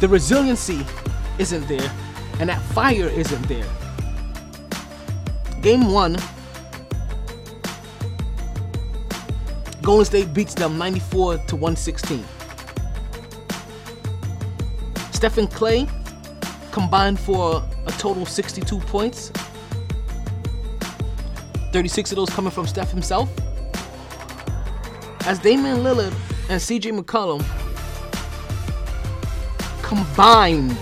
the 0.04 0.08
resiliency 0.08 0.84
isn't 1.38 1.66
there, 1.66 1.90
and 2.38 2.50
that 2.50 2.60
fire 2.74 3.08
isn't 3.08 3.40
there. 3.48 3.64
Game 5.62 5.90
one, 5.90 6.18
Golden 9.80 10.04
State 10.04 10.34
beats 10.34 10.52
them 10.52 10.76
94 10.76 11.38
to 11.38 11.56
116. 11.56 12.22
Stephen 15.10 15.46
Klay 15.46 15.88
combined 16.70 17.18
for 17.18 17.66
a 17.86 17.90
total 17.92 18.24
of 18.24 18.28
62 18.28 18.78
points. 18.80 19.32
36 21.72 22.12
of 22.12 22.16
those 22.16 22.28
coming 22.28 22.50
from 22.50 22.66
Steph 22.66 22.90
himself. 22.90 23.30
As 25.26 25.38
Damian 25.38 25.78
Lillard 25.78 26.12
and 26.50 26.60
CJ 26.60 27.00
McCollum 27.00 27.42
combined 29.84 30.76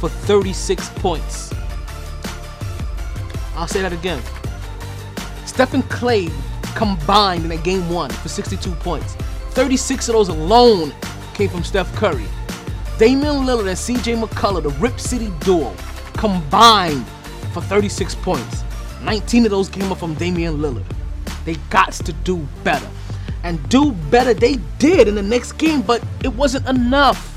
for 0.00 0.08
36 0.08 0.88
points. 0.96 1.54
I'll 3.54 3.68
say 3.68 3.82
that 3.82 3.92
again. 3.92 4.20
Stephen 5.46 5.82
Klay 5.84 6.30
combined 6.74 7.44
in 7.44 7.52
a 7.52 7.56
game 7.56 7.88
one 7.88 8.10
for 8.10 8.28
62 8.28 8.72
points. 8.76 9.14
36 9.50 10.08
of 10.08 10.14
those 10.14 10.28
alone 10.28 10.92
came 11.34 11.48
from 11.48 11.62
Steph 11.62 11.94
Curry. 11.94 12.26
Damian 12.98 13.46
Lillard 13.46 13.68
and 13.68 13.78
CJ 13.78 14.20
McCullough, 14.22 14.64
the 14.64 14.70
Rip 14.80 14.98
City 14.98 15.32
duo, 15.40 15.74
combined 16.14 17.06
for 17.52 17.62
36 17.62 18.16
points. 18.16 18.64
19 19.02 19.44
of 19.44 19.50
those 19.52 19.68
came 19.68 19.90
up 19.90 19.98
from 19.98 20.14
Damian 20.14 20.58
Lillard. 20.58 20.84
They 21.44 21.54
got 21.70 21.92
to 21.92 22.12
do 22.12 22.46
better. 22.64 22.88
And 23.44 23.66
do 23.68 23.92
better 24.10 24.34
they 24.34 24.56
did 24.78 25.06
in 25.06 25.14
the 25.14 25.22
next 25.22 25.52
game, 25.52 25.80
but 25.80 26.02
it 26.24 26.34
wasn't 26.34 26.68
enough. 26.68 27.29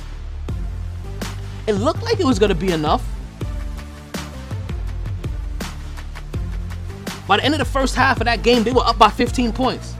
It 1.66 1.74
looked 1.74 2.04
like 2.04 2.20
it 2.20 2.26
was 2.26 2.40
going 2.40 2.50
to 2.50 2.56
be 2.56 2.72
enough. 2.72 3.04
By 7.28 7.38
the 7.38 7.46
end 7.46 7.54
of 7.54 7.60
the 7.60 7.66
first 7.66 7.96
half 7.96 8.20
of 8.20 8.26
that 8.26 8.44
game, 8.44 8.64
they 8.64 8.72
were 8.72 8.84
up 8.84 8.98
by 8.98 9.10
15 9.10 9.54
points. 9.54 9.96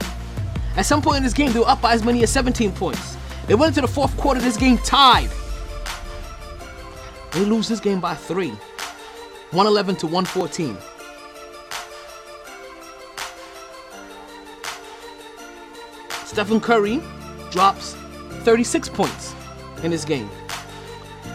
At 0.76 0.84
some 0.84 1.00
point 1.00 1.18
in 1.18 1.22
this 1.22 1.32
game, 1.32 1.52
they 1.52 1.60
were 1.60 1.68
up 1.68 1.80
by 1.80 1.94
as 1.94 2.04
many 2.04 2.22
as 2.22 2.30
17 2.30 2.72
points. 2.72 3.16
They 3.46 3.54
went 3.54 3.70
into 3.70 3.80
the 3.80 3.88
fourth 3.88 4.16
quarter, 4.16 4.40
this 4.40 4.56
game 4.56 4.78
tied. 4.78 5.30
They 7.32 7.44
lose 7.44 7.66
this 7.66 7.80
game 7.80 8.00
by 8.00 8.14
three 8.14 8.50
111 9.50 9.96
to 9.96 10.06
114. 10.06 10.76
Stephen 16.24 16.60
Curry 16.60 17.00
drops 17.50 17.94
36 18.42 18.88
points 18.88 19.34
in 19.82 19.90
this 19.90 20.04
game. 20.04 20.28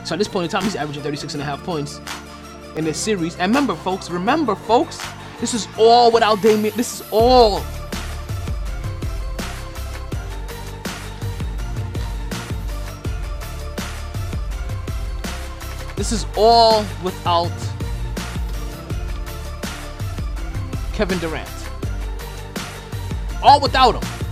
So 0.06 0.16
at 0.16 0.18
this 0.18 0.28
point 0.28 0.46
in 0.46 0.50
time, 0.50 0.64
he's 0.64 0.76
averaging 0.76 1.04
36 1.04 1.34
and 1.34 1.42
a 1.42 1.46
half 1.46 1.64
points 1.64 2.02
in 2.76 2.86
this 2.86 2.98
series. 2.98 3.36
And 3.38 3.52
remember, 3.52 3.76
folks, 3.76 4.10
remember, 4.10 4.56
folks, 4.56 5.00
this 5.40 5.54
is 5.54 5.68
all 5.78 6.12
without 6.12 6.42
Damian. 6.42 6.76
This 6.76 7.02
is 7.02 7.08
all. 7.12 7.62
This 15.96 16.12
is 16.14 16.26
all 16.38 16.86
without 17.04 17.52
Kevin 20.94 21.20
Durant. 21.20 21.50
All 23.44 23.60
without 23.60 24.02
him. 24.02 24.29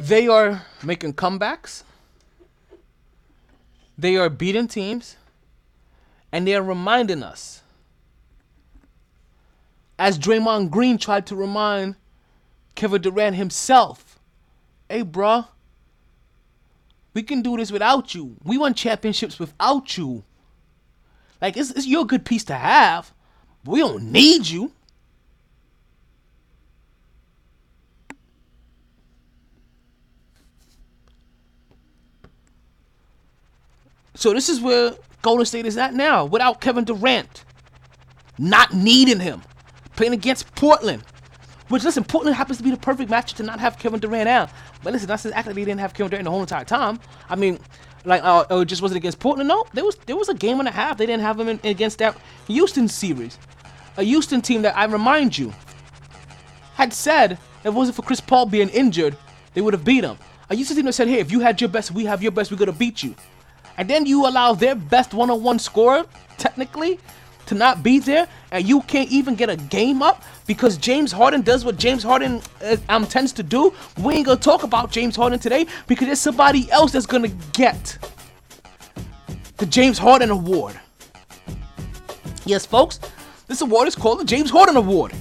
They 0.00 0.28
are 0.28 0.62
making 0.82 1.12
comebacks. 1.12 1.82
They 3.98 4.16
are 4.16 4.30
beating 4.30 4.66
teams. 4.66 5.16
And 6.32 6.46
they 6.46 6.54
are 6.54 6.62
reminding 6.62 7.22
us. 7.22 7.62
As 9.98 10.18
Draymond 10.18 10.70
Green 10.70 10.96
tried 10.96 11.26
to 11.26 11.36
remind 11.36 11.96
Kevin 12.74 13.02
Durant 13.02 13.36
himself, 13.36 14.18
hey, 14.88 15.04
bruh, 15.04 15.48
we 17.12 17.22
can 17.22 17.42
do 17.42 17.58
this 17.58 17.70
without 17.70 18.14
you. 18.14 18.36
We 18.42 18.56
won 18.56 18.72
championships 18.72 19.38
without 19.38 19.98
you. 19.98 20.24
Like, 21.42 21.58
it's, 21.58 21.72
it's 21.72 21.86
your 21.86 22.06
good 22.06 22.24
piece 22.24 22.44
to 22.44 22.54
have, 22.54 23.12
but 23.64 23.72
we 23.72 23.80
don't 23.80 24.10
need 24.10 24.46
you. 24.46 24.72
So 34.20 34.34
this 34.34 34.50
is 34.50 34.60
where 34.60 34.92
Golden 35.22 35.46
State 35.46 35.64
is 35.64 35.78
at 35.78 35.94
now, 35.94 36.26
without 36.26 36.60
Kevin 36.60 36.84
Durant, 36.84 37.42
not 38.36 38.74
needing 38.74 39.18
him, 39.18 39.40
playing 39.96 40.12
against 40.12 40.54
Portland. 40.54 41.02
Which 41.68 41.84
listen, 41.84 42.04
Portland 42.04 42.36
happens 42.36 42.58
to 42.58 42.62
be 42.62 42.70
the 42.70 42.76
perfect 42.76 43.08
match 43.08 43.32
to 43.34 43.42
not 43.42 43.60
have 43.60 43.78
Kevin 43.78 43.98
Durant 43.98 44.28
out. 44.28 44.50
But 44.82 44.92
listen, 44.92 45.08
that's 45.08 45.24
exactly 45.24 45.54
they 45.54 45.64
didn't 45.64 45.80
have 45.80 45.94
Kevin 45.94 46.10
Durant 46.10 46.24
the 46.24 46.30
whole 46.30 46.42
entire 46.42 46.66
time. 46.66 47.00
I 47.30 47.34
mean, 47.34 47.58
like, 48.04 48.22
uh, 48.22 48.44
oh, 48.50 48.60
it 48.60 48.66
just 48.66 48.82
wasn't 48.82 48.98
against 48.98 49.20
Portland. 49.20 49.48
No, 49.48 49.64
there 49.72 49.86
was 49.86 49.96
there 50.04 50.16
was 50.16 50.28
a 50.28 50.34
game 50.34 50.58
and 50.58 50.68
a 50.68 50.72
half 50.72 50.98
they 50.98 51.06
didn't 51.06 51.22
have 51.22 51.40
him 51.40 51.48
in, 51.48 51.60
against 51.64 51.96
that 52.00 52.18
Houston 52.46 52.88
series, 52.88 53.38
a 53.96 54.02
Houston 54.02 54.42
team 54.42 54.60
that 54.62 54.76
I 54.76 54.84
remind 54.84 55.38
you 55.38 55.54
had 56.74 56.92
said 56.92 57.32
if 57.32 57.64
it 57.64 57.72
wasn't 57.72 57.96
for 57.96 58.02
Chris 58.02 58.20
Paul 58.20 58.44
being 58.44 58.68
injured, 58.68 59.16
they 59.54 59.62
would 59.62 59.72
have 59.72 59.84
beat 59.84 60.04
him. 60.04 60.18
A 60.50 60.54
Houston 60.54 60.76
team 60.76 60.84
that 60.84 60.92
said, 60.92 61.08
hey, 61.08 61.20
if 61.20 61.32
you 61.32 61.40
had 61.40 61.58
your 61.58 61.70
best, 61.70 61.92
we 61.92 62.04
have 62.04 62.22
your 62.22 62.32
best, 62.32 62.50
we're 62.50 62.58
gonna 62.58 62.72
beat 62.72 63.02
you 63.02 63.14
and 63.80 63.88
then 63.88 64.04
you 64.04 64.26
allow 64.26 64.52
their 64.52 64.74
best 64.74 65.14
one-on-one 65.14 65.58
scorer, 65.58 66.04
technically, 66.36 67.00
to 67.46 67.54
not 67.54 67.82
be 67.82 67.98
there, 67.98 68.28
and 68.52 68.68
you 68.68 68.82
can't 68.82 69.10
even 69.10 69.34
get 69.34 69.48
a 69.48 69.56
game 69.56 70.02
up 70.02 70.22
because 70.46 70.76
James 70.76 71.10
Harden 71.10 71.40
does 71.40 71.64
what 71.64 71.78
James 71.78 72.02
Harden 72.02 72.42
uh, 72.62 72.76
um, 72.90 73.06
tends 73.06 73.32
to 73.32 73.42
do. 73.42 73.72
We 74.02 74.16
ain't 74.16 74.26
gonna 74.26 74.38
talk 74.38 74.64
about 74.64 74.90
James 74.90 75.16
Harden 75.16 75.38
today 75.38 75.64
because 75.86 76.06
there's 76.06 76.20
somebody 76.20 76.70
else 76.70 76.92
that's 76.92 77.06
gonna 77.06 77.28
get 77.54 77.96
the 79.56 79.64
James 79.64 79.96
Harden 79.96 80.28
Award. 80.28 80.78
Yes, 82.44 82.66
folks, 82.66 83.00
this 83.46 83.62
award 83.62 83.88
is 83.88 83.96
called 83.96 84.20
the 84.20 84.26
James 84.26 84.50
Harden 84.50 84.76
Award. 84.76 85.14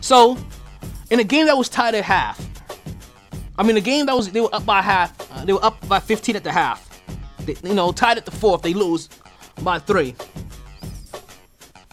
So, 0.00 0.36
in 1.08 1.20
a 1.20 1.24
game 1.24 1.46
that 1.46 1.56
was 1.56 1.68
tied 1.68 1.94
at 1.94 2.02
half, 2.02 2.49
I 3.60 3.62
mean, 3.62 3.74
the 3.74 3.82
game 3.82 4.06
that 4.06 4.16
was 4.16 4.30
they 4.30 4.40
were 4.40 4.54
up 4.54 4.64
by 4.64 4.80
half. 4.80 5.14
Uh, 5.30 5.44
they 5.44 5.52
were 5.52 5.62
up 5.62 5.86
by 5.86 6.00
15 6.00 6.34
at 6.34 6.42
the 6.42 6.50
half. 6.50 7.02
They, 7.40 7.54
you 7.62 7.74
know, 7.74 7.92
tied 7.92 8.16
at 8.16 8.24
the 8.24 8.30
fourth. 8.30 8.62
They 8.62 8.72
lose 8.72 9.10
by 9.62 9.78
three. 9.78 10.14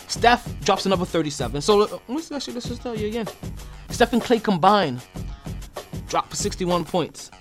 Steph 0.08 0.48
drops 0.62 0.86
another 0.86 1.04
37. 1.04 1.60
So 1.60 1.82
uh, 1.82 2.00
let's 2.08 2.32
actually 2.32 2.54
let's 2.54 2.70
just 2.70 2.82
tell 2.82 2.98
you 2.98 3.10
again. 3.10 3.28
Steph 3.90 4.14
and 4.14 4.22
Klay 4.22 4.42
combined 4.42 5.06
drop 6.08 6.30
for 6.30 6.38
61 6.38 6.86
points. 6.86 7.32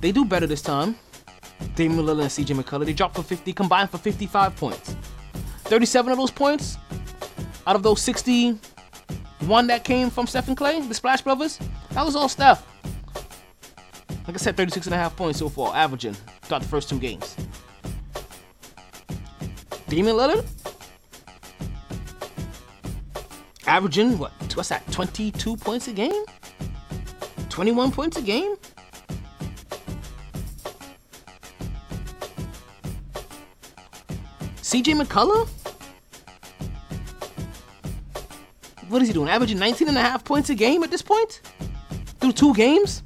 They 0.00 0.10
do 0.10 0.24
better 0.24 0.46
this 0.46 0.62
time. 0.62 0.96
Damian 1.74 2.06
Lillard 2.06 2.22
and 2.22 2.30
CJ 2.30 2.58
McCullough. 2.58 2.86
They 2.86 2.94
drop 2.94 3.14
for 3.14 3.22
50, 3.22 3.52
combined 3.52 3.90
for 3.90 3.98
55 3.98 4.56
points. 4.56 4.96
37 5.64 6.12
of 6.12 6.16
those 6.16 6.30
points 6.30 6.78
out 7.66 7.76
of 7.76 7.82
those 7.82 8.00
60 8.00 8.58
one 9.40 9.66
that 9.66 9.84
came 9.84 10.08
from 10.08 10.26
Steph 10.26 10.48
and 10.48 10.56
Klay, 10.56 10.88
the 10.88 10.94
Splash 10.94 11.20
Brothers, 11.20 11.58
that 11.90 12.06
was 12.06 12.16
all 12.16 12.30
Steph. 12.30 12.71
Like 14.26 14.36
I 14.36 14.38
said, 14.38 14.56
36 14.56 14.86
and 14.86 14.94
a 14.94 14.98
half 14.98 15.16
points 15.16 15.38
so 15.38 15.48
far, 15.48 15.74
averaging 15.74 16.14
throughout 16.42 16.62
the 16.62 16.68
first 16.68 16.88
two 16.88 16.98
games. 16.98 17.36
Damian 19.88 20.16
Lillard, 20.16 20.46
averaging 23.66 24.18
what? 24.18 24.32
What's 24.54 24.68
that? 24.68 24.90
22 24.92 25.56
points 25.56 25.88
a 25.88 25.92
game? 25.92 26.24
21 27.48 27.90
points 27.90 28.16
a 28.16 28.22
game? 28.22 28.56
CJ 34.72 35.02
McCullough? 35.02 35.48
What 38.88 39.02
is 39.02 39.08
he 39.08 39.14
doing? 39.14 39.28
Averaging 39.28 39.58
19 39.58 39.88
and 39.88 39.96
a 39.96 40.00
half 40.00 40.24
points 40.24 40.48
a 40.50 40.54
game 40.54 40.82
at 40.82 40.90
this 40.90 41.02
point? 41.02 41.40
Through 42.20 42.32
two 42.32 42.54
games? 42.54 43.02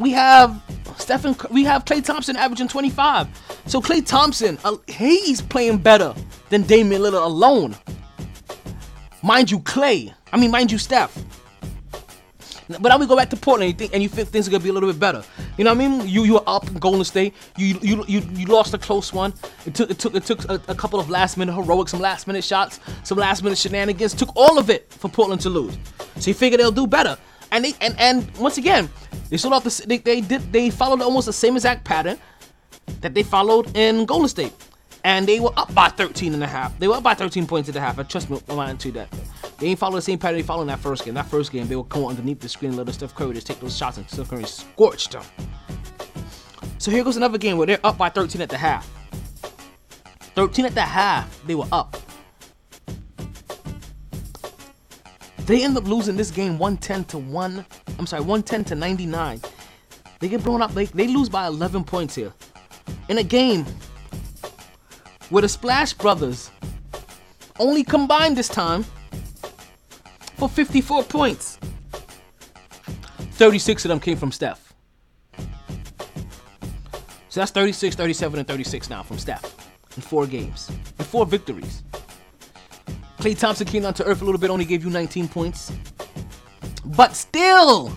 We 0.00 0.12
have 0.12 0.62
Stephen 0.96 1.36
we 1.50 1.62
have 1.64 1.84
Klay 1.84 2.02
Thompson 2.02 2.34
averaging 2.34 2.68
25. 2.68 3.28
So 3.66 3.82
Klay 3.82 4.04
Thompson, 4.04 4.58
uh, 4.64 4.76
he's 4.88 5.42
playing 5.42 5.78
better 5.78 6.14
than 6.48 6.62
Damian 6.62 7.02
Lillard 7.02 7.22
alone. 7.22 7.76
Mind 9.22 9.50
you, 9.50 9.60
Klay. 9.60 10.12
I 10.32 10.38
mean, 10.38 10.50
mind 10.50 10.72
you, 10.72 10.78
Steph. 10.78 11.22
But 12.68 12.88
now 12.88 12.96
we 12.96 13.06
go 13.06 13.14
back 13.14 13.28
to 13.30 13.36
Portland 13.36 13.68
and 13.68 13.74
you 13.74 13.78
think, 13.78 13.92
and 13.92 14.02
you 14.02 14.08
think 14.08 14.30
things 14.30 14.48
are 14.48 14.50
gonna 14.50 14.62
be 14.62 14.70
a 14.70 14.72
little 14.72 14.88
bit 14.88 14.98
better. 14.98 15.22
You 15.58 15.64
know 15.64 15.74
what 15.74 15.84
I 15.84 15.88
mean? 15.88 16.08
You 16.08 16.24
you 16.24 16.34
were 16.34 16.44
up 16.46 16.66
in 16.68 16.78
Golden 16.78 17.04
State. 17.04 17.34
You 17.58 17.78
you 17.82 18.02
you, 18.08 18.20
you 18.32 18.46
lost 18.46 18.72
a 18.72 18.78
close 18.78 19.12
one. 19.12 19.34
It 19.66 19.74
took 19.74 19.90
it 19.90 19.98
took 19.98 20.14
it 20.14 20.24
took 20.24 20.48
a, 20.48 20.54
a 20.68 20.74
couple 20.74 20.98
of 20.98 21.10
last 21.10 21.36
minute 21.36 21.52
heroics, 21.52 21.90
some 21.90 22.00
last 22.00 22.26
minute 22.26 22.42
shots, 22.44 22.80
some 23.02 23.18
last 23.18 23.42
minute 23.42 23.58
shenanigans. 23.58 24.14
Took 24.14 24.34
all 24.34 24.58
of 24.58 24.70
it 24.70 24.90
for 24.90 25.10
Portland 25.10 25.42
to 25.42 25.50
lose. 25.50 25.76
So 26.16 26.30
you 26.30 26.34
figure 26.34 26.56
they'll 26.56 26.72
do 26.72 26.86
better. 26.86 27.18
And 27.52 27.64
they 27.64 27.74
and 27.80 27.94
and 27.98 28.36
once 28.38 28.58
again, 28.58 28.88
they 29.28 29.36
sold 29.36 29.54
off 29.54 29.64
the 29.64 29.86
they, 29.86 29.98
they 29.98 30.20
did 30.20 30.52
they 30.52 30.70
followed 30.70 31.00
almost 31.02 31.26
the 31.26 31.32
same 31.32 31.56
exact 31.56 31.84
pattern 31.84 32.18
that 33.00 33.14
they 33.14 33.22
followed 33.22 33.76
in 33.76 34.04
Golden 34.04 34.28
State. 34.28 34.52
And 35.02 35.26
they 35.26 35.40
were 35.40 35.52
up 35.56 35.72
by 35.72 35.88
13 35.88 36.34
and 36.34 36.44
a 36.44 36.46
half. 36.46 36.78
They 36.78 36.86
were 36.86 36.96
up 36.96 37.02
by 37.02 37.14
13 37.14 37.46
points 37.46 37.70
at 37.70 37.74
the 37.74 37.80
half. 37.80 37.98
I 37.98 38.02
trust 38.02 38.28
me, 38.28 38.38
I'm 38.50 38.56
lying 38.56 38.76
to 38.78 38.92
that. 38.92 39.08
They 39.58 39.68
ain't 39.68 39.78
follow 39.78 39.96
the 39.96 40.02
same 40.02 40.18
pattern 40.18 40.36
they 40.38 40.42
followed 40.42 40.62
in 40.62 40.68
that 40.68 40.78
first 40.78 41.06
game. 41.06 41.14
That 41.14 41.26
first 41.26 41.52
game, 41.52 41.66
they 41.68 41.76
would 41.76 41.88
come 41.88 42.04
underneath 42.04 42.40
the 42.40 42.50
screen 42.50 42.72
and 42.72 42.78
let 42.78 42.94
Steph 42.94 43.14
Curry 43.14 43.32
just 43.32 43.46
take 43.46 43.60
those 43.60 43.76
shots, 43.76 43.96
and 43.96 44.08
Steph 44.10 44.28
Curry 44.28 44.44
scorched 44.44 45.12
them. 45.12 45.22
So 46.78 46.90
here 46.90 47.02
goes 47.02 47.16
another 47.16 47.38
game 47.38 47.56
where 47.56 47.66
they're 47.66 47.84
up 47.84 47.96
by 47.96 48.10
13 48.10 48.42
at 48.42 48.50
the 48.50 48.58
half. 48.58 48.90
13 50.34 50.66
at 50.66 50.74
the 50.74 50.82
half, 50.82 51.42
they 51.46 51.54
were 51.54 51.66
up. 51.72 51.96
They 55.50 55.64
end 55.64 55.76
up 55.76 55.82
losing 55.82 56.14
this 56.14 56.30
game 56.30 56.58
110 56.58 57.06
to 57.06 57.18
1. 57.18 57.66
I'm 57.98 58.06
sorry, 58.06 58.22
110 58.22 58.66
to 58.66 58.76
99. 58.76 59.40
They 60.20 60.28
get 60.28 60.44
blown 60.44 60.62
up. 60.62 60.72
They, 60.74 60.84
they 60.84 61.08
lose 61.08 61.28
by 61.28 61.48
11 61.48 61.82
points 61.82 62.14
here. 62.14 62.32
In 63.08 63.18
a 63.18 63.24
game 63.24 63.66
where 65.28 65.42
the 65.42 65.48
Splash 65.48 65.92
Brothers 65.92 66.52
only 67.58 67.82
combined 67.82 68.36
this 68.36 68.46
time 68.46 68.84
for 70.36 70.48
54 70.48 71.02
points. 71.02 71.58
36 73.32 73.86
of 73.86 73.88
them 73.88 73.98
came 73.98 74.16
from 74.16 74.30
Steph. 74.30 74.72
So 77.28 77.40
that's 77.40 77.50
36, 77.50 77.96
37, 77.96 78.38
and 78.38 78.46
36 78.46 78.88
now 78.88 79.02
from 79.02 79.18
Steph 79.18 79.42
in 79.96 80.02
four 80.02 80.28
games, 80.28 80.70
in 80.70 81.04
four 81.06 81.26
victories. 81.26 81.82
Klay 83.20 83.38
Thompson 83.38 83.66
came 83.66 83.82
down 83.82 83.92
to 83.92 84.04
earth 84.04 84.22
a 84.22 84.24
little 84.24 84.40
bit, 84.40 84.48
only 84.48 84.64
gave 84.64 84.82
you 84.82 84.88
19 84.88 85.28
points. 85.28 85.70
But 86.86 87.14
still, 87.14 87.92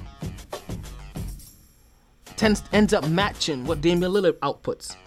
tends, 2.35 2.61
ends 2.73 2.93
up 2.93 3.07
matching 3.07 3.63
what 3.63 3.79
Damian 3.79 4.11
Lillard 4.11 4.33
outputs. 4.39 4.97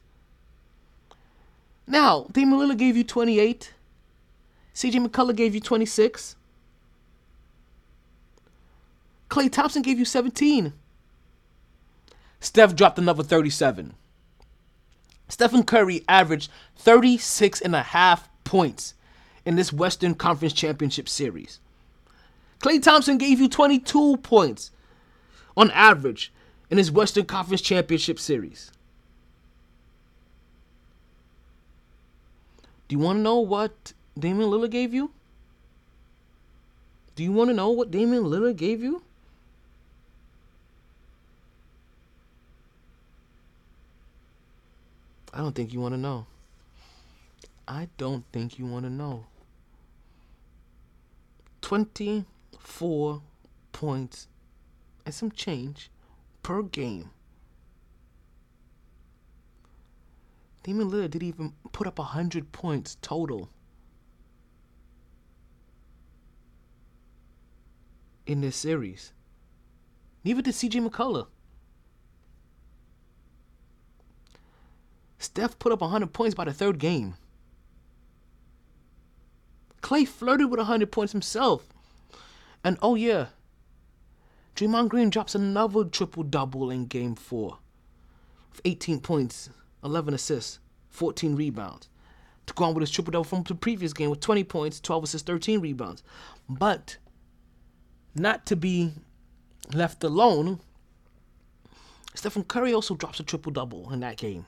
Now, 1.88 2.28
Damian 2.32 2.60
Lillard 2.60 2.78
gave 2.78 2.96
you 2.96 3.04
28. 3.04 3.74
CJ 4.74 5.08
McCullough 5.08 5.36
gave 5.36 5.54
you 5.54 5.62
26. 5.62 6.36
Klay 9.30 9.52
Thompson 9.52 9.82
gave 9.82 10.00
you 10.00 10.06
17. 10.06 10.74
Steph 12.40 12.76
dropped 12.76 12.98
another 12.98 13.24
37. 13.24 13.94
Stephen 15.30 15.64
Curry 15.64 16.04
averaged 16.10 16.52
36 16.76 17.62
and 17.62 17.76
a 17.76 17.82
half 17.82 18.28
points 18.44 18.94
in 19.46 19.56
this 19.56 19.72
Western 19.72 20.14
Conference 20.14 20.54
Championship 20.54 21.08
Series. 21.08 21.60
Klay 22.60 22.82
Thompson 22.82 23.18
gave 23.18 23.40
you 23.40 23.48
22 23.48 24.18
points 24.18 24.72
on 25.56 25.72
average 25.72 26.34
in 26.70 26.78
his 26.78 26.92
Western 26.92 27.26
Conference 27.26 27.62
Championship 27.62 28.20
Series. 28.20 28.72
Do 32.92 32.98
you 32.98 33.04
want 33.04 33.20
to 33.20 33.22
know 33.22 33.40
what 33.40 33.94
Damian 34.20 34.50
Lillard 34.50 34.72
gave 34.72 34.94
you? 34.94 35.12
Do 37.16 37.24
you 37.24 37.32
want 37.32 37.50
to 37.50 37.54
know 37.54 37.70
what 37.70 37.90
Damian 37.90 38.26
Lillard 38.26 38.58
gave 38.58 38.84
you? 38.84 39.02
I 45.34 45.38
don't 45.38 45.56
think 45.56 45.72
you 45.72 45.80
want 45.80 45.94
to 45.94 45.98
know. 45.98 46.26
I 47.66 47.88
don't 47.98 48.26
think 48.34 48.60
you 48.60 48.66
want 48.66 48.84
to 48.84 48.92
know. 48.92 49.24
24 51.62 53.22
points 53.72 54.28
and 55.06 55.16
some 55.16 55.32
change 55.32 55.90
per 56.44 56.62
game. 56.62 57.12
Damian 60.64 60.90
Lillard 60.92 61.12
didn't 61.12 61.28
even 61.28 61.54
put 61.72 61.88
up 61.88 61.98
100 61.98 62.52
points 62.52 62.98
total 63.02 63.50
in 68.28 68.42
this 68.42 68.56
series. 68.56 69.14
Neither 70.24 70.42
did 70.42 70.54
CJ 70.54 70.88
McCullough. 70.88 71.28
Steph 75.18 75.58
put 75.60 75.72
up 75.72 75.82
100 75.82 76.14
points 76.14 76.36
by 76.36 76.46
the 76.46 76.54
third 76.54 76.80
game. 76.80 77.16
Klay 79.82 80.08
flirted 80.08 80.50
with 80.50 80.60
100 80.60 80.92
points 80.92 81.12
himself. 81.12 81.68
And 82.64 82.78
oh, 82.82 82.96
yeah, 82.96 83.28
Draymond 84.56 84.90
Green 84.90 85.10
drops 85.10 85.34
another 85.34 85.86
triple 85.86 86.24
double 86.24 86.70
in 86.70 86.86
game 86.86 87.16
four. 87.16 87.58
With 88.52 88.62
18 88.66 89.00
points, 89.00 89.50
11 89.84 90.14
assists, 90.14 90.60
14 90.90 91.36
rebounds. 91.36 91.90
To 92.48 92.54
go 92.54 92.66
on 92.66 92.74
with 92.74 92.82
his 92.82 92.92
triple 92.92 93.12
double 93.12 93.24
from 93.24 93.44
the 93.44 93.56
previous 93.56 93.94
game 93.94 94.10
with 94.10 94.20
20 94.20 94.44
points, 94.44 94.80
12 94.80 95.04
assists, 95.06 95.28
13 95.28 95.60
rebounds. 95.60 96.04
But 96.50 96.98
not 98.16 98.46
to 98.48 98.56
be 98.56 98.94
left 99.74 100.04
alone, 100.04 100.60
Stephen 102.14 102.44
Curry 102.44 102.74
also 102.74 102.96
drops 102.96 103.20
a 103.20 103.24
triple 103.24 103.52
double 103.52 103.92
in 103.94 104.02
that 104.02 104.18
game 104.18 104.46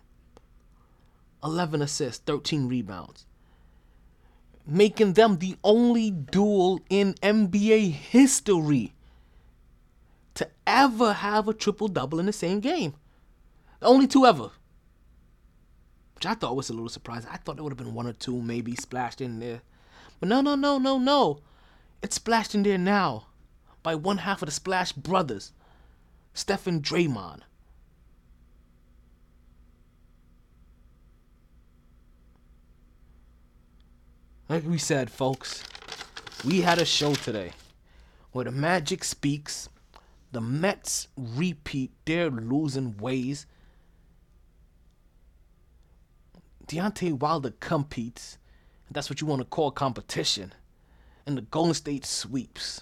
11 1.43 1.81
assists, 1.81 2.23
13 2.26 2.68
rebounds. 2.68 3.26
Making 4.65 5.14
them 5.14 5.39
the 5.39 5.57
only 5.64 6.10
duel 6.10 6.80
in 6.89 7.15
NBA 7.15 7.91
history 7.91 8.93
to 10.35 10.49
ever 10.65 11.14
have 11.14 11.47
a 11.49 11.53
triple 11.53 11.89
double 11.89 12.19
in 12.19 12.26
the 12.26 12.34
same 12.34 12.61
game. 12.61 12.93
The 13.81 13.88
only 13.88 14.07
two 14.07 14.26
ever. 14.26 14.51
Which 16.15 16.26
I 16.26 16.34
thought 16.34 16.56
was 16.56 16.69
a 16.69 16.73
little 16.73 16.90
surprising. 16.90 17.30
I 17.31 17.38
thought 17.38 17.56
there 17.56 17.64
would 17.64 17.72
have 17.73 17.77
been 17.77 17.94
one 17.94 18.07
or 18.07 18.14
two 18.14 18.41
maybe 18.41 18.76
splashed 18.76 19.22
in 19.22 19.40
there. 19.40 19.61
But 20.19 20.30
no, 20.30 20.41
no, 20.41 20.56
no, 20.56 20.77
no, 20.77 20.98
no. 20.98 21.40
It's 22.02 22.15
splashed 22.15 22.56
in 22.56 22.64
there 22.64 22.77
now 22.77 23.27
by 23.81 23.95
one 23.95 24.19
half 24.19 24.41
of 24.41 24.48
the 24.48 24.52
Splash 24.52 24.94
Brothers, 24.94 25.52
Stephen 26.34 26.81
Draymond. 26.81 27.41
Like 34.49 34.65
we 34.68 34.77
said, 34.77 35.10
folks, 35.10 35.64
we 36.45 36.61
had 36.61 36.80
a 36.80 36.85
show 36.85 37.15
today 37.15 37.53
where 38.31 38.45
the 38.45 38.52
Magic 38.52 39.03
speaks, 39.03 39.69
the 40.31 40.41
Mets 40.41 41.07
repeat 41.18 41.91
their 42.06 42.30
losing 42.30 42.98
ways, 42.98 43.45
Deontay 46.68 47.19
Wilder 47.19 47.53
competes, 47.60 48.38
that's 48.90 49.10
what 49.10 49.22
you 49.22 49.27
want 49.27 49.41
to 49.41 49.45
call 49.45 49.72
competition, 49.72 50.53
and 51.26 51.38
the 51.38 51.41
Golden 51.41 51.73
State 51.73 52.06
sweeps. 52.06 52.81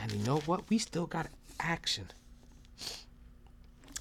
And 0.00 0.12
you 0.12 0.24
know 0.24 0.38
what? 0.38 0.68
We 0.68 0.78
still 0.78 1.06
got 1.06 1.28
action. 1.60 2.06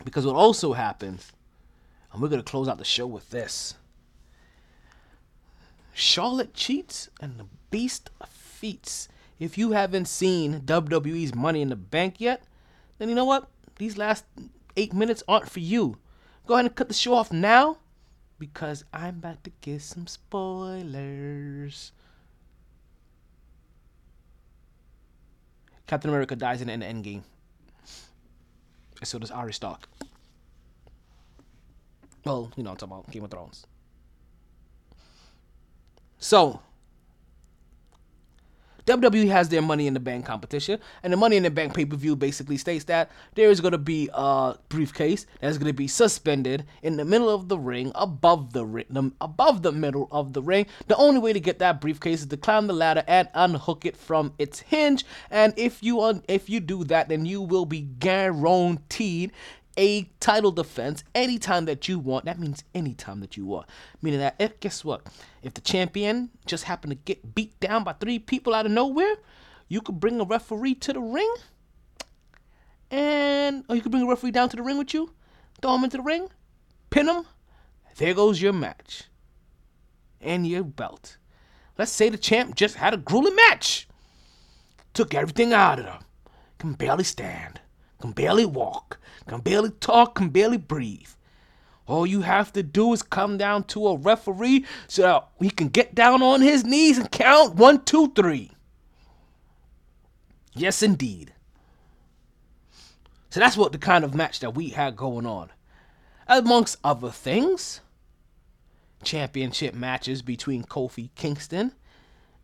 Because 0.04 0.26
what 0.26 0.36
also 0.36 0.74
happens, 0.74 1.32
and 2.12 2.22
we're 2.22 2.30
going 2.30 2.42
to 2.42 2.50
close 2.50 2.68
out 2.68 2.80
the 2.80 2.86
show 2.86 3.06
with 3.06 3.30
this 3.30 3.76
Charlotte 5.94 6.54
cheats 6.54 7.10
and 7.20 7.38
the 7.38 7.46
Beast 7.70 8.10
feats. 8.28 9.08
If 9.40 9.58
you 9.58 9.72
haven't 9.72 10.08
seen 10.08 10.62
WWE's 10.62 11.36
Money 11.36 11.62
in 11.62 11.70
the 11.70 11.76
Bank 11.76 12.16
yet, 12.20 12.44
then 12.98 13.10
you 13.10 13.16
know 13.16 13.26
what? 13.26 13.50
These 13.78 13.98
last 13.98 14.26
eight 14.76 14.94
minutes 14.94 15.24
aren't 15.28 15.50
for 15.50 15.60
you. 15.60 15.98
Go 16.46 16.56
ahead 16.56 16.66
and 16.66 16.76
cut 16.76 16.88
the 16.88 16.94
show 16.94 17.14
off 17.14 17.32
now 17.32 17.78
because 18.40 18.84
I'm 18.94 19.20
about 19.20 19.44
to 19.44 19.52
give 19.62 19.84
some 19.84 20.08
spoilers. 20.08 21.92
Captain 25.88 26.10
America 26.10 26.36
dies 26.36 26.62
in 26.62 26.70
an 26.70 26.82
endgame. 26.82 27.24
And 29.00 29.08
so 29.08 29.20
does 29.20 29.32
Arya 29.32 29.54
Stark. 29.54 29.88
Well, 32.24 32.52
you 32.56 32.64
know, 32.64 32.72
I'm 32.72 32.78
talking 32.78 32.94
about 32.94 33.12
Game 33.12 33.24
of 33.24 33.32
Thrones. 33.32 33.66
So, 36.18 36.62
WWE 38.86 39.28
has 39.28 39.50
their 39.50 39.62
Money 39.62 39.88
in 39.88 39.94
the 39.94 40.00
Bank 40.00 40.26
competition, 40.26 40.80
and 41.04 41.14
the 41.14 41.18
Money 41.18 41.38
in 41.38 41.44
the 41.44 41.52
Bank 41.52 41.74
pay 41.74 41.86
per 41.86 41.96
view 41.96 42.16
basically 42.16 42.58
states 42.58 42.86
that 42.86 43.12
there 43.36 43.50
is 43.50 43.62
going 43.62 43.72
to 43.72 43.78
be 43.78 44.10
a 44.14 44.56
briefcase 44.70 45.26
that's 45.40 45.58
going 45.58 45.68
to 45.68 45.74
be 45.74 45.88
suspended 45.88 46.66
in 46.82 46.98
the 46.98 47.06
middle 47.06 47.30
of 47.30 47.48
the 47.48 47.58
ring, 47.58 47.92
above 47.96 48.54
the 48.54 48.66
ring, 48.66 49.14
above 49.22 49.62
the 49.62 49.72
middle 49.72 50.08
of 50.12 50.34
the 50.34 50.42
ring. 50.42 50.66
The 50.88 50.96
only 50.96 51.20
way 51.20 51.34
to 51.34 51.40
get 51.40 51.60
that 51.60 51.82
briefcase 51.82 52.22
is 52.22 52.28
to 52.28 52.38
climb 52.38 52.68
the 52.68 52.74
ladder 52.74 53.04
and 53.08 53.30
unhook 53.34 53.86
it 53.86 53.96
from 53.96 54.34
its 54.38 54.60
hinge. 54.60 55.06
And 55.30 55.54
if 55.58 55.84
you 55.84 56.02
un- 56.02 56.24
if 56.28 56.50
you 56.50 56.60
do 56.60 56.84
that, 56.86 57.10
then 57.10 57.26
you 57.26 57.42
will 57.42 57.66
be 57.66 57.82
guaranteed 57.82 59.32
a 59.78 60.04
title 60.20 60.52
defense 60.52 61.04
anytime 61.16 61.66
that 61.66 61.88
you 61.88 62.00
want. 62.00 62.26
That 62.26 62.40
means 62.40 62.64
anytime 62.76 63.22
that 63.22 63.38
you 63.38 63.46
want. 63.46 63.68
Meaning 64.02 64.20
that 64.20 64.36
if 64.40 64.60
guess 64.60 64.84
what? 64.84 65.08
If 65.42 65.54
the 65.54 65.62
champion 65.62 66.30
just 66.46 66.66
happened 66.66 66.92
to 66.92 66.96
get 66.96 67.36
beat 67.36 67.60
down 67.60 67.84
by 67.84 67.94
three 67.94 68.20
people 68.20 68.54
out 68.54 68.66
of 68.66 68.72
nowhere, 68.72 69.16
you 69.68 69.82
could 69.82 70.00
bring 70.00 70.20
a 70.20 70.26
referee 70.26 70.76
to 70.76 70.94
the 70.94 71.00
ring. 71.00 71.34
And 72.90 73.64
or 73.70 73.76
you 73.76 73.82
could 73.82 73.92
bring 73.92 74.04
a 74.04 74.10
referee 74.10 74.32
down 74.32 74.50
to 74.50 74.58
the 74.58 74.64
ring 74.64 74.78
with 74.78 74.94
you, 74.94 75.14
throw 75.62 75.76
him 75.76 75.86
into 75.86 75.98
the 75.98 76.04
ring, 76.04 76.28
pin 76.90 77.08
him. 77.08 77.26
There 77.98 78.14
goes 78.14 78.42
your 78.42 78.54
match. 78.54 79.04
And 80.20 80.46
your 80.46 80.64
belt. 80.64 81.18
Let's 81.78 81.92
say 81.92 82.10
the 82.10 82.18
champ 82.18 82.56
just 82.56 82.76
had 82.76 82.94
a 82.94 82.98
grueling 82.98 83.36
match. 83.36 83.88
Took 84.94 85.14
everything 85.14 85.54
out 85.54 85.80
of 85.80 85.86
them. 85.86 86.04
Can 86.60 86.74
barely 86.74 87.04
stand. 87.04 87.60
Can 88.00 88.12
barely 88.12 88.46
walk 88.46 89.00
can 89.28 89.42
barely 89.42 89.72
talk, 89.72 90.16
can 90.16 90.30
barely 90.30 90.58
breathe. 90.58 91.10
All 91.88 92.06
you 92.06 92.22
have 92.22 92.54
to 92.54 92.64
do 92.64 92.94
is 92.94 93.04
come 93.04 93.38
down 93.38 93.66
to 93.66 93.88
a 93.88 93.98
referee 93.98 94.66
so 94.88 95.02
that 95.02 95.28
he 95.40 95.50
can 95.50 95.68
get 95.68 95.94
down 95.94 96.22
on 96.22 96.42
his 96.42 96.64
knees 96.64 96.98
and 96.98 97.12
count 97.12 97.56
one, 97.56 97.84
two, 97.84 98.12
three. 98.14 98.52
Yes, 100.54 100.82
indeed. 100.82 101.34
So 103.30 103.40
that's 103.40 103.58
what 103.58 103.72
the 103.72 103.78
kind 103.78 104.04
of 104.04 104.14
match 104.14 104.40
that 104.42 104.56
we 104.56 104.70
had 104.70 104.96
going 104.96 105.26
on. 105.26 105.50
Amongst 106.28 106.78
other 106.84 107.10
things, 107.10 107.82
championship 109.04 109.74
matches 109.74 110.22
between 110.22 110.64
Kofi 110.64 111.10
Kingston 111.16 111.74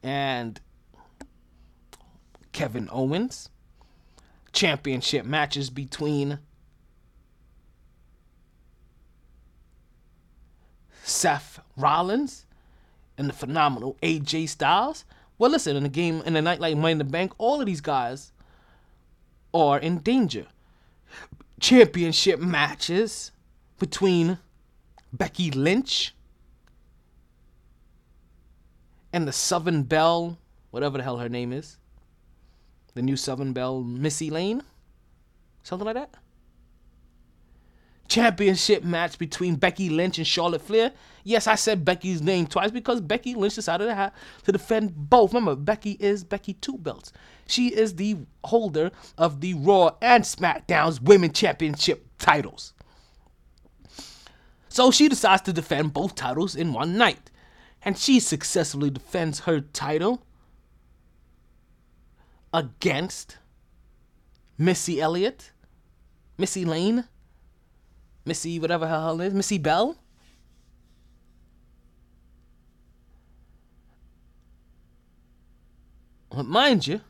and 0.01 0.59
Kevin 2.51 2.89
Owens, 2.91 3.49
championship 4.51 5.25
matches 5.25 5.69
between 5.69 6.39
Seth 11.07 11.59
Rollins 11.75 12.45
and 13.17 13.29
the 13.29 13.33
phenomenal 13.33 13.97
AJ 14.03 14.49
Styles. 14.49 15.05
Well, 15.37 15.51
listen, 15.51 15.75
in 15.75 15.85
a 15.85 15.89
game 15.89 16.21
in 16.25 16.35
a 16.35 16.41
night 16.41 16.59
like 16.59 16.75
Money 16.75 16.93
in 16.93 16.97
the 16.97 17.03
Bank, 17.03 17.33
all 17.37 17.59
of 17.59 17.65
these 17.65 17.81
guys 17.81 18.31
are 19.53 19.79
in 19.79 19.99
danger. 19.99 20.47
Championship 21.59 22.39
matches 22.39 23.31
between 23.79 24.37
Becky 25.13 25.49
Lynch 25.51 26.13
and 29.13 29.27
the 29.27 29.31
Southern 29.31 29.83
Belle, 29.83 30.37
whatever 30.71 30.97
the 30.97 31.03
hell 31.03 31.17
her 31.17 31.29
name 31.29 31.53
is. 31.53 31.77
The 32.93 33.01
new 33.01 33.15
Southern 33.15 33.53
Belle, 33.53 33.81
Missy 33.81 34.29
Lane? 34.29 34.63
Something 35.63 35.85
like 35.85 35.95
that? 35.95 36.15
Championship 38.07 38.83
match 38.83 39.17
between 39.17 39.55
Becky 39.55 39.89
Lynch 39.89 40.17
and 40.17 40.27
Charlotte 40.27 40.61
Flair. 40.61 40.91
Yes, 41.23 41.47
I 41.47 41.55
said 41.55 41.83
Becky's 41.83 42.21
name 42.21 42.47
twice 42.47 42.71
because 42.71 43.01
Becky 43.01 43.35
Lynch 43.35 43.55
decided 43.55 43.87
to, 43.87 44.11
to 44.45 44.51
defend 44.51 44.93
both. 44.95 45.33
Remember, 45.33 45.55
Becky 45.55 45.97
is 45.99 46.23
Becky 46.23 46.53
Two 46.53 46.77
Belts. 46.77 47.11
She 47.47 47.67
is 47.67 47.95
the 47.95 48.17
holder 48.43 48.91
of 49.17 49.41
the 49.41 49.53
Raw 49.55 49.91
and 50.01 50.23
SmackDown's 50.23 51.01
Women 51.01 51.33
Championship 51.33 52.05
titles. 52.17 52.73
So 54.69 54.91
she 54.91 55.07
decides 55.09 55.41
to 55.43 55.53
defend 55.53 55.93
both 55.93 56.15
titles 56.15 56.55
in 56.55 56.71
one 56.73 56.97
night. 56.97 57.31
And 57.81 57.97
she 57.97 58.19
successfully 58.19 58.89
defends 58.89 59.41
her 59.41 59.61
title 59.61 60.23
against 62.53 63.37
Missy 64.57 65.01
Elliott, 65.01 65.51
Missy 66.37 66.65
Lane, 66.65 67.05
Missy, 68.27 68.59
whatever 68.59 68.87
her 68.87 68.99
hell 68.99 69.21
is, 69.21 69.33
Missy 69.33 69.57
Bell. 69.57 69.97
Mind 76.35 76.85
you, 76.85 77.01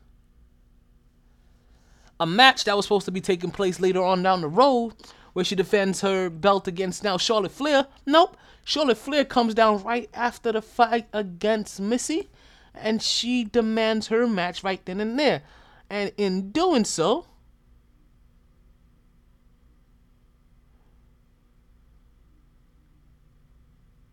a 2.19 2.25
match 2.25 2.63
that 2.63 2.77
was 2.77 2.85
supposed 2.85 3.05
to 3.05 3.11
be 3.11 3.19
taking 3.19 3.51
place 3.51 3.79
later 3.79 4.01
on 4.01 4.23
down 4.23 4.39
the 4.41 4.47
road 4.47 4.93
where 5.33 5.43
she 5.43 5.55
defends 5.55 6.01
her 6.01 6.29
belt 6.29 6.67
against 6.67 7.03
now 7.03 7.17
Charlotte 7.17 7.51
Flair. 7.51 7.87
Nope. 8.05 8.37
Charlotte 8.63 8.97
Flair 8.97 9.25
comes 9.25 9.53
down 9.53 9.83
right 9.83 10.09
after 10.13 10.51
the 10.51 10.61
fight 10.61 11.07
against 11.13 11.79
Missy, 11.79 12.29
and 12.73 13.01
she 13.01 13.43
demands 13.43 14.07
her 14.07 14.27
match 14.27 14.63
right 14.63 14.83
then 14.85 14.99
and 14.99 15.19
there. 15.19 15.43
And 15.89 16.11
in 16.17 16.51
doing 16.51 16.85
so, 16.85 17.25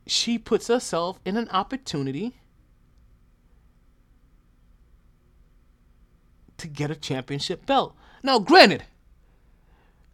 she 0.06 0.38
puts 0.38 0.68
herself 0.68 1.18
in 1.24 1.36
an 1.36 1.48
opportunity 1.50 2.36
to 6.58 6.68
get 6.68 6.90
a 6.90 6.96
championship 6.96 7.66
belt. 7.66 7.96
Now, 8.22 8.38
granted, 8.38 8.84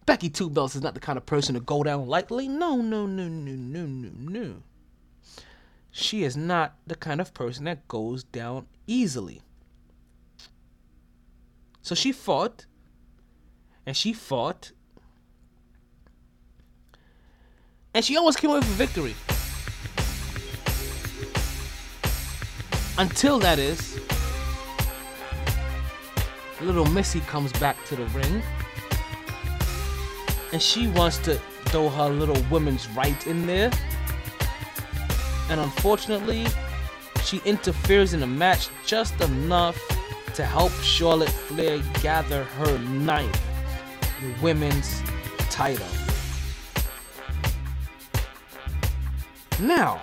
Becky 0.07 0.31
Two 0.31 0.51
Belts 0.51 0.75
is 0.75 0.83
not 0.83 0.95
the 0.95 1.01
kind 1.01 1.17
of 1.17 1.27
person 1.27 1.55
to 1.55 1.61
go 1.61 1.83
down 1.83 2.07
lightly. 2.07 2.49
No, 2.49 2.77
no, 2.77 3.07
no, 3.07 3.29
no, 3.29 3.53
no, 3.53 3.87
no, 3.87 4.11
no. 4.19 4.63
She 5.91 6.25
is 6.25 6.37
not 6.37 6.77
the 6.87 6.95
kind 6.95 7.21
of 7.21 7.35
person 7.35 7.65
that 7.65 7.87
goes 7.89 8.23
down 8.25 8.67
easily. 8.87 9.43
So 11.83 11.95
she 11.95 12.13
fought, 12.13 12.67
and 13.87 13.97
she 13.97 14.13
fought, 14.13 14.73
and 17.93 18.05
she 18.05 18.17
almost 18.17 18.39
came 18.39 18.51
away 18.51 18.61
with 18.61 18.69
a 18.69 18.75
victory. 18.75 19.15
Until 22.99 23.39
that 23.39 23.59
is, 23.59 23.99
little 26.61 26.85
Missy 26.87 27.21
comes 27.21 27.53
back 27.55 27.83
to 27.87 27.97
the 27.97 28.05
ring 28.07 28.43
and 30.53 30.61
she 30.61 30.89
wants 30.89 31.19
to 31.19 31.35
throw 31.67 31.89
her 31.89 32.09
little 32.09 32.43
women's 32.51 32.89
right 32.91 33.27
in 33.27 33.47
there. 33.47 33.71
And 35.49 35.61
unfortunately, 35.61 36.47
she 37.25 37.41
interferes 37.45 38.13
in 38.13 38.21
the 38.21 38.27
match 38.27 38.69
just 38.85 39.21
enough 39.21 39.79
to 40.35 40.45
help 40.45 40.73
Charlotte 40.83 41.31
Flair 41.31 41.81
gather 42.03 42.45
her 42.45 42.79
ninth 42.79 43.41
women's 44.43 45.03
title. 45.49 45.87
Now, 49.61 50.01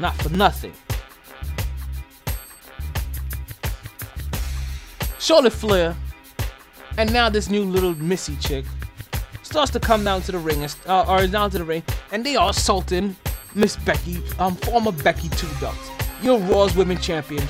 not 0.00 0.14
for 0.16 0.28
nothing. 0.30 0.72
Charlotte 5.18 5.52
Flair, 5.52 5.96
and 6.98 7.12
now 7.12 7.28
this 7.28 7.48
new 7.48 7.64
little 7.64 7.94
Missy 7.96 8.36
chick 8.36 8.64
starts 9.42 9.70
to 9.72 9.80
come 9.80 10.04
down 10.04 10.22
to 10.22 10.32
the 10.32 10.38
ring, 10.38 10.62
and, 10.62 10.76
uh, 10.86 11.04
or 11.08 11.26
down 11.26 11.50
to 11.50 11.58
the 11.58 11.64
ring, 11.64 11.82
and 12.12 12.24
they 12.24 12.36
are 12.36 12.50
assaulting 12.50 13.16
Miss 13.54 13.76
Becky, 13.76 14.22
um, 14.38 14.54
former 14.56 14.92
Becky 14.92 15.28
Two 15.30 15.48
Belts, 15.60 15.90
your 16.22 16.38
Raw's 16.40 16.76
Women 16.76 16.98
Champion, 16.98 17.42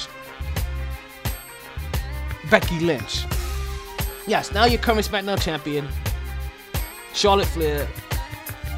Becky 2.51 2.81
Lynch. 2.81 3.25
Yes, 4.27 4.53
now 4.53 4.65
your 4.65 4.81
current 4.81 5.07
SmackDown 5.07 5.41
champion, 5.41 5.87
Charlotte 7.13 7.49
Flair, 7.49 7.87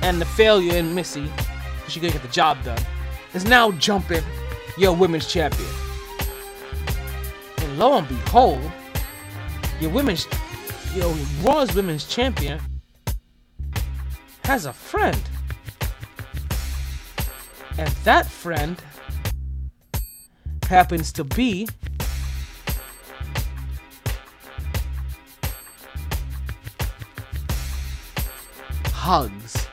and 0.03 0.21
the 0.21 0.25
failure 0.25 0.75
in 0.77 0.95
Missy, 0.95 1.31
she 1.87 2.01
couldn't 2.01 2.15
get 2.15 2.23
the 2.23 2.33
job 2.33 2.63
done, 2.65 2.81
is 3.35 3.45
now 3.45 3.71
jumping 3.73 4.23
your 4.77 4.95
women's 4.95 5.27
champion. 5.27 5.69
And 7.59 7.79
lo 7.79 7.99
and 7.99 8.09
behold, 8.09 8.61
your 9.81 9.91
women's, 9.91 10.27
your 10.95 11.15
Raw's 11.43 11.75
women's 11.75 12.05
champion 12.05 12.61
has 14.45 14.67
a 14.67 14.73
friend. 14.73 15.21
And 17.77 17.89
that 18.05 18.27
friend 18.27 18.83
happens 20.69 21.13
to 21.13 21.25
be 21.25 21.69
Hugs. 29.09 29.67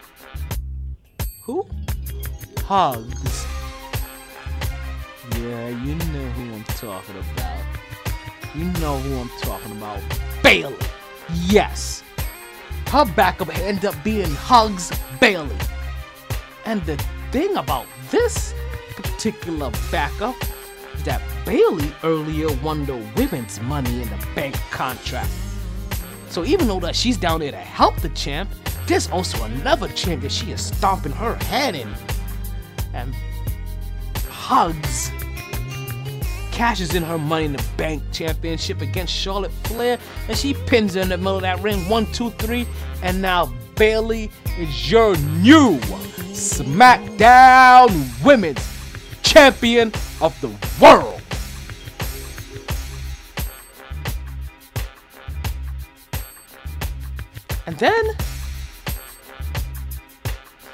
Who? 1.44 1.68
Hugs. 2.60 3.35
Yeah, 5.46 5.68
you 5.68 5.94
know 5.94 6.28
who 6.32 6.56
I'm 6.56 6.64
talking 6.64 7.16
about. 7.18 7.60
You 8.56 8.66
know 8.82 8.98
who 8.98 9.20
I'm 9.20 9.30
talking 9.42 9.74
about. 9.74 10.02
Bayley. 10.42 10.76
Yes. 11.44 12.04
Her 12.88 13.06
backup 13.06 13.56
ended 13.60 13.86
up 13.86 14.04
being 14.04 14.32
Hugs 14.32 14.92
Bayley. 15.22 15.56
And 16.66 16.84
the 16.86 16.98
thing 17.32 17.58
about 17.58 17.86
this 18.10 18.56
particular 18.96 19.70
backup 19.92 20.36
is 20.96 21.04
that 21.04 21.22
Bayley 21.46 21.94
earlier 22.04 22.52
won 22.64 22.88
the 22.88 22.96
women's 23.16 23.62
money 23.62 24.02
in 24.02 24.10
the 24.10 24.28
bank 24.34 24.56
contract. 24.72 25.30
So 26.30 26.44
even 26.44 26.68
though 26.68 26.80
that 26.80 26.96
she's 26.96 27.18
down 27.18 27.42
there 27.42 27.52
to 27.52 27.58
help 27.58 27.98
the 27.98 28.10
champ, 28.10 28.50
there's 28.88 29.12
also 29.12 29.44
another 29.44 29.90
champ 29.90 30.24
that 30.24 30.32
she 30.32 30.50
is 30.50 30.66
stomping 30.66 31.12
her 31.12 31.36
head 31.36 31.76
in. 31.76 31.94
And 32.96 33.14
Hugs 34.28 35.12
cashes 36.56 36.96
in 36.96 37.04
her 37.04 37.18
Money 37.18 37.46
in 37.46 37.52
the 37.52 37.64
Bank 37.76 38.02
championship 38.14 38.80
against 38.80 39.14
Charlotte 39.14 39.52
Flair, 39.66 40.00
and 40.30 40.38
she 40.38 40.54
pins 40.54 40.94
her 40.94 41.02
in 41.02 41.10
the 41.10 41.18
middle 41.18 41.36
of 41.36 41.42
that 41.42 41.62
ring. 41.62 41.90
One, 41.90 42.06
two, 42.14 42.30
three, 42.32 42.66
and 43.04 43.22
now 43.22 43.54
Bayley 43.76 44.32
is 44.58 44.90
your 44.90 45.18
new 45.18 45.78
SmackDown 46.32 47.92
Women's 48.24 48.66
Champion 49.22 49.92
of 50.22 50.40
the 50.40 50.48
World. 50.82 51.22
And 57.68 57.78
then 57.78 58.06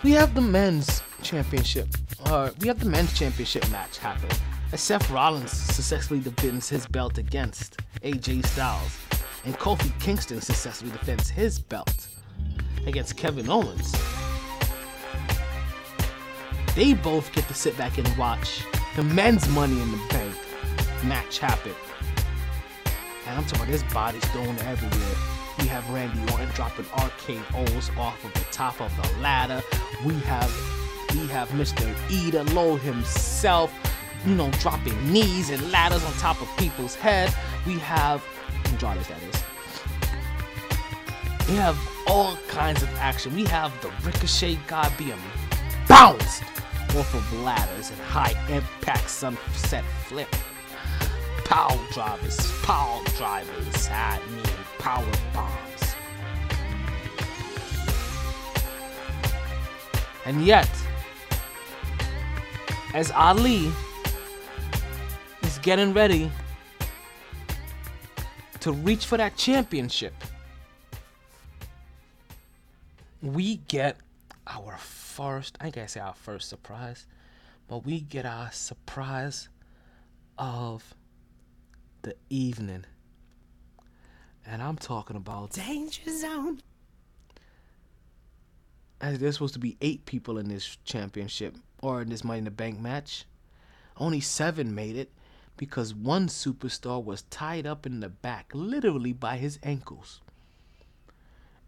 we 0.03 0.11
have 0.11 0.35
the 0.35 0.41
men's 0.41 1.01
championship. 1.23 1.87
Uh, 2.25 2.51
we 2.59 2.67
have 2.67 2.79
the 2.79 2.85
men's 2.85 3.17
championship 3.17 3.67
match 3.71 3.97
happen. 3.97 4.29
As 4.73 4.79
Seth 4.79 5.09
Rollins 5.11 5.51
successfully 5.51 6.21
defends 6.21 6.69
his 6.69 6.87
belt 6.87 7.17
against 7.17 7.79
AJ 8.03 8.45
Styles, 8.45 8.97
and 9.43 9.53
Kofi 9.55 9.91
Kingston 9.99 10.39
successfully 10.39 10.91
defends 10.91 11.29
his 11.29 11.59
belt 11.59 12.07
against 12.87 13.17
Kevin 13.17 13.49
Owens. 13.49 13.93
They 16.73 16.93
both 16.93 17.33
get 17.33 17.47
to 17.49 17.53
sit 17.53 17.77
back 17.77 17.97
and 17.97 18.07
watch 18.17 18.63
the 18.95 19.03
men's 19.03 19.49
Money 19.49 19.79
in 19.81 19.91
the 19.91 20.01
Bank 20.09 20.35
match 21.03 21.39
happen. 21.39 21.73
And 23.27 23.37
I'm 23.37 23.43
talking 23.43 23.63
about 23.63 23.67
his 23.67 23.83
body's 23.93 24.25
going 24.29 24.57
everywhere. 24.59 25.15
We 25.59 25.67
have 25.67 25.89
Randy 25.89 26.19
Orton 26.31 26.47
dropping 26.49 26.85
RKO's 26.85 27.89
off 27.97 28.23
of 28.23 28.33
the 28.33 28.45
top 28.51 28.79
of 28.79 28.95
the 28.95 29.19
ladder. 29.21 29.61
We 30.05 30.13
have 30.21 30.49
we 31.13 31.27
have 31.27 31.49
Mr. 31.49 31.93
Ida 32.09 32.43
Low 32.53 32.77
himself, 32.77 33.73
you 34.25 34.35
know, 34.35 34.51
dropping 34.59 35.11
knees 35.11 35.49
and 35.49 35.71
ladders 35.71 36.03
on 36.03 36.13
top 36.13 36.41
of 36.41 36.47
people's 36.57 36.95
heads. 36.95 37.33
We 37.65 37.79
have 37.79 38.23
Andrade, 38.65 39.03
that 39.05 39.21
is. 39.23 39.43
We 41.49 41.55
have 41.55 41.77
all 42.07 42.37
kinds 42.47 42.83
of 42.83 42.89
action. 42.95 43.33
We 43.35 43.45
have 43.45 43.73
the 43.81 43.91
Ricochet 44.03 44.59
guy 44.67 44.91
being 44.97 45.17
bounced 45.87 46.43
off 46.95 47.13
of 47.13 47.33
ladders 47.41 47.89
and 47.89 47.99
high 48.01 48.33
impact 48.49 49.09
sunset 49.09 49.83
flip. 50.05 50.29
Power 51.45 51.79
drivers, 51.91 52.51
power 52.63 53.01
drivers, 53.17 53.89
I 53.89 54.19
mean 54.29 54.45
power 54.79 55.05
bombs. 55.33 55.95
And 60.25 60.45
yet, 60.45 60.69
as 62.93 63.11
Ali 63.11 63.71
getting 65.61 65.93
ready 65.93 66.31
to 68.61 68.71
reach 68.71 69.05
for 69.05 69.17
that 69.17 69.35
championship, 69.37 70.13
we 73.21 73.57
get 73.67 73.97
our 74.47 74.77
first, 74.77 75.57
I 75.61 75.71
say 75.85 75.99
our 75.99 76.13
first 76.15 76.49
surprise, 76.49 77.05
but 77.67 77.85
we 77.85 78.01
get 78.01 78.25
our 78.25 78.51
surprise 78.51 79.49
of 80.37 80.95
the 82.01 82.15
evening. 82.29 82.85
And 84.45 84.61
I'm 84.63 84.77
talking 84.77 85.15
about 85.15 85.51
Danger 85.51 86.09
Zone. 86.17 86.61
as 88.99 89.19
there's 89.19 89.35
supposed 89.35 89.53
to 89.53 89.59
be 89.59 89.77
eight 89.81 90.05
people 90.05 90.37
in 90.37 90.47
this 90.47 90.77
championship 90.83 91.55
or 91.81 92.01
in 92.01 92.09
this 92.09 92.23
Money 92.23 92.39
in 92.39 92.45
the 92.45 92.51
Bank 92.51 92.79
match. 92.79 93.25
Only 93.97 94.19
seven 94.19 94.73
made 94.73 94.95
it 94.95 95.11
because 95.61 95.93
one 95.93 96.25
superstar 96.27 97.03
was 97.03 97.21
tied 97.29 97.67
up 97.67 97.85
in 97.85 97.99
the 97.99 98.09
back, 98.09 98.49
literally 98.51 99.13
by 99.13 99.37
his 99.37 99.59
ankles. 99.61 100.19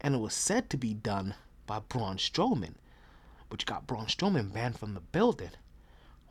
and 0.02 0.16
it 0.16 0.18
was 0.18 0.34
said 0.34 0.68
to 0.68 0.78
be 0.78 0.96
done 0.96 1.36
by 1.68 1.78
Braun 1.78 2.18
Strowman, 2.18 2.74
which 3.50 3.68
got 3.68 3.86
Braun 3.86 4.08
Strowman 4.08 4.52
banned 4.52 4.80
from 4.80 4.96
the 4.96 5.00
building. 5.00 5.52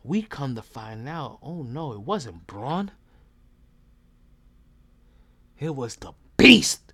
We 0.03 0.23
come 0.23 0.55
to 0.55 0.61
find 0.61 1.07
out, 1.07 1.39
oh 1.41 1.63
no, 1.63 1.93
it 1.93 2.01
wasn't 2.01 2.45
Braun. 2.47 2.91
It 5.57 5.73
was 5.73 5.95
the 5.95 6.11
Beast, 6.35 6.91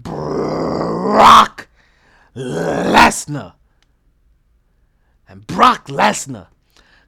Brock 0.00 1.66
Lesnar. 2.36 3.54
And 5.28 5.48
Brock 5.48 5.88
Lesnar 5.88 6.46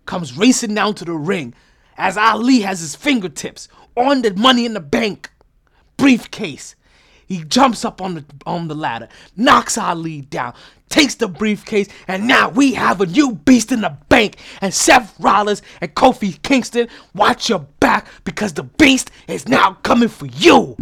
comes 0.04 0.36
racing 0.36 0.74
down 0.74 0.96
to 0.96 1.04
the 1.04 1.12
ring 1.12 1.54
as 2.00 2.16
Ali 2.16 2.60
has 2.60 2.80
his 2.80 2.96
fingertips 2.96 3.68
on 3.94 4.22
the 4.22 4.34
money 4.34 4.64
in 4.64 4.72
the 4.72 4.80
bank 4.80 5.30
briefcase. 5.98 6.74
He 7.26 7.44
jumps 7.44 7.84
up 7.84 8.00
on 8.00 8.14
the 8.14 8.24
on 8.46 8.68
the 8.68 8.74
ladder, 8.74 9.08
knocks 9.36 9.76
Ali 9.78 10.22
down, 10.22 10.54
takes 10.88 11.14
the 11.14 11.28
briefcase, 11.28 11.88
and 12.08 12.26
now 12.26 12.48
we 12.48 12.72
have 12.72 13.00
a 13.00 13.06
new 13.06 13.34
beast 13.34 13.70
in 13.70 13.82
the 13.82 13.96
bank. 14.08 14.38
And 14.62 14.72
Seth 14.72 15.14
Rollins 15.20 15.62
and 15.80 15.94
Kofi 15.94 16.42
Kingston, 16.42 16.88
watch 17.14 17.50
your 17.50 17.60
back 17.78 18.08
because 18.24 18.54
the 18.54 18.64
beast 18.64 19.10
is 19.28 19.46
now 19.46 19.74
coming 19.82 20.08
for 20.08 20.26
you. 20.26 20.76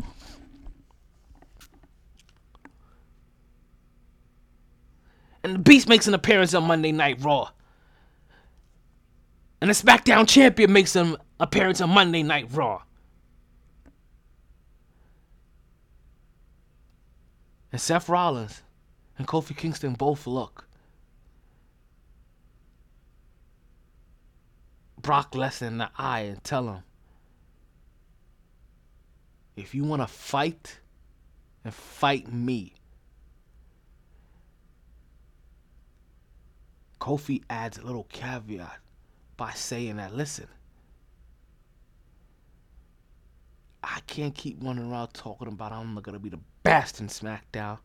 And 5.43 5.57
the 5.57 5.59
beast 5.59 5.89
makes 5.89 6.07
an 6.07 6.15
appearance 6.15 6.55
on 6.55 6.65
Monday 6.65 6.93
Night 6.93 7.19
Raw. 7.21 7.51
And 9.61 9.71
the 9.71 9.75
SmackDown 9.75 10.29
champion 10.29 10.73
makes 10.73 10.95
an 10.95 11.17
appearance 11.41 11.81
on 11.81 11.91
Monday 11.91 12.23
Night 12.23 12.49
Raw. 12.53 12.83
And 17.73 17.81
Seth 17.81 18.09
Rollins 18.09 18.63
and 19.19 19.27
Kofi 19.27 19.57
Kingston 19.57 19.95
both 19.95 20.27
look. 20.27 20.67
Brock 25.01 25.33
Lesnar 25.33 25.69
in 25.69 25.79
the 25.79 25.91
eye 25.97 26.21
and 26.21 26.43
tell 26.43 26.69
him 26.69 26.83
if 29.59 29.75
you 29.75 29.85
want 29.85 30.01
to 30.01 30.07
fight, 30.07 30.79
and 31.65 31.75
fight 31.75 32.33
me. 32.33 32.75
Kofi 37.01 37.43
adds 37.51 37.77
a 37.77 37.83
little 37.83 38.05
caveat 38.05 38.79
by 39.39 39.53
saying 39.53 39.97
that, 39.97 40.15
listen, 40.15 40.49
I 43.83 44.01
can't 44.07 44.35
keep 44.35 44.59
running 44.61 44.91
around 44.91 45.15
talking 45.15 45.49
about 45.49 45.73
I'm 45.73 45.95
going 45.95 46.13
to 46.13 46.19
be 46.19 46.29
the 46.29 46.41
best 46.65 47.01
in 47.01 47.07
SmackDown 47.07 47.79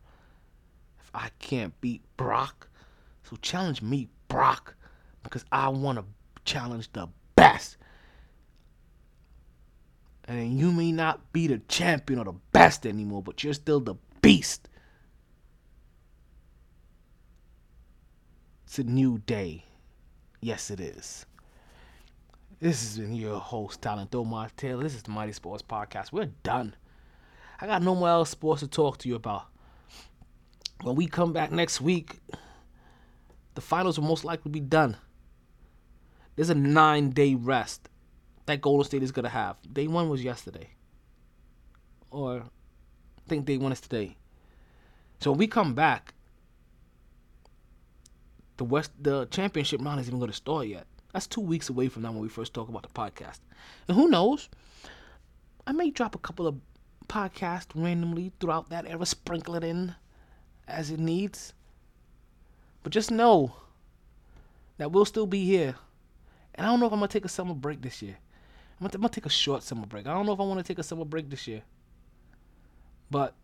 if 1.00 1.10
I 1.14 1.30
can't 1.38 1.80
beat 1.80 2.02
Brock. 2.18 2.68
So 3.22 3.36
challenge 3.36 3.80
me, 3.80 4.08
Brock, 4.28 4.74
because 5.22 5.44
I 5.50 5.68
want 5.68 5.98
to 5.98 6.04
challenge 6.44 6.92
the 6.92 7.08
best. 7.36 7.78
And 10.26 10.58
you 10.58 10.72
may 10.72 10.90
not 10.90 11.32
be 11.32 11.46
the 11.46 11.58
champion 11.68 12.18
or 12.18 12.24
the 12.24 12.34
best 12.52 12.84
anymore, 12.84 13.22
but 13.22 13.44
you're 13.44 13.54
still 13.54 13.80
the 13.80 13.94
beast. 14.20 14.68
It's 18.64 18.78
a 18.80 18.84
new 18.84 19.18
day. 19.18 19.64
Yes, 20.40 20.70
it 20.70 20.80
is. 20.80 21.26
This 22.60 22.82
has 22.82 22.98
been 22.98 23.14
your 23.14 23.40
host, 23.40 23.82
Talent 23.82 24.14
Omar 24.14 24.48
Taylor. 24.56 24.82
This 24.82 24.94
is 24.94 25.02
the 25.02 25.10
MyT 25.10 25.34
Sports 25.34 25.62
Podcast. 25.62 26.12
We're 26.12 26.30
done. 26.44 26.76
I 27.60 27.66
got 27.66 27.82
no 27.82 27.94
more 27.94 28.08
else 28.08 28.30
sports 28.30 28.60
to 28.60 28.68
talk 28.68 28.98
to 28.98 29.08
you 29.08 29.16
about. 29.16 29.46
When 30.82 30.94
we 30.94 31.06
come 31.06 31.32
back 31.32 31.50
next 31.50 31.80
week, 31.80 32.20
the 33.54 33.60
finals 33.60 33.98
will 33.98 34.06
most 34.06 34.24
likely 34.24 34.50
be 34.50 34.60
done. 34.60 34.96
There's 36.36 36.50
a 36.50 36.54
nine 36.54 37.10
day 37.10 37.34
rest 37.34 37.88
that 38.46 38.60
Golden 38.60 38.84
State 38.84 39.02
is 39.02 39.12
going 39.12 39.24
to 39.24 39.30
have. 39.30 39.56
Day 39.72 39.88
one 39.88 40.08
was 40.08 40.22
yesterday. 40.22 40.70
Or 42.10 42.40
I 42.40 43.28
think 43.28 43.46
day 43.46 43.56
one 43.56 43.72
is 43.72 43.80
today. 43.80 44.16
So 45.20 45.32
when 45.32 45.38
we 45.38 45.48
come 45.48 45.74
back, 45.74 46.14
the 48.58 48.64
West 48.64 48.92
the 49.00 49.26
championship 49.26 49.80
round 49.82 50.00
isn't 50.00 50.10
even 50.10 50.20
going 50.20 50.30
to 50.30 50.36
start 50.36 50.68
yet. 50.68 50.86
That's 51.14 51.28
two 51.28 51.40
weeks 51.40 51.70
away 51.70 51.88
from 51.88 52.02
now 52.02 52.10
when 52.10 52.22
we 52.22 52.28
first 52.28 52.52
talk 52.52 52.68
about 52.68 52.82
the 52.82 52.88
podcast. 52.88 53.38
And 53.86 53.96
who 53.96 54.08
knows? 54.08 54.48
I 55.64 55.70
may 55.70 55.90
drop 55.90 56.16
a 56.16 56.18
couple 56.18 56.48
of 56.48 56.56
podcasts 57.06 57.68
randomly 57.72 58.32
throughout 58.40 58.68
that 58.70 58.84
era, 58.84 59.06
sprinkle 59.06 59.54
it 59.54 59.62
in 59.62 59.94
as 60.66 60.90
it 60.90 60.98
needs. 60.98 61.52
But 62.82 62.90
just 62.90 63.12
know 63.12 63.54
that 64.78 64.90
we'll 64.90 65.04
still 65.04 65.28
be 65.28 65.44
here. 65.44 65.76
And 66.56 66.66
I 66.66 66.70
don't 66.70 66.80
know 66.80 66.86
if 66.86 66.92
I'm 66.92 66.98
gonna 66.98 67.06
take 67.06 67.24
a 67.24 67.28
summer 67.28 67.54
break 67.54 67.80
this 67.80 68.02
year. 68.02 68.16
I'm 68.80 68.88
gonna, 68.88 69.08
take 69.08 69.24
a 69.24 69.30
short 69.30 69.62
summer 69.62 69.86
break. 69.86 70.08
I 70.08 70.14
don't 70.14 70.26
know 70.26 70.32
if 70.32 70.40
I 70.40 70.42
want 70.42 70.58
to 70.58 70.64
take 70.66 70.80
a 70.80 70.82
summer 70.82 71.04
break 71.04 71.30
this 71.30 71.46
year. 71.46 71.62
But 73.08 73.34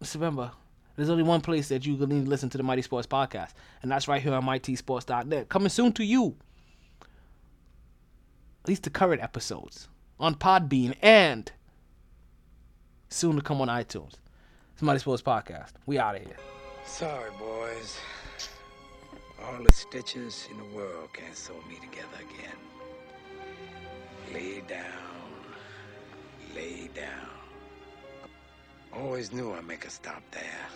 just 0.00 0.14
remember, 0.14 0.52
there's 1.00 1.08
only 1.08 1.22
one 1.22 1.40
place 1.40 1.68
that 1.68 1.86
you 1.86 1.96
can 1.96 2.10
need 2.10 2.24
to 2.24 2.30
listen 2.30 2.50
to 2.50 2.58
the 2.58 2.62
MyT 2.62 2.84
Sports 2.84 3.06
Podcast, 3.06 3.52
and 3.80 3.90
that's 3.90 4.06
right 4.06 4.20
here 4.20 4.34
on 4.34 4.44
MightySports.net. 4.44 5.48
Coming 5.48 5.70
soon 5.70 5.94
to 5.94 6.04
you. 6.04 6.36
At 8.62 8.68
least 8.68 8.82
the 8.82 8.90
current 8.90 9.22
episodes 9.22 9.88
on 10.18 10.34
Podbean 10.34 10.94
and 11.00 11.50
soon 13.08 13.36
to 13.36 13.40
come 13.40 13.62
on 13.62 13.68
iTunes. 13.68 14.12
It's 14.74 14.82
MyT 14.82 15.00
Sports 15.00 15.22
Podcast. 15.22 15.70
We 15.86 15.98
out 15.98 16.16
of 16.16 16.22
here. 16.22 16.36
Sorry, 16.84 17.30
boys. 17.38 17.98
All 19.42 19.64
the 19.64 19.72
stitches 19.72 20.48
in 20.50 20.58
the 20.58 20.76
world 20.76 21.08
can't 21.14 21.34
sew 21.34 21.54
me 21.66 21.76
together 21.76 22.18
again. 22.18 22.58
Lay 24.34 24.60
down, 24.68 24.84
lay 26.54 26.90
down. 26.94 27.30
Always 28.92 29.32
knew 29.32 29.54
I'd 29.54 29.66
make 29.66 29.86
a 29.86 29.90
stop 29.90 30.22
there 30.30 30.68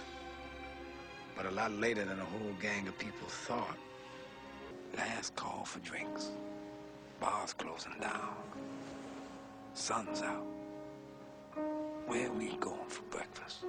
but 1.36 1.46
a 1.46 1.50
lot 1.50 1.72
later 1.72 2.04
than 2.04 2.18
a 2.20 2.24
whole 2.24 2.54
gang 2.60 2.86
of 2.88 2.98
people 2.98 3.26
thought. 3.28 3.76
Last 4.96 5.34
call 5.34 5.64
for 5.64 5.80
drinks. 5.80 6.30
Bars 7.20 7.52
closing 7.52 7.94
down. 8.00 8.34
Sun's 9.74 10.22
out. 10.22 10.46
Where 12.06 12.30
we 12.32 12.56
going 12.60 12.88
for 12.88 13.02
breakfast? 13.04 13.64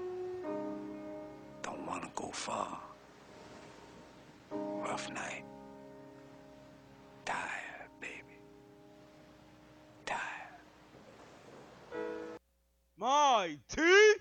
Don't 1.64 1.86
want 1.88 2.04
to 2.04 2.10
go 2.16 2.30
far. 2.32 2.80
Rough 4.52 5.12
night. 5.12 5.44
Tired, 7.26 7.90
baby. 8.00 8.38
Tired. 10.06 10.20
My 12.98 13.58
tea? 13.68 14.14